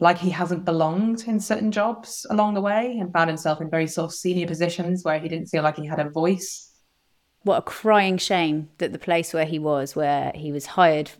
like 0.00 0.18
he 0.18 0.30
hasn't 0.30 0.64
belonged 0.64 1.24
in 1.26 1.38
certain 1.38 1.70
jobs 1.70 2.26
along 2.28 2.54
the 2.54 2.60
way 2.60 2.98
and 2.98 3.12
found 3.12 3.30
himself 3.30 3.60
in 3.60 3.70
very 3.70 3.86
sort 3.86 4.06
of 4.06 4.14
senior 4.14 4.46
positions 4.46 5.04
where 5.04 5.18
he 5.18 5.28
didn't 5.28 5.46
feel 5.46 5.62
like 5.62 5.76
he 5.76 5.86
had 5.86 6.00
a 6.00 6.10
voice. 6.10 6.72
what 7.44 7.58
a 7.58 7.62
crying 7.62 8.18
shame 8.18 8.68
that 8.78 8.92
the 8.92 8.98
place 8.98 9.32
where 9.32 9.44
he 9.44 9.58
was, 9.58 9.94
where 9.94 10.32
he 10.34 10.50
was 10.50 10.66
hired 10.66 11.10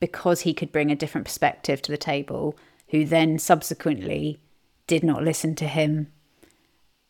because 0.00 0.42
he 0.42 0.54
could 0.54 0.72
bring 0.72 0.90
a 0.90 0.96
different 0.96 1.26
perspective 1.26 1.82
to 1.82 1.90
the 1.90 1.98
table, 1.98 2.56
who 2.88 3.04
then 3.04 3.38
subsequently 3.38 4.38
did 4.86 5.02
not 5.02 5.22
listen 5.22 5.54
to 5.56 5.66
him. 5.66 6.12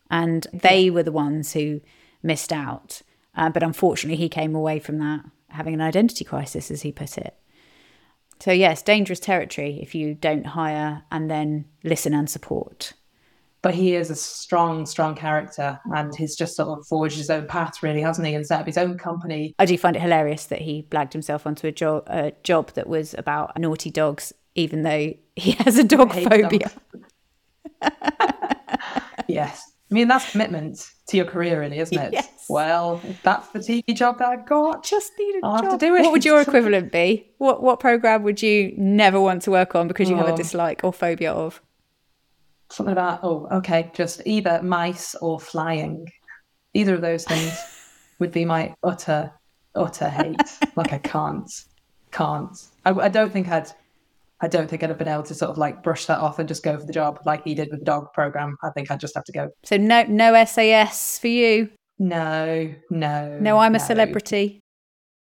And 0.09 0.47
they 0.53 0.89
were 0.89 1.03
the 1.03 1.11
ones 1.11 1.53
who 1.53 1.81
missed 2.23 2.51
out. 2.51 3.01
Uh, 3.35 3.49
but 3.49 3.63
unfortunately, 3.63 4.17
he 4.17 4.29
came 4.29 4.55
away 4.55 4.79
from 4.79 4.97
that 4.99 5.21
having 5.49 5.73
an 5.73 5.81
identity 5.81 6.25
crisis, 6.25 6.69
as 6.69 6.81
he 6.81 6.91
put 6.91 7.17
it. 7.17 7.33
So, 8.39 8.51
yes, 8.51 8.81
dangerous 8.81 9.19
territory 9.19 9.79
if 9.81 9.95
you 9.95 10.13
don't 10.13 10.45
hire 10.45 11.03
and 11.11 11.31
then 11.31 11.65
listen 11.83 12.13
and 12.13 12.29
support. 12.29 12.93
But 13.61 13.73
he 13.73 13.95
is 13.95 14.11
a 14.11 14.15
strong, 14.15 14.85
strong 14.85 15.15
character 15.15 15.79
and 15.85 16.13
he's 16.15 16.35
just 16.35 16.55
sort 16.55 16.77
of 16.77 16.85
forged 16.85 17.17
his 17.17 17.29
own 17.29 17.47
path, 17.47 17.81
really, 17.81 18.01
hasn't 18.01 18.27
he? 18.27 18.35
And 18.35 18.45
set 18.45 18.59
up 18.59 18.67
his 18.67 18.77
own 18.77 18.97
company. 18.97 19.55
I 19.57 19.65
do 19.65 19.77
find 19.77 19.95
it 19.95 20.01
hilarious 20.01 20.45
that 20.47 20.61
he 20.61 20.85
blagged 20.91 21.13
himself 21.13 21.47
onto 21.47 21.65
a, 21.65 21.71
jo- 21.71 22.03
a 22.07 22.33
job 22.43 22.73
that 22.73 22.87
was 22.87 23.15
about 23.17 23.57
naughty 23.57 23.89
dogs, 23.89 24.33
even 24.53 24.83
though 24.83 25.13
he 25.35 25.51
has 25.59 25.77
a 25.77 25.83
dog 25.83 26.13
phobia. 26.13 26.69
Yes. 29.27 29.74
I 29.91 29.93
mean, 29.93 30.07
that's 30.07 30.31
commitment 30.31 30.89
to 31.07 31.17
your 31.17 31.25
career, 31.27 31.59
really, 31.59 31.77
isn't 31.79 31.97
it? 31.97 32.13
Yes. 32.13 32.45
Well, 32.49 32.99
if 33.03 33.21
that's 33.21 33.47
the 33.49 33.59
TV 33.59 33.95
job 33.95 34.17
that 34.17 34.27
I've 34.27 34.45
got. 34.47 34.83
Just 34.83 35.11
need 35.19 35.35
a 35.35 35.45
I'll 35.45 35.61
have 35.61 35.71
to 35.71 35.77
do 35.77 35.95
it. 35.95 36.01
What 36.01 36.11
would 36.11 36.25
your 36.25 36.41
equivalent 36.47 36.91
be? 36.91 37.29
What 37.37 37.61
what 37.61 37.79
program 37.79 38.23
would 38.23 38.41
you 38.41 38.73
never 38.77 39.19
want 39.21 39.43
to 39.43 39.51
work 39.51 39.75
on 39.75 39.87
because 39.87 40.09
you 40.09 40.15
have 40.15 40.27
a 40.27 40.33
Oh. 40.33 40.37
dislike 40.37 40.81
or 40.83 40.91
phobia 40.91 41.31
of? 41.31 41.61
Something 42.71 42.93
about, 42.93 43.19
oh, 43.23 43.47
okay, 43.51 43.91
just 43.93 44.21
either 44.25 44.61
mice 44.63 45.13
or 45.15 45.39
flying. 45.39 46.07
Either 46.73 46.95
of 46.95 47.01
those 47.01 47.23
things 47.23 47.53
would 48.19 48.31
be 48.31 48.43
my 48.43 48.73
utter, 48.83 49.31
utter 49.75 50.09
hate. 50.09 50.41
like 50.75 50.91
I 50.91 50.97
can't, 50.97 51.49
can't. 52.11 52.57
I, 52.85 52.89
I 52.91 53.07
don't 53.09 53.31
think 53.31 53.49
I'd 53.49 53.71
I 54.41 54.47
don't 54.47 54.69
think 54.69 54.83
I'd 54.83 54.89
have 54.89 54.97
been 54.99 55.07
able 55.07 55.23
to 55.23 55.33
sort 55.33 55.51
of 55.51 55.57
like 55.57 55.81
brush 55.81 56.05
that 56.07 56.19
off 56.19 56.39
and 56.39 56.47
just 56.47 56.63
go 56.63 56.77
for 56.77 56.85
the 56.85 56.93
job 56.93 57.19
like 57.25 57.43
he 57.45 57.55
did 57.55 57.69
with 57.71 57.79
the 57.79 57.85
dog 57.85 58.11
program. 58.13 58.57
I 58.63 58.69
think 58.71 58.91
I'd 58.91 58.99
just 58.99 59.15
have 59.15 59.23
to 59.25 59.31
go. 59.31 59.49
So 59.63 59.77
no 59.77 60.03
no 60.03 60.43
SAS 60.45 61.17
for 61.19 61.27
you. 61.27 61.69
No, 61.97 62.73
no. 62.89 63.39
No, 63.39 63.57
I'm 63.57 63.75
a 63.75 63.79
celebrity. 63.79 64.59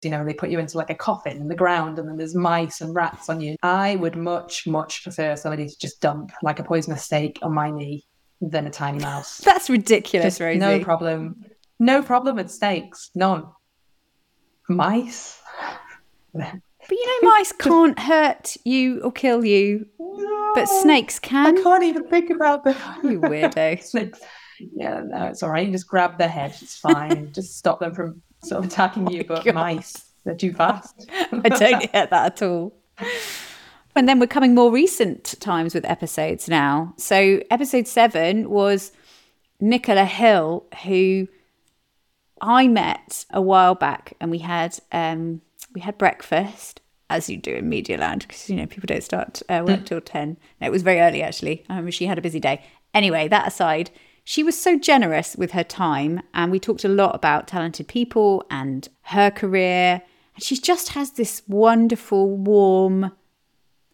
You 0.03 0.11
know, 0.11 0.25
they 0.25 0.33
put 0.33 0.51
you 0.51 0.59
into 0.61 0.79
like 0.79 0.89
a 0.91 0.95
coffin 0.95 1.39
in 1.39 1.49
the 1.49 1.55
ground 1.57 1.99
and 1.99 2.09
then 2.09 2.17
there's 2.17 2.35
mice 2.35 2.81
and 2.81 2.95
rats 2.95 3.29
on 3.29 3.41
you. 3.41 3.57
I 3.63 3.97
would 3.97 4.17
much, 4.17 4.67
much 4.67 5.03
prefer 5.03 5.37
somebody 5.37 5.67
to 5.69 5.79
just 5.79 6.01
dump 6.01 6.31
like 6.43 6.59
a 6.59 6.63
poisonous 6.65 7.05
steak 7.05 7.39
on 7.43 7.53
my 7.53 7.71
knee 7.71 8.05
than 8.41 8.67
a 8.67 8.71
tiny 8.71 8.99
mouse. 9.01 9.39
That's 9.45 9.69
ridiculous, 9.69 10.27
Just 10.27 10.41
Rosie. 10.41 10.59
no 10.59 10.83
problem. 10.83 11.45
No 11.79 12.03
problem 12.03 12.37
with 12.37 12.51
steaks. 12.51 13.11
None. 13.15 13.45
Mice? 14.69 15.39
But 16.89 16.93
you 16.93 17.22
know, 17.22 17.31
mice 17.31 17.53
can't 17.59 17.99
hurt 17.99 18.57
you 18.64 19.01
or 19.01 19.12
kill 19.12 19.45
you, 19.45 19.87
but 20.55 20.66
snakes 20.66 21.18
can. 21.18 21.47
I 21.47 21.53
can. 21.53 21.62
can't 21.62 21.85
even 21.85 22.09
think 22.09 22.31
about 22.31 22.64
the 22.64 22.70
You 23.03 23.20
weirdo. 23.20 23.83
snakes. 23.83 24.20
Yeah, 24.59 25.03
no, 25.07 25.26
it's 25.26 25.43
all 25.43 25.51
right. 25.51 25.66
You 25.66 25.72
just 25.72 25.89
grab 25.89 26.18
their 26.18 26.28
head. 26.28 26.55
It's 26.61 26.76
fine. 26.76 27.33
just 27.33 27.57
stop 27.57 27.81
them 27.81 27.95
from 27.95 28.22
sort 28.45 28.64
of 28.64 28.70
attacking 28.70 29.11
you. 29.11 29.24
But 29.24 29.45
God. 29.45 29.55
mice, 29.55 30.11
they're 30.24 30.35
too 30.35 30.53
fast. 30.53 31.09
I 31.33 31.49
don't 31.49 31.93
get 31.93 32.11
that 32.11 32.12
at 32.12 32.43
all. 32.43 32.74
And 33.97 34.09
then 34.09 34.20
we're 34.20 34.26
coming 34.26 34.55
more 34.55 34.70
recent 34.70 35.35
times 35.41 35.74
with 35.74 35.85
episodes 35.85 36.49
now. 36.49 36.95
So 36.97 37.43
episode 37.51 37.89
seven 37.89 38.51
was 38.51 38.93
Nicola 39.61 40.05
Hill, 40.05 40.64
who 40.85 41.26
I 42.41 42.68
met 42.68 43.24
a 43.31 43.43
while 43.43 43.74
back, 43.74 44.14
and 44.20 44.31
we 44.31 44.39
had 44.39 44.78
um, 44.93 45.41
we 45.73 45.81
had 45.81 45.99
breakfast 45.99 46.81
as 47.09 47.29
you 47.29 47.37
do 47.37 47.55
in 47.57 47.68
Media 47.68 47.99
Land 47.99 48.23
because 48.23 48.49
you 48.49 48.57
know 48.57 48.66
people 48.66 48.87
don't 48.87 49.03
start 49.03 49.43
uh, 49.49 49.62
work 49.66 49.85
till 49.85 50.01
ten. 50.01 50.37
No, 50.61 50.66
it 50.66 50.73
was 50.73 50.83
very 50.83 51.01
early 51.01 51.23
actually. 51.23 51.64
I 51.68 51.75
remember 51.75 51.93
she 51.93 52.07
had 52.07 52.18
a 52.18 52.23
busy 52.23 52.41
day. 52.41 52.62
Anyway, 52.95 53.29
that 53.29 53.47
aside, 53.47 53.91
she 54.25 54.43
was 54.43 54.61
so 54.61 54.79
generous 54.79 55.37
with 55.37 55.53
her 55.53 55.64
time, 55.64 56.23
and 56.35 56.53
we 56.53 56.61
talked 56.61 56.85
a 56.85 56.89
lot 56.89 57.14
about 57.14 57.49
talented 57.49 57.89
people 57.89 58.45
and 58.51 58.89
her 59.03 59.31
career. 59.31 60.03
And 60.35 60.45
she 60.45 60.57
just 60.57 60.91
has 60.91 61.12
this 61.12 61.43
wonderful, 61.49 62.37
warm, 62.37 63.12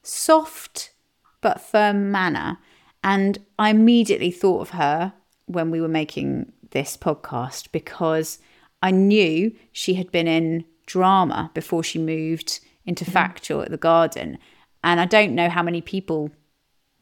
soft 0.02 0.92
but 1.40 1.60
firm 1.60 2.10
manner. 2.10 2.58
And 3.02 3.38
I 3.58 3.70
immediately 3.70 4.30
thought 4.30 4.60
of 4.60 4.70
her 4.70 5.12
when 5.46 5.70
we 5.70 5.80
were 5.80 5.88
making 5.88 6.52
this 6.70 6.96
podcast 6.96 7.70
because 7.72 8.38
I 8.82 8.90
knew 8.90 9.54
she 9.72 9.94
had 9.94 10.10
been 10.10 10.26
in 10.26 10.64
drama 10.86 11.50
before 11.54 11.82
she 11.82 11.98
moved 11.98 12.60
into 12.84 13.04
mm-hmm. 13.04 13.12
factual 13.12 13.62
at 13.62 13.70
the 13.70 13.76
garden. 13.76 14.38
And 14.82 15.00
I 15.00 15.04
don't 15.04 15.34
know 15.34 15.48
how 15.48 15.62
many 15.62 15.80
people 15.80 16.30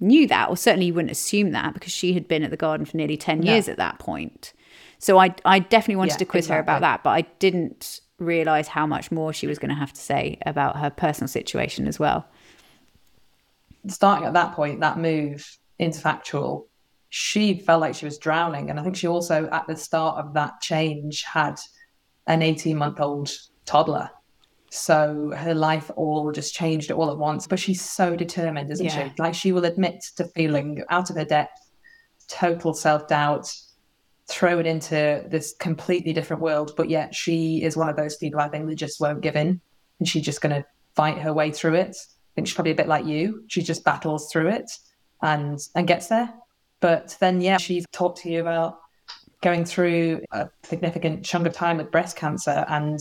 knew 0.01 0.27
that, 0.29 0.49
or 0.49 0.57
certainly 0.57 0.87
you 0.87 0.95
wouldn't 0.95 1.11
assume 1.13 1.53
that 1.53 1.75
because 1.75 1.93
she 1.93 2.15
had 2.15 2.27
been 2.27 2.43
at 2.43 2.51
the 2.51 2.57
garden 2.57 2.87
for 2.87 2.97
nearly 2.97 3.17
10 3.17 3.43
years 3.43 3.69
at 3.69 3.77
that 3.77 3.99
point. 3.99 4.53
So 4.99 5.19
I, 5.19 5.35
I 5.45 5.59
definitely 5.59 5.97
wanted 5.97 6.13
Yeah, 6.13 6.19
to 6.19 6.25
quiz 6.25 6.49
her 6.49 6.59
about 6.59 6.81
that, 6.81 7.03
but 7.03 7.11
I 7.11 7.23
didn't 7.39 8.01
realize 8.19 8.69
how 8.69 8.87
much 8.87 9.11
more 9.11 9.33
she 9.33 9.47
was 9.47 9.59
going 9.59 9.69
to 9.69 9.75
have 9.75 9.93
to 9.93 10.01
say 10.01 10.39
about 10.47 10.79
her 10.79 10.91
personal 10.91 11.29
situation 11.29 11.87
as 11.87 11.99
well. 11.99 12.27
starting 13.89 14.27
at 14.27 14.33
that 14.33 14.55
point, 14.55 14.81
that 14.81 14.99
move 14.99 15.59
into 15.79 16.01
factual, 16.01 16.69
she 17.11 17.59
felt 17.59 17.81
like 17.81 17.95
she 17.95 18.07
was 18.07 18.19
drowning. 18.19 18.71
And 18.71 18.81
I 18.81 18.83
think 18.83 18.97
she 18.97 19.07
also, 19.07 19.49
at 19.53 19.67
the 19.67 19.77
start 19.77 20.17
of 20.25 20.35
that 20.35 20.61
change, 20.61 21.23
had 21.23 21.57
an 22.27 22.43
18 22.43 22.77
month 22.77 23.01
old 23.01 23.31
toddler. 23.65 24.11
So 24.71 25.33
her 25.37 25.55
life 25.55 25.91
all 25.95 26.33
just 26.33 26.55
changed 26.55 26.91
all 26.91 27.11
at 27.11 27.17
once. 27.19 27.47
But 27.47 27.61
she's 27.61 27.81
so 27.81 28.17
determined, 28.17 28.71
isn't 28.73 28.85
Yeah. 28.85 29.09
she? 29.11 29.15
Like 29.19 29.35
she 29.35 29.53
will 29.53 29.65
admit 29.65 30.05
to 30.17 30.25
feeling 30.25 30.83
out 30.91 31.11
of 31.11 31.17
her 31.17 31.25
depth, 31.25 31.61
total 32.29 32.75
self 32.75 33.07
doubt, 33.07 33.53
throw 34.27 34.59
it 34.59 34.67
into 34.67 35.25
this 35.29 35.55
completely 35.61 36.13
different 36.13 36.43
world. 36.43 36.73
But 36.77 36.91
yet 36.91 37.15
she 37.15 37.63
is 37.63 37.77
one 37.77 37.89
of 37.89 37.97
those 37.97 38.17
people 38.17 38.41
I 38.41 38.49
think 38.49 38.69
that 38.69 38.75
just 38.75 39.01
won't 39.01 39.21
give 39.21 39.37
in. 39.37 39.61
And 40.01 40.09
she's 40.09 40.25
just 40.25 40.41
going 40.41 40.55
to 40.55 40.67
fight 40.97 41.19
her 41.19 41.33
way 41.33 41.53
through 41.53 41.75
it. 41.75 41.97
I 41.97 42.31
think 42.35 42.49
she's 42.49 42.55
probably 42.55 42.73
a 42.73 42.77
bit 42.77 42.89
like 42.89 43.07
you. 43.07 43.45
She 43.47 43.63
just 43.63 43.85
battles 43.85 44.31
through 44.33 44.49
it 44.49 44.71
and 45.23 45.59
and 45.77 45.87
gets 45.87 46.09
there. 46.09 46.33
But 46.81 47.17
then 47.21 47.41
yeah, 47.41 47.59
she's 47.59 47.87
talked 47.93 48.23
to 48.23 48.31
you 48.31 48.41
about 48.41 48.81
going 49.41 49.65
through 49.65 50.21
a 50.33 50.49
significant 50.65 51.25
chunk 51.25 51.47
of 51.47 51.53
time 51.53 51.77
with 51.77 51.93
breast 51.93 52.17
cancer 52.17 52.65
and 52.69 52.99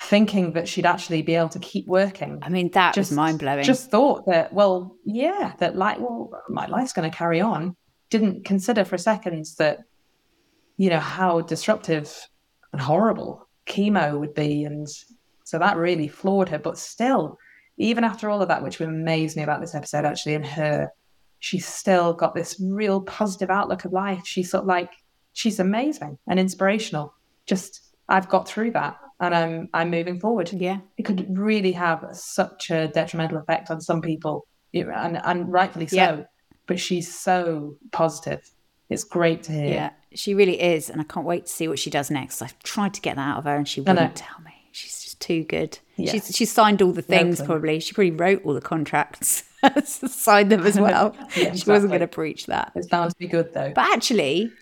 thinking 0.00 0.54
that 0.54 0.66
she'd 0.66 0.86
actually 0.86 1.20
be 1.22 1.34
able 1.34 1.50
to 1.50 1.58
keep 1.58 1.86
working. 1.86 2.38
I 2.42 2.48
mean, 2.48 2.70
that 2.72 2.94
Just 2.94 3.10
was 3.10 3.16
mind 3.16 3.38
blowing. 3.38 3.64
Just 3.64 3.90
thought 3.90 4.24
that, 4.26 4.52
well, 4.52 4.96
yeah, 5.04 5.52
that 5.58 5.76
like, 5.76 5.98
well, 6.00 6.30
my 6.48 6.66
life's 6.66 6.94
going 6.94 7.10
to 7.10 7.16
carry 7.16 7.40
on. 7.40 7.76
Didn't 8.08 8.44
consider 8.44 8.84
for 8.84 8.94
a 8.94 8.98
second 8.98 9.44
that, 9.58 9.80
you 10.78 10.88
know, 10.88 10.98
how 10.98 11.42
disruptive 11.42 12.28
and 12.72 12.80
horrible 12.80 13.46
chemo 13.66 14.18
would 14.18 14.34
be. 14.34 14.64
And 14.64 14.88
so 15.44 15.58
that 15.58 15.76
really 15.76 16.08
floored 16.08 16.48
her. 16.48 16.58
But 16.58 16.78
still, 16.78 17.36
even 17.76 18.02
after 18.02 18.30
all 18.30 18.40
of 18.40 18.48
that, 18.48 18.62
which 18.62 18.80
amazed 18.80 19.36
me 19.36 19.42
about 19.42 19.60
this 19.60 19.74
episode 19.74 20.06
actually, 20.06 20.34
and 20.34 20.46
her, 20.46 20.90
she's 21.40 21.66
still 21.66 22.14
got 22.14 22.34
this 22.34 22.58
real 22.58 23.02
positive 23.02 23.50
outlook 23.50 23.84
of 23.84 23.92
life. 23.92 24.22
She's 24.24 24.50
sort 24.50 24.62
of 24.62 24.68
like, 24.68 24.92
she's 25.34 25.60
amazing 25.60 26.16
and 26.26 26.40
inspirational. 26.40 27.12
Just, 27.46 27.94
I've 28.08 28.28
got 28.30 28.48
through 28.48 28.70
that 28.72 28.96
and 29.20 29.34
I'm, 29.34 29.68
I'm 29.74 29.90
moving 29.90 30.18
forward 30.18 30.50
yeah. 30.52 30.78
it 30.96 31.04
could 31.04 31.38
really 31.38 31.72
have 31.72 32.06
such 32.12 32.70
a 32.70 32.88
detrimental 32.88 33.38
effect 33.38 33.70
on 33.70 33.80
some 33.80 34.00
people, 34.00 34.46
and, 34.72 35.20
and 35.22 35.52
rightfully 35.52 35.86
so. 35.86 35.96
Yeah. 35.96 36.22
But 36.66 36.80
she's 36.80 37.12
so 37.12 37.76
positive. 37.92 38.48
It's 38.88 39.04
great 39.04 39.42
to 39.44 39.52
hear. 39.52 39.66
Yeah, 39.66 39.90
she 40.14 40.34
really 40.34 40.60
is. 40.60 40.88
And 40.90 41.00
I 41.00 41.04
can't 41.04 41.26
wait 41.26 41.46
to 41.46 41.52
see 41.52 41.68
what 41.68 41.78
she 41.78 41.90
does 41.90 42.10
next. 42.10 42.42
I've 42.42 42.58
tried 42.60 42.94
to 42.94 43.00
get 43.00 43.16
that 43.16 43.28
out 43.28 43.38
of 43.38 43.44
her 43.44 43.56
and 43.56 43.66
she 43.66 43.80
wouldn't 43.80 44.16
tell 44.16 44.40
me. 44.44 44.52
She's 44.72 45.02
just 45.02 45.20
too 45.20 45.44
good. 45.44 45.78
Yeah. 45.96 46.12
She's, 46.12 46.34
she's 46.34 46.52
signed 46.52 46.80
all 46.80 46.92
the 46.92 47.02
things 47.02 47.42
probably. 47.42 47.80
She 47.80 47.92
probably 47.92 48.12
wrote 48.12 48.44
all 48.44 48.54
the 48.54 48.60
contracts, 48.60 49.44
signed 49.84 50.50
them 50.50 50.64
as 50.64 50.78
well. 50.80 51.16
Yeah, 51.36 51.54
She 51.54 51.68
wasn't 51.68 51.90
going 51.90 52.00
to 52.00 52.08
preach 52.08 52.46
that. 52.46 52.72
It's 52.76 52.86
bound 52.86 53.10
to 53.10 53.16
be 53.16 53.26
good 53.26 53.52
though. 53.52 53.72
But 53.74 53.92
actually, 53.92 54.52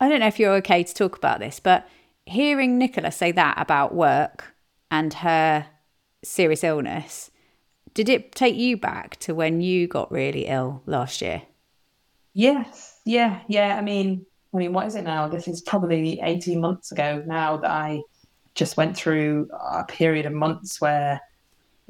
I 0.00 0.08
don't 0.08 0.20
know 0.20 0.26
if 0.26 0.38
you're 0.38 0.54
okay 0.56 0.82
to 0.82 0.94
talk 0.94 1.16
about 1.16 1.40
this, 1.40 1.60
but 1.60 1.88
hearing 2.26 2.78
Nicola 2.78 3.10
say 3.10 3.32
that 3.32 3.54
about 3.58 3.94
work 3.94 4.54
and 4.90 5.12
her 5.14 5.66
serious 6.22 6.64
illness, 6.64 7.30
did 7.94 8.08
it 8.08 8.34
take 8.34 8.56
you 8.56 8.76
back 8.76 9.16
to 9.20 9.34
when 9.34 9.60
you 9.60 9.86
got 9.86 10.10
really 10.10 10.46
ill 10.46 10.82
last 10.86 11.20
year? 11.20 11.42
Yes. 12.32 13.00
Yeah. 13.04 13.40
Yeah. 13.48 13.76
I 13.76 13.82
mean, 13.82 14.24
I 14.54 14.58
mean, 14.58 14.72
what 14.72 14.86
is 14.86 14.94
it 14.94 15.04
now? 15.04 15.28
This 15.28 15.48
is 15.48 15.60
probably 15.60 16.20
18 16.22 16.60
months 16.60 16.92
ago 16.92 17.22
now 17.26 17.56
that 17.58 17.70
I 17.70 18.02
just 18.54 18.76
went 18.76 18.96
through 18.96 19.48
a 19.52 19.84
period 19.84 20.26
of 20.26 20.32
months 20.32 20.80
where, 20.80 21.20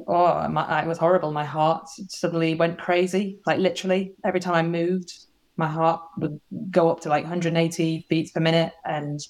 oh, 0.07 0.49
my, 0.49 0.83
it 0.83 0.87
was 0.87 0.99
horrible. 0.99 1.33
My 1.33 1.45
heart 1.45 1.89
suddenly 2.09 2.55
went 2.55 2.79
crazy. 2.79 3.39
Like 3.47 3.59
literally, 3.59 4.15
every 4.25 4.41
time 4.41 4.55
I 4.55 4.63
moved, 4.63 5.27
my 5.57 5.67
heart 5.67 6.01
would 6.19 6.41
go 6.71 6.91
up 6.91 7.01
to 7.01 7.09
like 7.09 7.25
180 7.25 8.07
beats 8.09 8.31
per 8.33 8.41
minute 8.41 8.73
and 8.85 9.21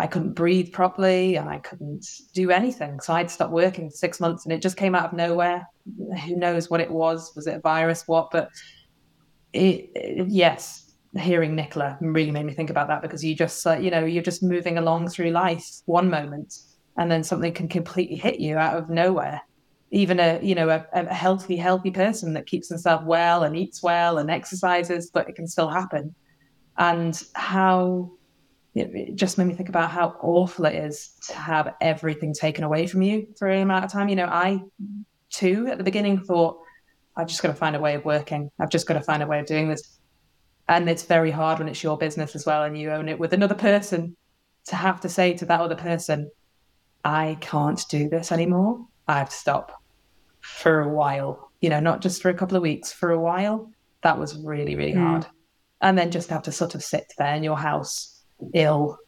I 0.00 0.06
couldn't 0.06 0.32
breathe 0.32 0.72
properly 0.72 1.36
and 1.36 1.46
I 1.46 1.58
couldn't 1.58 2.06
do 2.32 2.50
anything. 2.50 3.00
So 3.00 3.12
I'd 3.12 3.30
stopped 3.30 3.52
working 3.52 3.90
six 3.90 4.18
months 4.18 4.46
and 4.46 4.52
it 4.52 4.62
just 4.62 4.78
came 4.78 4.94
out 4.94 5.04
of 5.04 5.12
nowhere. 5.12 5.66
Who 6.24 6.36
knows 6.36 6.70
what 6.70 6.80
it 6.80 6.90
was? 6.90 7.30
Was 7.36 7.46
it 7.46 7.56
a 7.56 7.60
virus? 7.60 8.04
What? 8.06 8.30
But 8.32 8.48
it, 9.52 9.90
it- 9.94 10.28
yes, 10.28 10.90
hearing 11.18 11.54
Nicola 11.54 11.98
really 12.00 12.30
made 12.30 12.46
me 12.46 12.54
think 12.54 12.70
about 12.70 12.88
that 12.88 13.02
because 13.02 13.22
you 13.22 13.34
just, 13.34 13.66
uh, 13.66 13.76
you 13.76 13.90
know, 13.90 14.06
you're 14.06 14.22
just 14.22 14.42
moving 14.42 14.78
along 14.78 15.08
through 15.08 15.32
life 15.32 15.66
one 15.84 16.08
moment 16.08 16.54
and 16.96 17.10
then 17.10 17.22
something 17.22 17.52
can 17.52 17.68
completely 17.68 18.16
hit 18.16 18.40
you 18.40 18.56
out 18.56 18.78
of 18.78 18.88
nowhere. 18.88 19.42
Even 19.90 20.18
a, 20.18 20.40
you 20.42 20.54
know, 20.54 20.70
a, 20.70 20.86
a 20.94 21.12
healthy, 21.12 21.56
healthy 21.56 21.90
person 21.90 22.32
that 22.32 22.46
keeps 22.46 22.68
themselves 22.68 23.04
well 23.06 23.42
and 23.42 23.54
eats 23.54 23.82
well 23.82 24.16
and 24.16 24.30
exercises, 24.30 25.10
but 25.12 25.28
it 25.28 25.34
can 25.34 25.46
still 25.46 25.68
happen. 25.68 26.14
And 26.78 27.22
how 27.34 28.12
it, 28.74 29.14
just 29.16 29.36
made 29.38 29.46
me 29.46 29.54
think 29.54 29.68
about 29.68 29.90
how 29.90 30.16
awful 30.20 30.64
it 30.66 30.74
is 30.74 31.10
to 31.28 31.34
have 31.34 31.74
everything 31.80 32.32
taken 32.32 32.64
away 32.64 32.86
from 32.86 33.02
you 33.02 33.26
for 33.38 33.48
an 33.48 33.62
amount 33.62 33.84
of 33.84 33.92
time. 33.92 34.08
You 34.08 34.16
know, 34.16 34.26
I 34.26 34.62
too 35.30 35.66
at 35.68 35.78
the 35.78 35.84
beginning 35.84 36.20
thought, 36.20 36.58
I've 37.16 37.26
just 37.26 37.42
got 37.42 37.48
to 37.48 37.54
find 37.54 37.74
a 37.74 37.80
way 37.80 37.94
of 37.94 38.04
working. 38.04 38.50
I've 38.60 38.70
just 38.70 38.86
got 38.86 38.94
to 38.94 39.00
find 39.00 39.22
a 39.22 39.26
way 39.26 39.40
of 39.40 39.46
doing 39.46 39.68
this. 39.68 39.98
And 40.68 40.88
it's 40.88 41.02
very 41.02 41.32
hard 41.32 41.58
when 41.58 41.68
it's 41.68 41.82
your 41.82 41.98
business 41.98 42.36
as 42.36 42.46
well 42.46 42.62
and 42.62 42.78
you 42.78 42.90
own 42.92 43.08
it 43.08 43.18
with 43.18 43.32
another 43.32 43.56
person 43.56 44.16
to 44.66 44.76
have 44.76 45.00
to 45.00 45.08
say 45.08 45.34
to 45.34 45.44
that 45.46 45.60
other 45.60 45.74
person, 45.74 46.30
I 47.04 47.38
can't 47.40 47.82
do 47.90 48.08
this 48.08 48.30
anymore. 48.30 48.86
I 49.08 49.18
have 49.18 49.30
to 49.30 49.36
stop 49.36 49.82
for 50.40 50.80
a 50.82 50.88
while, 50.88 51.50
you 51.60 51.70
know, 51.70 51.80
not 51.80 52.00
just 52.02 52.22
for 52.22 52.28
a 52.28 52.34
couple 52.34 52.56
of 52.56 52.62
weeks, 52.62 52.92
for 52.92 53.10
a 53.10 53.18
while. 53.18 53.70
That 54.02 54.18
was 54.18 54.38
really, 54.38 54.76
really 54.76 54.92
Mm. 54.94 55.00
hard. 55.08 55.26
And 55.80 55.98
then 55.98 56.10
just 56.10 56.30
have 56.30 56.42
to 56.42 56.52
sort 56.52 56.74
of 56.74 56.84
sit 56.84 57.12
there 57.18 57.34
in 57.34 57.42
your 57.42 57.56
house, 57.58 58.19
ill, 58.54 58.98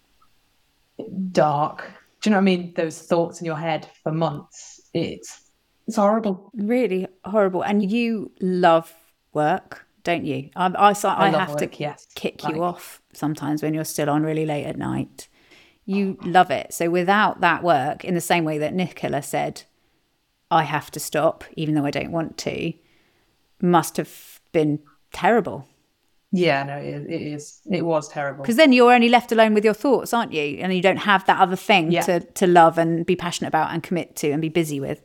dark. 1.31 1.91
Do 2.21 2.31
you 2.31 2.31
know 2.31 2.37
what 2.37 2.43
I 2.43 2.45
mean? 2.45 2.73
Those 2.77 2.99
thoughts 3.01 3.41
in 3.41 3.47
your 3.47 3.57
head 3.57 3.89
for 4.03 4.13
months. 4.13 4.81
It's 4.95 5.51
It's 5.89 5.97
horrible. 5.97 6.51
Really 6.55 7.09
horrible. 7.25 7.63
And 7.63 7.91
you 7.91 8.31
love 8.41 8.93
work, 9.33 9.87
don't 10.05 10.25
you? 10.25 10.51
I, 10.55 10.67
I, 10.67 10.91
I, 10.91 11.27
I 11.27 11.31
have 11.31 11.51
work, 11.51 11.59
to 11.59 11.71
yes. 11.79 12.07
kick 12.15 12.45
Like- 12.45 12.55
you 12.55 12.63
off 12.63 13.03
sometimes 13.13 13.63
when 13.63 13.75
you're 13.75 13.85
still 13.85 14.09
on 14.09 14.23
really 14.23 14.47
late 14.47 14.65
at 14.67 14.77
night. 14.79 15.29
You 15.85 16.17
love 16.23 16.51
it. 16.53 16.73
So 16.73 16.91
without 16.91 17.41
that 17.41 17.65
work, 17.65 18.05
in 18.05 18.15
the 18.15 18.21
same 18.21 18.45
way 18.45 18.59
that 18.59 18.73
Nicola 18.73 19.21
said, 19.21 19.63
I 20.49 20.63
have 20.63 20.91
to 20.93 21.01
stop, 21.01 21.45
even 21.57 21.75
though 21.75 21.85
I 21.85 21.91
don't 21.91 22.13
want 22.13 22.39
to, 22.39 22.73
must 23.61 23.97
have 23.97 24.41
been 24.53 24.79
terrible. 25.13 25.69
Yeah, 26.33 26.63
no, 26.63 26.77
it, 26.79 27.07
it 27.11 27.23
is. 27.23 27.61
It 27.71 27.85
was 27.85 28.09
terrible. 28.09 28.43
Because 28.43 28.57
then 28.57 28.73
you're 28.73 28.93
only 28.93 29.11
left 29.11 29.33
alone 29.33 29.53
with 29.53 29.65
your 29.65 29.75
thoughts, 29.75 30.15
aren't 30.15 30.33
you? 30.33 30.59
And 30.61 30.75
you 30.75 30.81
don't 30.81 30.97
have 30.97 31.27
that 31.27 31.39
other 31.39 31.57
thing 31.57 31.93
Yeah. 31.93 32.01
to, 32.03 32.21
to 32.21 32.47
love 32.47 32.79
and 32.79 33.05
be 33.05 33.17
passionate 33.17 33.49
about 33.49 33.71
and 33.73 33.83
commit 33.83 34.17
to 34.17 34.31
and 34.31 34.41
be 34.41 34.49
busy 34.49 34.81
with. 34.81 35.03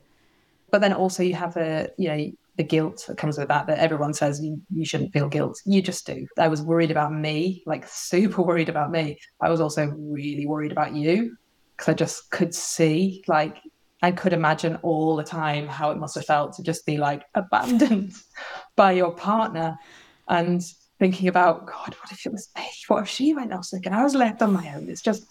But 0.71 0.79
then 0.79 0.93
also 0.93 1.23
you 1.23 1.35
have 1.35 1.53
the, 1.53 1.91
you 1.97 2.07
know, 2.07 2.31
the 2.55 2.63
guilt 2.63 3.03
that 3.07 3.17
comes 3.17 3.37
with 3.37 3.49
that, 3.49 3.67
that 3.67 3.77
everyone 3.77 4.13
says 4.13 4.41
you, 4.41 4.61
you 4.73 4.85
shouldn't 4.85 5.13
feel 5.13 5.27
guilt. 5.27 5.59
You 5.65 5.81
just 5.81 6.07
do. 6.07 6.25
I 6.37 6.47
was 6.47 6.61
worried 6.61 6.91
about 6.91 7.13
me, 7.13 7.61
like 7.65 7.85
super 7.87 8.41
worried 8.49 8.69
about 8.69 8.89
me. 8.89 9.19
I 9.41 9.49
was 9.49 9.59
also 9.61 9.85
really 9.97 10.45
worried 10.47 10.71
about 10.71 10.95
you 10.95 11.35
because 11.75 11.89
I 11.89 11.93
just 11.93 12.31
could 12.31 12.55
see, 12.55 13.23
like, 13.27 13.57
I 14.01 14.11
could 14.11 14.31
imagine 14.31 14.77
all 14.81 15.15
the 15.15 15.23
time 15.23 15.67
how 15.67 15.91
it 15.91 15.97
must 15.97 16.15
have 16.15 16.25
felt 16.25 16.53
to 16.53 16.63
just 16.63 16.85
be 16.85 16.97
like 16.97 17.23
abandoned 17.35 18.13
by 18.75 18.93
your 18.93 19.11
partner 19.11 19.77
and 20.27 20.61
thinking 20.99 21.27
about, 21.27 21.65
God, 21.65 21.95
what 22.01 22.11
if 22.11 22.25
it 22.25 22.31
was 22.31 22.49
me? 22.57 22.65
What 22.87 23.03
if 23.03 23.09
she 23.09 23.33
went 23.33 23.53
off 23.53 23.65
sick 23.65 23.85
and 23.85 23.95
I 23.95 24.03
was 24.03 24.15
left 24.15 24.41
on 24.41 24.53
my 24.53 24.73
own? 24.75 24.89
It's 24.89 25.01
just, 25.01 25.25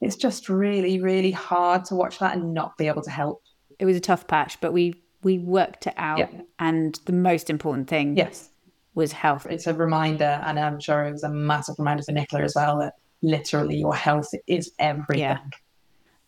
it's 0.00 0.16
just 0.16 0.48
really, 0.48 1.00
really 1.00 1.30
hard 1.30 1.84
to 1.86 1.94
watch 1.94 2.18
that 2.18 2.36
and 2.36 2.52
not 2.54 2.76
be 2.76 2.86
able 2.86 3.02
to 3.02 3.10
help. 3.10 3.42
It 3.78 3.84
was 3.86 3.96
a 3.96 4.00
tough 4.00 4.26
patch, 4.26 4.60
but 4.60 4.72
we 4.72 5.02
we 5.24 5.38
worked 5.38 5.86
it 5.88 5.94
out. 5.96 6.18
Yeah. 6.18 6.42
And 6.60 6.98
the 7.06 7.12
most 7.12 7.50
important 7.50 7.88
thing 7.88 8.16
Yes. 8.16 8.50
was 8.94 9.10
health. 9.10 9.46
it's 9.50 9.66
a 9.66 9.74
reminder, 9.74 10.40
and 10.44 10.58
I'm 10.60 10.78
sure 10.78 11.04
it 11.06 11.12
was 11.12 11.24
a 11.24 11.28
massive 11.28 11.74
reminder 11.78 12.04
for 12.04 12.12
Nicola 12.12 12.44
as 12.44 12.54
well 12.54 12.78
that 12.78 12.94
literally 13.22 13.76
your 13.76 13.94
health 13.96 14.30
is 14.46 14.70
everything. 14.78 15.18
Yeah. 15.20 15.38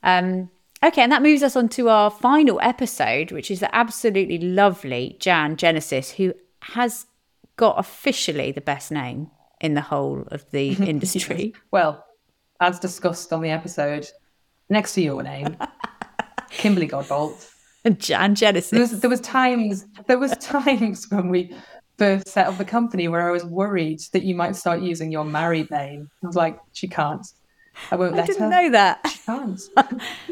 Um, 0.02 0.50
okay, 0.82 1.02
and 1.02 1.12
that 1.12 1.22
moves 1.22 1.42
us 1.44 1.54
on 1.54 1.68
to 1.70 1.88
our 1.88 2.10
final 2.10 2.58
episode, 2.62 3.30
which 3.30 3.48
is 3.50 3.60
the 3.60 3.72
absolutely 3.74 4.38
lovely 4.38 5.16
Jan 5.20 5.56
Genesis, 5.56 6.12
who 6.12 6.34
has 6.62 7.06
got 7.60 7.78
officially 7.78 8.52
the 8.52 8.60
best 8.62 8.90
name 8.90 9.30
in 9.60 9.74
the 9.74 9.80
whole 9.82 10.22
of 10.28 10.50
the 10.50 10.72
industry. 10.92 11.52
Well, 11.70 12.04
as 12.60 12.78
discussed 12.80 13.32
on 13.32 13.42
the 13.42 13.50
episode, 13.50 14.08
next 14.68 14.94
to 14.94 15.02
your 15.02 15.22
name, 15.22 15.56
Kimberly 16.50 16.88
Godbolt. 16.88 17.48
And 17.84 17.98
Jan 18.00 18.34
Genesis. 18.34 18.70
There 18.70 18.80
was, 18.80 19.00
there 19.00 19.10
was 19.10 19.20
times 19.20 19.86
there 20.06 20.18
was 20.18 20.32
times 20.38 21.06
when 21.10 21.28
we 21.28 21.54
first 21.98 22.28
set 22.28 22.46
up 22.46 22.56
the 22.58 22.64
company 22.64 23.08
where 23.08 23.26
I 23.28 23.30
was 23.30 23.44
worried 23.44 24.00
that 24.12 24.22
you 24.22 24.34
might 24.34 24.56
start 24.56 24.80
using 24.80 25.12
your 25.12 25.24
married 25.24 25.70
name. 25.70 26.08
I 26.22 26.26
was 26.26 26.36
like, 26.36 26.58
she 26.72 26.88
can't. 26.88 27.26
I 27.90 27.96
won't 27.96 28.14
I 28.14 28.18
let 28.18 28.26
didn't 28.26 28.42
her. 28.42 28.48
know 28.50 28.70
that. 28.70 29.06
She 29.10 29.18
can't. 29.26 29.60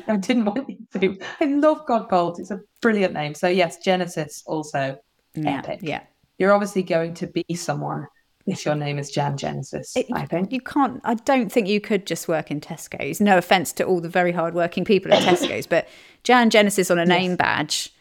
I 0.08 0.16
didn't 0.16 0.44
want 0.46 0.68
you 0.68 0.78
to. 1.00 1.18
I 1.40 1.44
love 1.46 1.86
Godbolt. 1.86 2.38
It's 2.40 2.50
a 2.50 2.60
brilliant 2.82 3.14
name. 3.14 3.34
So 3.34 3.48
yes, 3.48 3.78
Genesis 3.78 4.42
also 4.46 4.98
Yeah, 5.34 5.58
epic. 5.58 5.80
yeah. 5.82 6.02
You're 6.38 6.52
obviously 6.52 6.82
going 6.82 7.14
to 7.14 7.26
be 7.26 7.44
someone 7.54 8.06
if 8.46 8.64
your 8.64 8.74
name 8.74 8.98
is 8.98 9.10
Jan 9.10 9.36
Genesis, 9.36 9.94
I 10.12 10.24
think. 10.24 10.52
You 10.52 10.60
can't, 10.60 11.00
I 11.04 11.14
don't 11.14 11.52
think 11.52 11.68
you 11.68 11.80
could 11.80 12.06
just 12.06 12.28
work 12.28 12.50
in 12.50 12.60
Tesco's. 12.60 13.20
No 13.20 13.36
offense 13.36 13.72
to 13.74 13.84
all 13.84 14.00
the 14.00 14.08
very 14.08 14.32
hardworking 14.32 14.84
people 14.84 15.12
at 15.12 15.22
Tesco's, 15.22 15.66
but 15.66 15.86
Jan 16.24 16.48
Genesis 16.48 16.90
on 16.90 16.98
a 16.98 17.04
name 17.04 17.36
badge, 17.36 17.92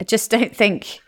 I 0.00 0.04
just 0.04 0.30
don't 0.30 0.54
think 0.54 1.00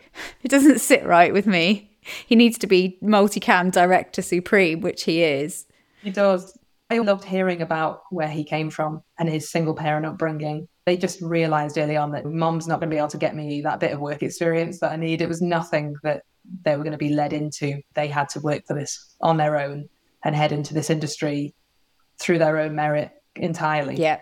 it 0.43 0.49
doesn't 0.49 0.81
sit 0.81 1.05
right 1.05 1.33
with 1.33 1.47
me. 1.47 1.91
He 2.26 2.37
needs 2.37 2.57
to 2.59 2.66
be 2.66 2.99
multicam 3.03 3.70
director 3.70 4.22
supreme, 4.22 4.81
which 4.81 5.05
he 5.05 5.22
is. 5.22 5.66
He 6.03 6.11
does. 6.11 6.57
I 6.91 6.99
loved 6.99 7.24
hearing 7.24 7.61
about 7.61 8.03
where 8.11 8.29
he 8.29 8.45
came 8.45 8.70
from 8.70 9.03
and 9.18 9.29
his 9.29 9.51
single 9.51 9.74
parent 9.74 10.07
upbringing. 10.07 10.68
They 10.87 10.97
just 10.97 11.20
realized 11.20 11.76
early 11.76 11.99
on 11.99 12.12
that 12.12 12.24
mom's 12.24 12.66
not 12.66 12.81
going 12.81 12.89
to 12.89 12.95
be 12.95 12.99
able 12.99 13.09
to 13.09 13.18
get 13.18 13.37
me 13.37 13.61
that 13.61 13.81
bit 13.81 13.93
of 13.93 14.01
work 14.01 14.22
experience 14.22 14.81
that 14.81 14.93
I 14.93 14.97
need. 14.97 15.20
It 15.20 15.29
was 15.29 15.43
nothing 15.43 15.97
that 16.03 16.22
they 16.64 16.76
were 16.76 16.82
going 16.82 16.92
to 16.92 16.99
be 16.99 17.11
led 17.11 17.32
into. 17.32 17.80
They 17.94 18.09
had 18.09 18.28
to 18.30 18.40
work 18.40 18.62
for 18.66 18.74
this 18.74 19.14
on 19.20 19.36
their 19.36 19.59
own 19.59 19.88
and 20.24 20.34
head 20.34 20.53
into 20.53 20.74
this 20.74 20.90
industry 20.90 21.55
through 22.18 22.38
their 22.38 22.59
own 22.59 22.74
merit 22.74 23.11
entirely. 23.36 23.96
Yeah. 23.96 24.20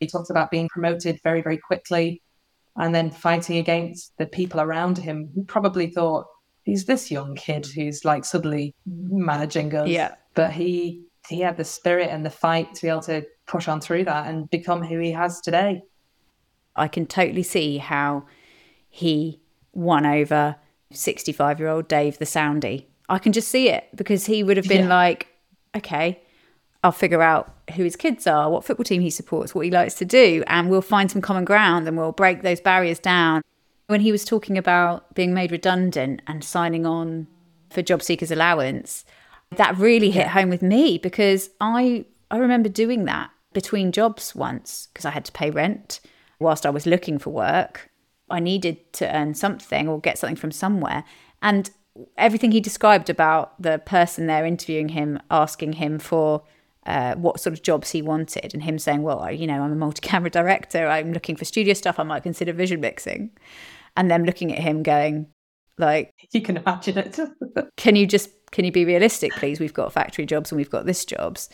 He 0.00 0.06
talks 0.06 0.30
about 0.30 0.50
being 0.50 0.68
promoted 0.68 1.20
very, 1.22 1.42
very 1.42 1.58
quickly 1.58 2.22
and 2.76 2.94
then 2.94 3.10
fighting 3.10 3.56
against 3.56 4.12
the 4.18 4.26
people 4.26 4.60
around 4.60 4.98
him 4.98 5.30
who 5.34 5.44
probably 5.44 5.88
thought, 5.88 6.26
he's 6.64 6.84
this 6.84 7.10
young 7.10 7.34
kid 7.34 7.66
who's 7.66 8.04
like 8.04 8.24
suddenly 8.24 8.74
managing 8.84 9.74
us. 9.74 9.88
Yeah. 9.88 10.16
But 10.34 10.52
he 10.52 11.06
he 11.28 11.40
had 11.40 11.56
the 11.56 11.64
spirit 11.64 12.10
and 12.10 12.24
the 12.24 12.30
fight 12.30 12.74
to 12.74 12.82
be 12.82 12.88
able 12.88 13.00
to 13.02 13.24
push 13.46 13.68
on 13.68 13.80
through 13.80 14.04
that 14.04 14.28
and 14.28 14.48
become 14.50 14.82
who 14.82 14.98
he 14.98 15.12
has 15.12 15.40
today. 15.40 15.82
I 16.74 16.88
can 16.88 17.06
totally 17.06 17.42
see 17.42 17.78
how 17.78 18.26
he 18.88 19.40
won 19.72 20.06
over 20.06 20.56
65 20.92 21.58
year 21.60 21.68
old 21.68 21.88
Dave 21.88 22.18
the 22.18 22.24
Soundy. 22.24 22.84
I 23.08 23.18
can 23.18 23.32
just 23.32 23.48
see 23.48 23.68
it 23.68 23.84
because 23.94 24.26
he 24.26 24.42
would 24.42 24.56
have 24.56 24.68
been 24.68 24.84
Yeah. 24.88 24.94
like, 24.96 25.28
okay, 25.76 26.20
I'll 26.82 26.92
figure 26.92 27.22
out 27.22 27.52
who 27.74 27.84
his 27.84 27.96
kids 27.96 28.26
are, 28.26 28.50
what 28.50 28.64
football 28.64 28.84
team 28.84 29.00
he 29.02 29.10
supports, 29.10 29.54
what 29.54 29.64
he 29.64 29.70
likes 29.70 29.94
to 29.94 30.04
do, 30.04 30.42
and 30.46 30.70
we'll 30.70 30.82
find 30.82 31.10
some 31.10 31.20
common 31.22 31.44
ground 31.44 31.86
and 31.88 31.96
we'll 31.96 32.12
break 32.12 32.42
those 32.42 32.60
barriers 32.60 32.98
down. 32.98 33.42
When 33.88 34.00
he 34.00 34.10
was 34.12 34.24
talking 34.24 34.58
about 34.58 35.14
being 35.14 35.32
made 35.32 35.52
redundant 35.52 36.22
and 36.26 36.42
signing 36.42 36.84
on 36.86 37.28
for 37.70 37.82
job 37.82 38.02
seekers 38.02 38.30
allowance, 38.32 39.04
that 39.56 39.76
really 39.78 40.10
hit 40.10 40.28
home 40.28 40.48
with 40.48 40.62
me 40.62 40.98
because 40.98 41.50
I 41.60 42.04
I 42.30 42.38
remember 42.38 42.68
doing 42.68 43.04
that 43.04 43.30
between 43.52 43.92
jobs 43.92 44.34
once 44.34 44.88
because 44.92 45.04
I 45.04 45.10
had 45.10 45.24
to 45.26 45.32
pay 45.32 45.50
rent 45.50 46.00
whilst 46.40 46.66
I 46.66 46.70
was 46.70 46.84
looking 46.86 47.18
for 47.18 47.30
work. 47.30 47.88
I 48.30 48.40
needed 48.40 48.92
to 48.94 49.16
earn 49.16 49.34
something 49.34 49.88
or 49.88 50.00
get 50.00 50.18
something 50.18 50.36
from 50.36 50.50
somewhere. 50.50 51.04
And 51.42 51.70
everything 52.16 52.52
he 52.52 52.60
described 52.60 53.08
about 53.08 53.60
the 53.60 53.78
person 53.78 54.26
there 54.26 54.44
interviewing 54.44 54.90
him, 54.90 55.20
asking 55.30 55.74
him 55.74 55.98
for 55.98 56.42
uh, 56.86 57.14
what 57.16 57.40
sort 57.40 57.52
of 57.52 57.62
jobs 57.62 57.90
he 57.90 58.02
wanted, 58.02 58.54
and 58.54 58.62
him 58.62 58.78
saying, 58.78 59.02
Well, 59.02 59.30
you 59.32 59.46
know, 59.46 59.62
I'm 59.62 59.72
a 59.72 59.76
multi 59.76 60.00
camera 60.00 60.30
director, 60.30 60.86
I'm 60.86 61.12
looking 61.12 61.36
for 61.36 61.44
studio 61.44 61.74
stuff, 61.74 61.98
I 61.98 62.04
might 62.04 62.22
consider 62.22 62.52
vision 62.52 62.80
mixing. 62.80 63.30
And 63.96 64.10
them 64.10 64.24
looking 64.24 64.52
at 64.52 64.58
him 64.58 64.82
going, 64.82 65.26
like, 65.78 66.12
You 66.32 66.42
can 66.42 66.56
imagine 66.56 66.98
it. 66.98 67.18
can 67.76 67.96
you 67.96 68.06
just 68.06 68.30
can 68.52 68.64
you 68.64 68.72
be 68.72 68.84
realistic 68.84 69.32
please 69.32 69.58
we've 69.58 69.74
got 69.74 69.92
factory 69.92 70.24
jobs 70.24 70.52
and 70.52 70.56
we've 70.56 70.70
got 70.70 70.86
this 70.86 71.04
jobs 71.04 71.48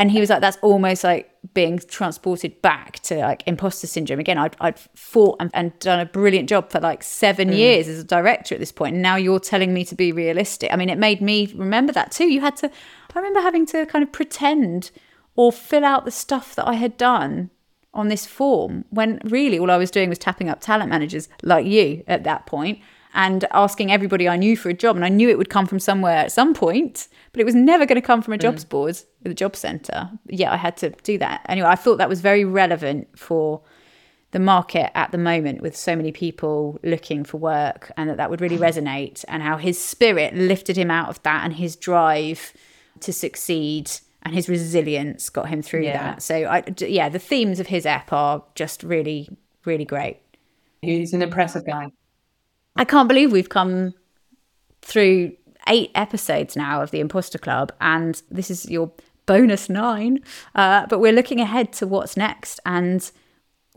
and 0.00 0.10
he 0.10 0.18
was 0.18 0.30
like 0.30 0.40
that's 0.40 0.56
almost 0.62 1.04
like 1.04 1.30
being 1.52 1.78
transported 1.78 2.62
back 2.62 3.00
to 3.00 3.18
like 3.18 3.42
imposter 3.46 3.86
syndrome. 3.86 4.18
Again 4.18 4.38
i'd, 4.38 4.56
I'd 4.58 4.78
fought 4.94 5.36
and, 5.40 5.50
and 5.52 5.78
done 5.78 6.00
a 6.00 6.06
brilliant 6.06 6.48
job 6.48 6.70
for 6.70 6.80
like 6.80 7.02
seven 7.02 7.50
mm. 7.50 7.56
years 7.56 7.86
as 7.86 7.98
a 7.98 8.04
director 8.04 8.54
at 8.54 8.60
this 8.60 8.72
point. 8.72 8.94
And 8.94 9.02
now 9.02 9.16
you're 9.16 9.38
telling 9.38 9.74
me 9.74 9.84
to 9.84 9.94
be 9.94 10.10
realistic. 10.10 10.72
I 10.72 10.76
mean 10.76 10.88
it 10.88 10.96
made 10.98 11.20
me 11.20 11.52
remember 11.54 11.92
that 11.92 12.12
too. 12.12 12.32
You 12.32 12.40
had 12.40 12.56
to 12.56 12.70
i 13.14 13.18
remember 13.18 13.40
having 13.40 13.66
to 13.66 13.84
kind 13.86 14.02
of 14.02 14.10
pretend 14.10 14.90
or 15.36 15.52
fill 15.52 15.84
out 15.84 16.04
the 16.04 16.10
stuff 16.10 16.54
that 16.54 16.66
i 16.66 16.74
had 16.74 16.96
done 16.96 17.50
on 17.92 18.08
this 18.08 18.24
form 18.24 18.84
when 18.90 19.20
really 19.24 19.58
all 19.58 19.70
i 19.70 19.76
was 19.76 19.90
doing 19.90 20.08
was 20.08 20.18
tapping 20.18 20.48
up 20.48 20.60
talent 20.60 20.88
managers 20.88 21.28
like 21.42 21.66
you 21.66 22.04
at 22.06 22.22
that 22.24 22.46
point 22.46 22.78
and 23.14 23.44
asking 23.52 23.90
everybody 23.90 24.28
I 24.28 24.36
knew 24.36 24.56
for 24.56 24.68
a 24.68 24.74
job. 24.74 24.96
And 24.96 25.04
I 25.04 25.08
knew 25.08 25.28
it 25.28 25.38
would 25.38 25.50
come 25.50 25.66
from 25.66 25.80
somewhere 25.80 26.16
at 26.16 26.32
some 26.32 26.54
point, 26.54 27.08
but 27.32 27.40
it 27.40 27.44
was 27.44 27.54
never 27.54 27.86
going 27.86 28.00
to 28.00 28.06
come 28.06 28.22
from 28.22 28.34
a 28.34 28.38
jobs 28.38 28.64
mm. 28.64 28.68
board 28.68 28.98
with 29.22 29.32
a 29.32 29.34
job 29.34 29.56
centre. 29.56 30.10
Yeah, 30.26 30.52
I 30.52 30.56
had 30.56 30.76
to 30.78 30.90
do 31.02 31.18
that. 31.18 31.44
Anyway, 31.48 31.68
I 31.68 31.74
thought 31.74 31.98
that 31.98 32.08
was 32.08 32.20
very 32.20 32.44
relevant 32.44 33.18
for 33.18 33.62
the 34.32 34.38
market 34.38 34.96
at 34.96 35.10
the 35.10 35.18
moment 35.18 35.60
with 35.60 35.76
so 35.76 35.96
many 35.96 36.12
people 36.12 36.78
looking 36.84 37.24
for 37.24 37.38
work 37.38 37.90
and 37.96 38.08
that 38.08 38.16
that 38.16 38.30
would 38.30 38.40
really 38.40 38.58
mm. 38.58 38.60
resonate 38.60 39.24
and 39.26 39.42
how 39.42 39.56
his 39.56 39.82
spirit 39.82 40.34
lifted 40.34 40.76
him 40.76 40.90
out 40.90 41.08
of 41.08 41.20
that 41.24 41.44
and 41.44 41.54
his 41.54 41.74
drive 41.74 42.52
to 43.00 43.12
succeed 43.12 43.90
and 44.22 44.34
his 44.34 44.48
resilience 44.48 45.30
got 45.30 45.48
him 45.48 45.62
through 45.62 45.82
Yeah. 45.82 46.12
that. 46.12 46.22
So 46.22 46.44
I 46.44 46.62
yeah, 46.78 47.08
the 47.08 47.18
themes 47.18 47.58
of 47.58 47.68
his 47.68 47.86
ep 47.86 48.12
are 48.12 48.44
just 48.54 48.82
really 48.84 49.28
really 49.64 49.84
great. 49.84 50.18
He's 50.82 51.12
an 51.12 51.22
impressive 51.22 51.66
guy. 51.66 51.90
I 52.80 52.84
can't 52.86 53.08
believe 53.08 53.30
we've 53.30 53.50
come 53.50 53.92
through 54.80 55.36
eight 55.68 55.90
episodes 55.94 56.56
now 56.56 56.80
of 56.80 56.90
the 56.90 57.00
Imposter 57.00 57.36
Club, 57.36 57.72
and 57.78 58.22
this 58.30 58.50
is 58.50 58.70
your 58.70 58.90
bonus 59.26 59.68
nine. 59.68 60.20
Uh, 60.54 60.86
but 60.86 60.98
we're 60.98 61.12
looking 61.12 61.40
ahead 61.40 61.74
to 61.74 61.86
what's 61.86 62.16
next, 62.16 62.58
and 62.64 63.10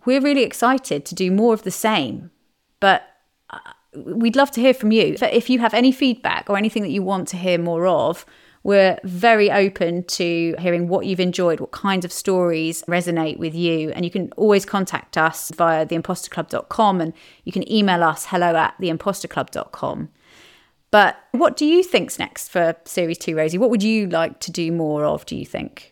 we're 0.06 0.22
really 0.22 0.44
excited 0.44 1.06
to 1.06 1.16
do 1.16 1.32
more 1.32 1.54
of 1.54 1.64
the 1.64 1.70
same. 1.70 2.32
But 2.80 3.04
uh, 3.50 3.60
we'd 3.94 4.38
love 4.38 4.52
to 4.52 4.62
hear 4.62 4.74
from 4.74 4.94
you. 4.94 5.18
If 5.22 5.50
you 5.50 5.60
have 5.60 5.74
any 5.74 5.92
feedback 5.92 6.50
or 6.50 6.58
anything 6.58 6.82
that 6.84 6.92
you 6.92 7.04
want 7.04 7.28
to 7.28 7.38
hear 7.38 7.58
more 7.58 7.86
of, 7.86 8.26
We're 8.64 8.98
very 9.04 9.52
open 9.52 10.06
to 10.06 10.56
hearing 10.58 10.88
what 10.88 11.06
you've 11.06 11.20
enjoyed, 11.20 11.60
what 11.60 11.72
kinds 11.72 12.06
of 12.06 12.14
stories 12.14 12.82
resonate 12.88 13.38
with 13.38 13.54
you. 13.54 13.92
And 13.92 14.06
you 14.06 14.12
can 14.12 14.32
always 14.38 14.66
contact 14.66 15.18
us 15.18 15.52
via 15.52 15.86
theimposterclub.com 15.86 17.02
and 17.02 17.14
you 17.44 17.52
can 17.52 17.70
email 17.70 18.04
us 18.04 18.26
hello 18.26 18.56
at 18.56 18.76
theimposterclub.com. 18.80 20.10
But 20.92 21.18
what 21.32 21.58
do 21.58 21.66
you 21.66 21.84
think's 21.84 22.18
next 22.18 22.50
for 22.50 22.76
series 22.86 23.18
two, 23.18 23.36
Rosie? 23.36 23.58
What 23.58 23.70
would 23.70 23.84
you 23.84 24.08
like 24.08 24.40
to 24.42 24.52
do 24.52 24.72
more 24.72 25.04
of, 25.06 25.26
do 25.26 25.36
you 25.36 25.46
think? 25.46 25.92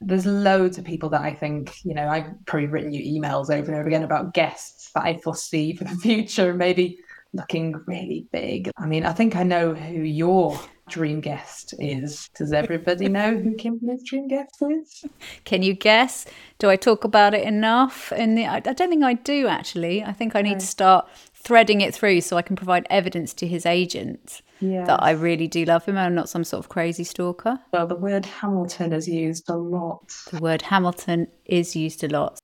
There's 0.00 0.24
loads 0.24 0.78
of 0.78 0.84
people 0.84 1.10
that 1.10 1.22
I 1.22 1.34
think, 1.34 1.84
you 1.84 1.92
know, 1.92 2.08
I've 2.08 2.30
probably 2.46 2.68
written 2.68 2.92
you 2.92 3.20
emails 3.20 3.50
over 3.50 3.70
and 3.70 3.74
over 3.74 3.88
again 3.88 4.04
about 4.04 4.32
guests 4.32 4.90
that 4.94 5.02
I 5.02 5.18
foresee 5.18 5.74
for 5.74 5.84
the 5.84 5.96
future, 6.02 6.54
maybe 6.54 7.00
looking 7.32 7.74
really 7.86 8.26
big. 8.32 8.70
I 8.78 8.86
mean, 8.86 9.04
I 9.04 9.12
think 9.12 9.36
I 9.36 9.42
know 9.42 9.74
who 9.74 10.00
your 10.02 10.58
dream 10.88 11.20
guest 11.20 11.74
is. 11.78 12.28
Does 12.36 12.52
everybody 12.52 13.08
know 13.08 13.36
who 13.36 13.54
Kimberly's 13.54 14.02
dream 14.02 14.28
guest 14.28 14.56
is? 14.60 15.04
Can 15.44 15.62
you 15.62 15.74
guess? 15.74 16.26
Do 16.58 16.70
I 16.70 16.76
talk 16.76 17.04
about 17.04 17.34
it 17.34 17.46
enough? 17.46 18.12
And 18.12 18.38
I 18.38 18.60
don't 18.60 18.88
think 18.88 19.04
I 19.04 19.14
do 19.14 19.46
actually. 19.46 20.02
I 20.02 20.12
think 20.12 20.34
I 20.34 20.42
need 20.42 20.60
to 20.60 20.66
start 20.66 21.08
threading 21.34 21.80
it 21.80 21.94
through 21.94 22.20
so 22.20 22.36
I 22.36 22.42
can 22.42 22.56
provide 22.56 22.86
evidence 22.90 23.32
to 23.34 23.46
his 23.46 23.64
agent 23.64 24.42
yes. 24.60 24.86
that 24.86 25.02
I 25.02 25.12
really 25.12 25.46
do 25.46 25.64
love 25.64 25.84
him 25.84 25.96
and 25.96 26.06
I'm 26.06 26.14
not 26.14 26.28
some 26.28 26.44
sort 26.44 26.64
of 26.64 26.68
crazy 26.68 27.04
stalker. 27.04 27.58
Well, 27.72 27.86
the 27.86 27.96
word 27.96 28.26
Hamilton 28.26 28.92
is 28.92 29.08
used 29.08 29.48
a 29.48 29.56
lot. 29.56 30.12
The 30.30 30.40
word 30.40 30.62
Hamilton 30.62 31.28
is 31.44 31.76
used 31.76 32.02
a 32.04 32.08
lot. 32.08 32.38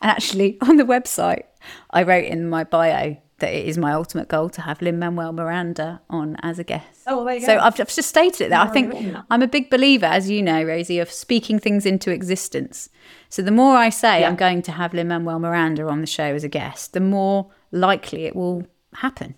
And 0.00 0.10
actually, 0.10 0.58
on 0.62 0.76
the 0.76 0.84
website, 0.84 1.44
I 1.90 2.02
wrote 2.02 2.24
in 2.24 2.48
my 2.48 2.64
bio 2.64 3.16
that 3.40 3.52
it 3.52 3.66
is 3.66 3.76
my 3.76 3.92
ultimate 3.92 4.28
goal 4.28 4.48
to 4.50 4.62
have 4.62 4.80
Lin 4.80 4.98
Manuel 4.98 5.32
Miranda 5.32 6.00
on 6.08 6.36
as 6.42 6.58
a 6.58 6.64
guest. 6.64 7.02
Oh, 7.06 7.16
well, 7.16 7.24
there 7.24 7.34
you 7.34 7.40
so 7.40 7.56
go. 7.56 7.60
I've, 7.60 7.80
I've 7.80 7.94
just 7.94 8.08
stated 8.08 8.46
it 8.46 8.50
there. 8.50 8.60
I 8.60 8.68
think 8.68 9.16
I'm 9.30 9.42
a 9.42 9.48
big 9.48 9.70
believer, 9.70 10.06
as 10.06 10.30
you 10.30 10.42
know, 10.42 10.62
Rosie, 10.62 10.98
of 10.98 11.10
speaking 11.10 11.58
things 11.58 11.84
into 11.84 12.10
existence. 12.10 12.88
So 13.28 13.42
the 13.42 13.50
more 13.50 13.76
I 13.76 13.88
say 13.88 14.20
yeah. 14.20 14.28
I'm 14.28 14.36
going 14.36 14.62
to 14.62 14.72
have 14.72 14.94
Lin 14.94 15.08
Manuel 15.08 15.38
Miranda 15.38 15.86
on 15.88 16.00
the 16.00 16.06
show 16.06 16.34
as 16.34 16.44
a 16.44 16.48
guest, 16.48 16.92
the 16.92 17.00
more 17.00 17.50
likely 17.72 18.24
it 18.24 18.36
will 18.36 18.66
happen. 18.94 19.34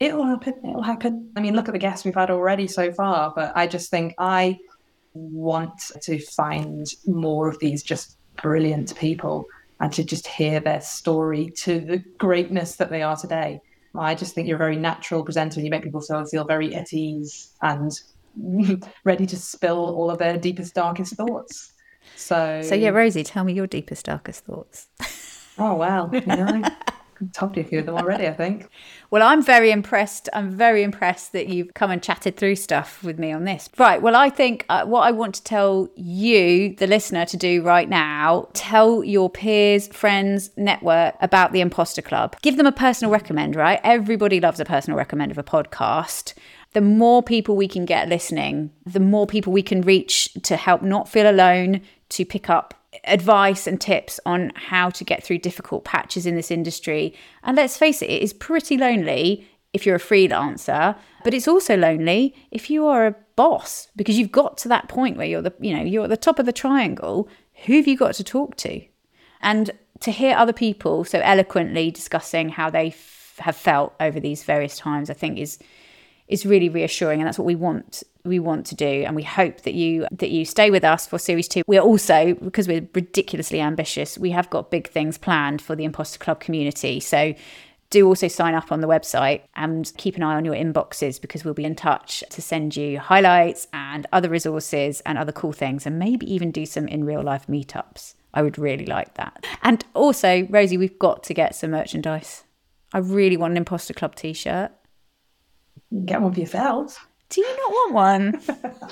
It'll 0.00 0.26
happen. 0.26 0.54
It'll 0.64 0.82
happen. 0.82 1.30
I 1.36 1.40
mean, 1.40 1.54
look 1.54 1.68
at 1.68 1.72
the 1.72 1.78
guests 1.78 2.04
we've 2.04 2.14
had 2.14 2.30
already 2.30 2.66
so 2.66 2.92
far, 2.92 3.32
but 3.34 3.52
I 3.54 3.66
just 3.66 3.90
think 3.90 4.14
I 4.18 4.58
want 5.14 5.92
to 6.00 6.18
find 6.18 6.86
more 7.06 7.48
of 7.48 7.58
these 7.60 7.82
just 7.82 8.16
brilliant 8.42 8.96
people 8.96 9.46
and 9.82 9.92
to 9.92 10.04
just 10.04 10.28
hear 10.28 10.60
their 10.60 10.80
story 10.80 11.52
to 11.56 11.80
the 11.80 11.98
greatness 12.16 12.76
that 12.76 12.88
they 12.88 13.02
are 13.02 13.16
today. 13.16 13.60
I 13.98 14.14
just 14.14 14.34
think 14.34 14.46
you're 14.46 14.56
a 14.56 14.58
very 14.58 14.76
natural 14.76 15.24
presenter 15.24 15.58
and 15.58 15.66
you 15.66 15.70
make 15.70 15.82
people 15.82 16.00
feel, 16.00 16.24
feel 16.24 16.44
very 16.44 16.74
at 16.74 16.92
ease 16.92 17.52
and 17.60 17.90
ready 19.04 19.26
to 19.26 19.36
spill 19.36 19.84
all 19.94 20.08
of 20.08 20.18
their 20.18 20.38
deepest, 20.38 20.74
darkest 20.74 21.16
thoughts. 21.16 21.72
So, 22.14 22.62
so 22.62 22.76
yeah, 22.76 22.90
Rosie, 22.90 23.24
tell 23.24 23.42
me 23.42 23.52
your 23.52 23.66
deepest, 23.66 24.06
darkest 24.06 24.44
thoughts. 24.44 24.86
oh, 25.58 25.74
well, 25.74 26.08
you 26.12 26.20
know, 26.26 26.62
told 27.32 27.56
you 27.56 27.62
a 27.62 27.64
few 27.64 27.78
of 27.80 27.86
them 27.86 27.96
already, 27.96 28.26
I 28.26 28.32
think. 28.32 28.68
Well, 29.10 29.22
I'm 29.22 29.42
very 29.42 29.70
impressed. 29.70 30.28
I'm 30.32 30.50
very 30.50 30.82
impressed 30.82 31.32
that 31.32 31.48
you've 31.48 31.74
come 31.74 31.90
and 31.90 32.02
chatted 32.02 32.36
through 32.36 32.56
stuff 32.56 33.02
with 33.02 33.18
me 33.18 33.32
on 33.32 33.44
this. 33.44 33.68
Right. 33.78 34.00
Well, 34.00 34.16
I 34.16 34.30
think 34.30 34.64
uh, 34.68 34.84
what 34.86 35.02
I 35.02 35.10
want 35.10 35.34
to 35.36 35.44
tell 35.44 35.88
you, 35.96 36.74
the 36.76 36.86
listener, 36.86 37.24
to 37.26 37.36
do 37.36 37.62
right 37.62 37.88
now, 37.88 38.48
tell 38.54 39.04
your 39.04 39.28
peers, 39.30 39.88
friends, 39.88 40.50
network 40.56 41.14
about 41.20 41.52
the 41.52 41.60
Imposter 41.60 42.02
Club. 42.02 42.36
Give 42.42 42.56
them 42.56 42.66
a 42.66 42.72
personal 42.72 43.12
recommend, 43.12 43.56
right? 43.56 43.80
Everybody 43.84 44.40
loves 44.40 44.60
a 44.60 44.64
personal 44.64 44.96
recommend 44.96 45.30
of 45.30 45.38
a 45.38 45.44
podcast 45.44 46.34
the 46.72 46.80
more 46.80 47.22
people 47.22 47.54
we 47.54 47.68
can 47.68 47.84
get 47.84 48.08
listening, 48.08 48.70
the 48.86 49.00
more 49.00 49.26
people 49.26 49.52
we 49.52 49.62
can 49.62 49.82
reach 49.82 50.32
to 50.42 50.56
help 50.56 50.82
not 50.82 51.08
feel 51.08 51.30
alone, 51.30 51.82
to 52.08 52.24
pick 52.24 52.48
up 52.48 52.81
advice 53.04 53.66
and 53.66 53.80
tips 53.80 54.20
on 54.26 54.52
how 54.54 54.90
to 54.90 55.04
get 55.04 55.24
through 55.24 55.38
difficult 55.38 55.84
patches 55.84 56.26
in 56.26 56.36
this 56.36 56.50
industry. 56.50 57.14
And 57.42 57.56
let's 57.56 57.76
face 57.76 58.02
it, 58.02 58.10
it 58.10 58.22
is 58.22 58.32
pretty 58.32 58.76
lonely 58.76 59.48
if 59.72 59.86
you're 59.86 59.96
a 59.96 60.00
freelancer, 60.00 60.96
but 61.24 61.32
it's 61.32 61.48
also 61.48 61.76
lonely 61.76 62.34
if 62.50 62.68
you 62.68 62.86
are 62.86 63.06
a 63.06 63.16
boss 63.36 63.88
because 63.96 64.18
you've 64.18 64.32
got 64.32 64.58
to 64.58 64.68
that 64.68 64.88
point 64.88 65.16
where 65.16 65.26
you're 65.26 65.42
the, 65.42 65.54
you 65.60 65.74
know, 65.74 65.82
you're 65.82 66.04
at 66.04 66.10
the 66.10 66.16
top 66.16 66.38
of 66.38 66.46
the 66.46 66.52
triangle. 66.52 67.28
Who 67.64 67.76
have 67.76 67.86
you 67.86 67.96
got 67.96 68.14
to 68.14 68.24
talk 68.24 68.56
to? 68.56 68.82
And 69.40 69.70
to 70.00 70.10
hear 70.10 70.36
other 70.36 70.52
people 70.52 71.04
so 71.04 71.20
eloquently 71.20 71.90
discussing 71.90 72.50
how 72.50 72.68
they 72.68 72.88
f- 72.88 73.34
have 73.38 73.56
felt 73.56 73.94
over 74.00 74.20
these 74.20 74.44
various 74.44 74.76
times, 74.76 75.08
I 75.08 75.14
think 75.14 75.38
is 75.38 75.58
is 76.32 76.46
really 76.46 76.68
reassuring 76.68 77.20
and 77.20 77.26
that's 77.26 77.38
what 77.38 77.46
we 77.46 77.54
want 77.54 78.02
we 78.24 78.38
want 78.38 78.66
to 78.66 78.74
do. 78.74 79.04
And 79.06 79.16
we 79.16 79.22
hope 79.22 79.62
that 79.62 79.74
you 79.74 80.06
that 80.12 80.30
you 80.30 80.44
stay 80.44 80.70
with 80.70 80.84
us 80.84 81.06
for 81.06 81.18
series 81.18 81.48
2 81.48 81.62
we're 81.66 81.80
also 81.80 82.34
because 82.34 82.68
we're 82.68 82.88
ridiculously 82.94 83.60
ambitious 83.60 84.16
we 84.18 84.30
have 84.30 84.48
got 84.50 84.70
big 84.70 84.88
things 84.88 85.18
planned 85.18 85.60
for 85.60 85.76
the 85.76 85.84
imposter 85.84 86.18
club 86.18 86.40
community. 86.40 87.00
So 87.00 87.34
do 87.90 88.06
also 88.06 88.26
sign 88.26 88.54
up 88.54 88.72
on 88.72 88.80
the 88.80 88.88
website 88.88 89.42
and 89.54 89.92
keep 89.98 90.16
an 90.16 90.22
eye 90.22 90.34
on 90.34 90.46
your 90.46 90.54
inboxes 90.54 91.20
because 91.20 91.44
we'll 91.44 91.52
be 91.52 91.64
in 91.64 91.74
touch 91.74 92.24
to 92.30 92.40
send 92.40 92.74
you 92.74 92.98
highlights 92.98 93.68
and 93.74 94.06
other 94.12 94.30
resources 94.30 95.02
and 95.04 95.18
other 95.18 95.32
cool 95.32 95.52
things 95.52 95.84
and 95.84 95.98
maybe 95.98 96.32
even 96.32 96.50
do 96.50 96.64
some 96.64 96.88
in 96.88 97.04
real 97.04 97.22
life 97.22 97.46
meetups. 97.48 98.14
I 98.32 98.40
would 98.40 98.56
really 98.56 98.86
like 98.86 99.12
that. 99.14 99.44
And 99.62 99.84
also 99.92 100.46
rosie 100.48 100.78
we've 100.78 100.98
got 100.98 101.22
to 101.24 101.34
get 101.34 101.54
some 101.54 101.72
merchandise. 101.72 102.44
I 102.94 102.98
really 102.98 103.36
want 103.36 103.52
an 103.52 103.58
imposter 103.58 103.92
club 103.92 104.14
t-shirt 104.14 104.72
Get 106.04 106.20
one 106.20 106.32
for 106.32 106.40
yourself. 106.40 107.06
Do 107.28 107.40
you 107.40 107.56
not 107.56 107.70
want 107.70 107.92
one? 107.94 108.42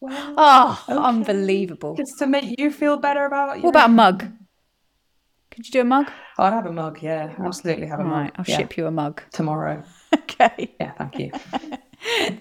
well, 0.00 0.34
oh, 0.36 0.84
okay. 0.88 0.98
unbelievable. 0.98 1.94
Just 1.96 2.18
to 2.18 2.26
make 2.26 2.58
you 2.58 2.70
feel 2.70 2.96
better 2.96 3.24
about 3.24 3.60
What 3.60 3.70
about 3.70 3.90
a 3.90 3.92
mug? 3.92 4.26
Could 5.50 5.66
you 5.66 5.72
do 5.72 5.80
a 5.82 5.84
mug? 5.84 6.10
Oh, 6.38 6.44
I'd 6.44 6.52
have 6.52 6.66
a 6.66 6.72
mug, 6.72 7.02
yeah. 7.02 7.34
Absolutely 7.38 7.86
have 7.86 8.00
a 8.00 8.04
mug. 8.04 8.32
I'll 8.36 8.44
yeah. 8.48 8.56
ship 8.56 8.76
you 8.76 8.86
a 8.86 8.90
mug. 8.90 9.22
Tomorrow. 9.32 9.82
okay. 10.14 10.74
Yeah, 10.80 10.92
thank 10.92 11.18
you. 11.18 11.30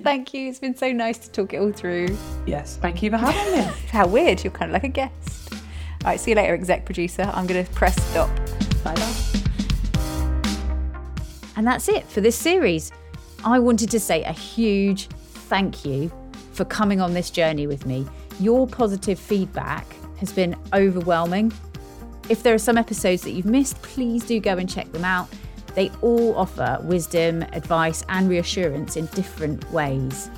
thank 0.02 0.34
you. 0.34 0.48
It's 0.48 0.60
been 0.60 0.76
so 0.76 0.94
nice 0.94 1.18
to 1.18 1.30
talk 1.30 1.54
it 1.54 1.58
all 1.58 1.74
through. 1.74 2.18
Yes, 2.46 2.78
thank 2.78 3.04
you 3.04 3.10
for 3.10 3.18
having 3.18 3.60
me. 3.60 3.74
How 3.90 4.08
weird. 4.08 4.44
You're 4.44 4.54
kind 4.54 4.72
of 4.72 4.74
like 4.74 4.86
a 4.86 4.88
guest. 4.88 5.54
All 5.54 5.60
right, 6.06 6.20
see 6.20 6.32
you 6.32 6.36
later, 6.38 6.54
exec 6.54 6.86
producer. 6.86 7.30
I'm 7.34 7.48
going 7.48 7.66
to 7.66 7.72
press 7.74 8.02
stop. 8.02 8.30
Bye 8.84 8.96
bye. 8.96 9.14
And 11.58 11.68
that's 11.68 11.90
it 11.90 12.08
for 12.08 12.22
this 12.22 12.38
series. 12.38 12.92
I 13.44 13.58
wanted 13.58 13.90
to 13.92 14.00
say 14.00 14.24
a 14.24 14.32
huge 14.32 15.08
thank 15.08 15.84
you 15.84 16.12
for 16.54 16.64
coming 16.64 17.02
on 17.02 17.14
this 17.14 17.32
journey 17.32 17.66
with 17.66 17.88
me. 17.88 18.06
Your 18.40 18.68
positive 18.68 19.18
feedback 19.18 19.86
has 20.18 20.32
been 20.32 20.56
overwhelming. 20.74 21.52
If 22.30 22.44
there 22.44 22.54
are 22.54 22.60
some 22.60 22.78
episodes 22.78 23.24
that 23.24 23.32
you've 23.32 23.48
missed, 23.48 23.82
please 23.82 24.24
do 24.26 24.40
go 24.40 24.58
and 24.58 24.70
check 24.70 24.92
them 24.92 25.04
out. 25.04 25.28
They 25.74 25.90
all 26.02 26.36
offer 26.36 26.80
wisdom, 26.84 27.42
advice, 27.54 28.04
and 28.10 28.30
reassurance 28.30 28.96
in 28.96 29.08
different 29.08 29.70
ways. 29.72 30.30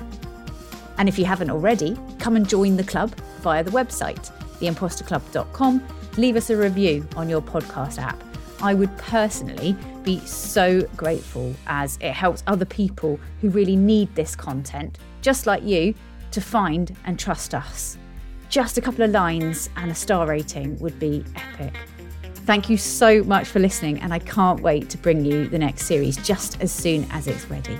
And 0.96 1.06
if 1.08 1.18
you 1.18 1.26
haven't 1.26 1.50
already, 1.50 1.98
come 2.18 2.36
and 2.36 2.48
join 2.48 2.76
the 2.76 2.84
club 2.84 3.14
via 3.40 3.62
the 3.62 3.70
website, 3.70 4.30
theimposterclub.com. 4.60 5.86
Leave 6.16 6.36
us 6.36 6.48
a 6.48 6.56
review 6.56 7.06
on 7.16 7.28
your 7.28 7.42
podcast 7.42 7.98
app. 7.98 8.22
I 8.62 8.72
would 8.72 8.96
personally 8.96 9.76
be 10.04 10.20
so 10.20 10.82
grateful 10.96 11.54
as 11.66 11.98
it 12.00 12.12
helps 12.12 12.44
other 12.46 12.64
people 12.64 13.18
who 13.40 13.48
really 13.48 13.76
need 13.76 14.14
this 14.14 14.36
content, 14.36 14.98
just 15.22 15.46
like 15.46 15.62
you, 15.64 15.94
to 16.30 16.40
find 16.40 16.96
and 17.04 17.18
trust 17.18 17.54
us. 17.54 17.96
Just 18.48 18.78
a 18.78 18.80
couple 18.80 19.02
of 19.02 19.10
lines 19.10 19.70
and 19.76 19.90
a 19.90 19.94
star 19.94 20.26
rating 20.26 20.78
would 20.78 20.98
be 21.00 21.24
epic. 21.34 21.74
Thank 22.46 22.68
you 22.68 22.76
so 22.76 23.24
much 23.24 23.48
for 23.48 23.58
listening, 23.58 23.98
and 24.00 24.12
I 24.12 24.18
can't 24.18 24.60
wait 24.60 24.90
to 24.90 24.98
bring 24.98 25.24
you 25.24 25.48
the 25.48 25.58
next 25.58 25.86
series 25.86 26.18
just 26.18 26.60
as 26.60 26.70
soon 26.70 27.06
as 27.10 27.26
it's 27.26 27.48
ready. 27.48 27.78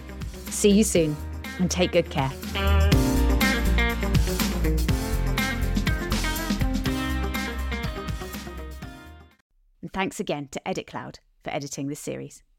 See 0.48 0.70
you 0.70 0.84
soon, 0.84 1.16
and 1.58 1.70
take 1.70 1.92
good 1.92 2.08
care. 2.08 2.32
And 9.82 9.92
thanks 9.92 10.18
again 10.18 10.48
to 10.52 10.66
Edit 10.66 10.86
Cloud 10.86 11.18
for 11.44 11.50
editing 11.50 11.88
this 11.88 12.00
series. 12.00 12.44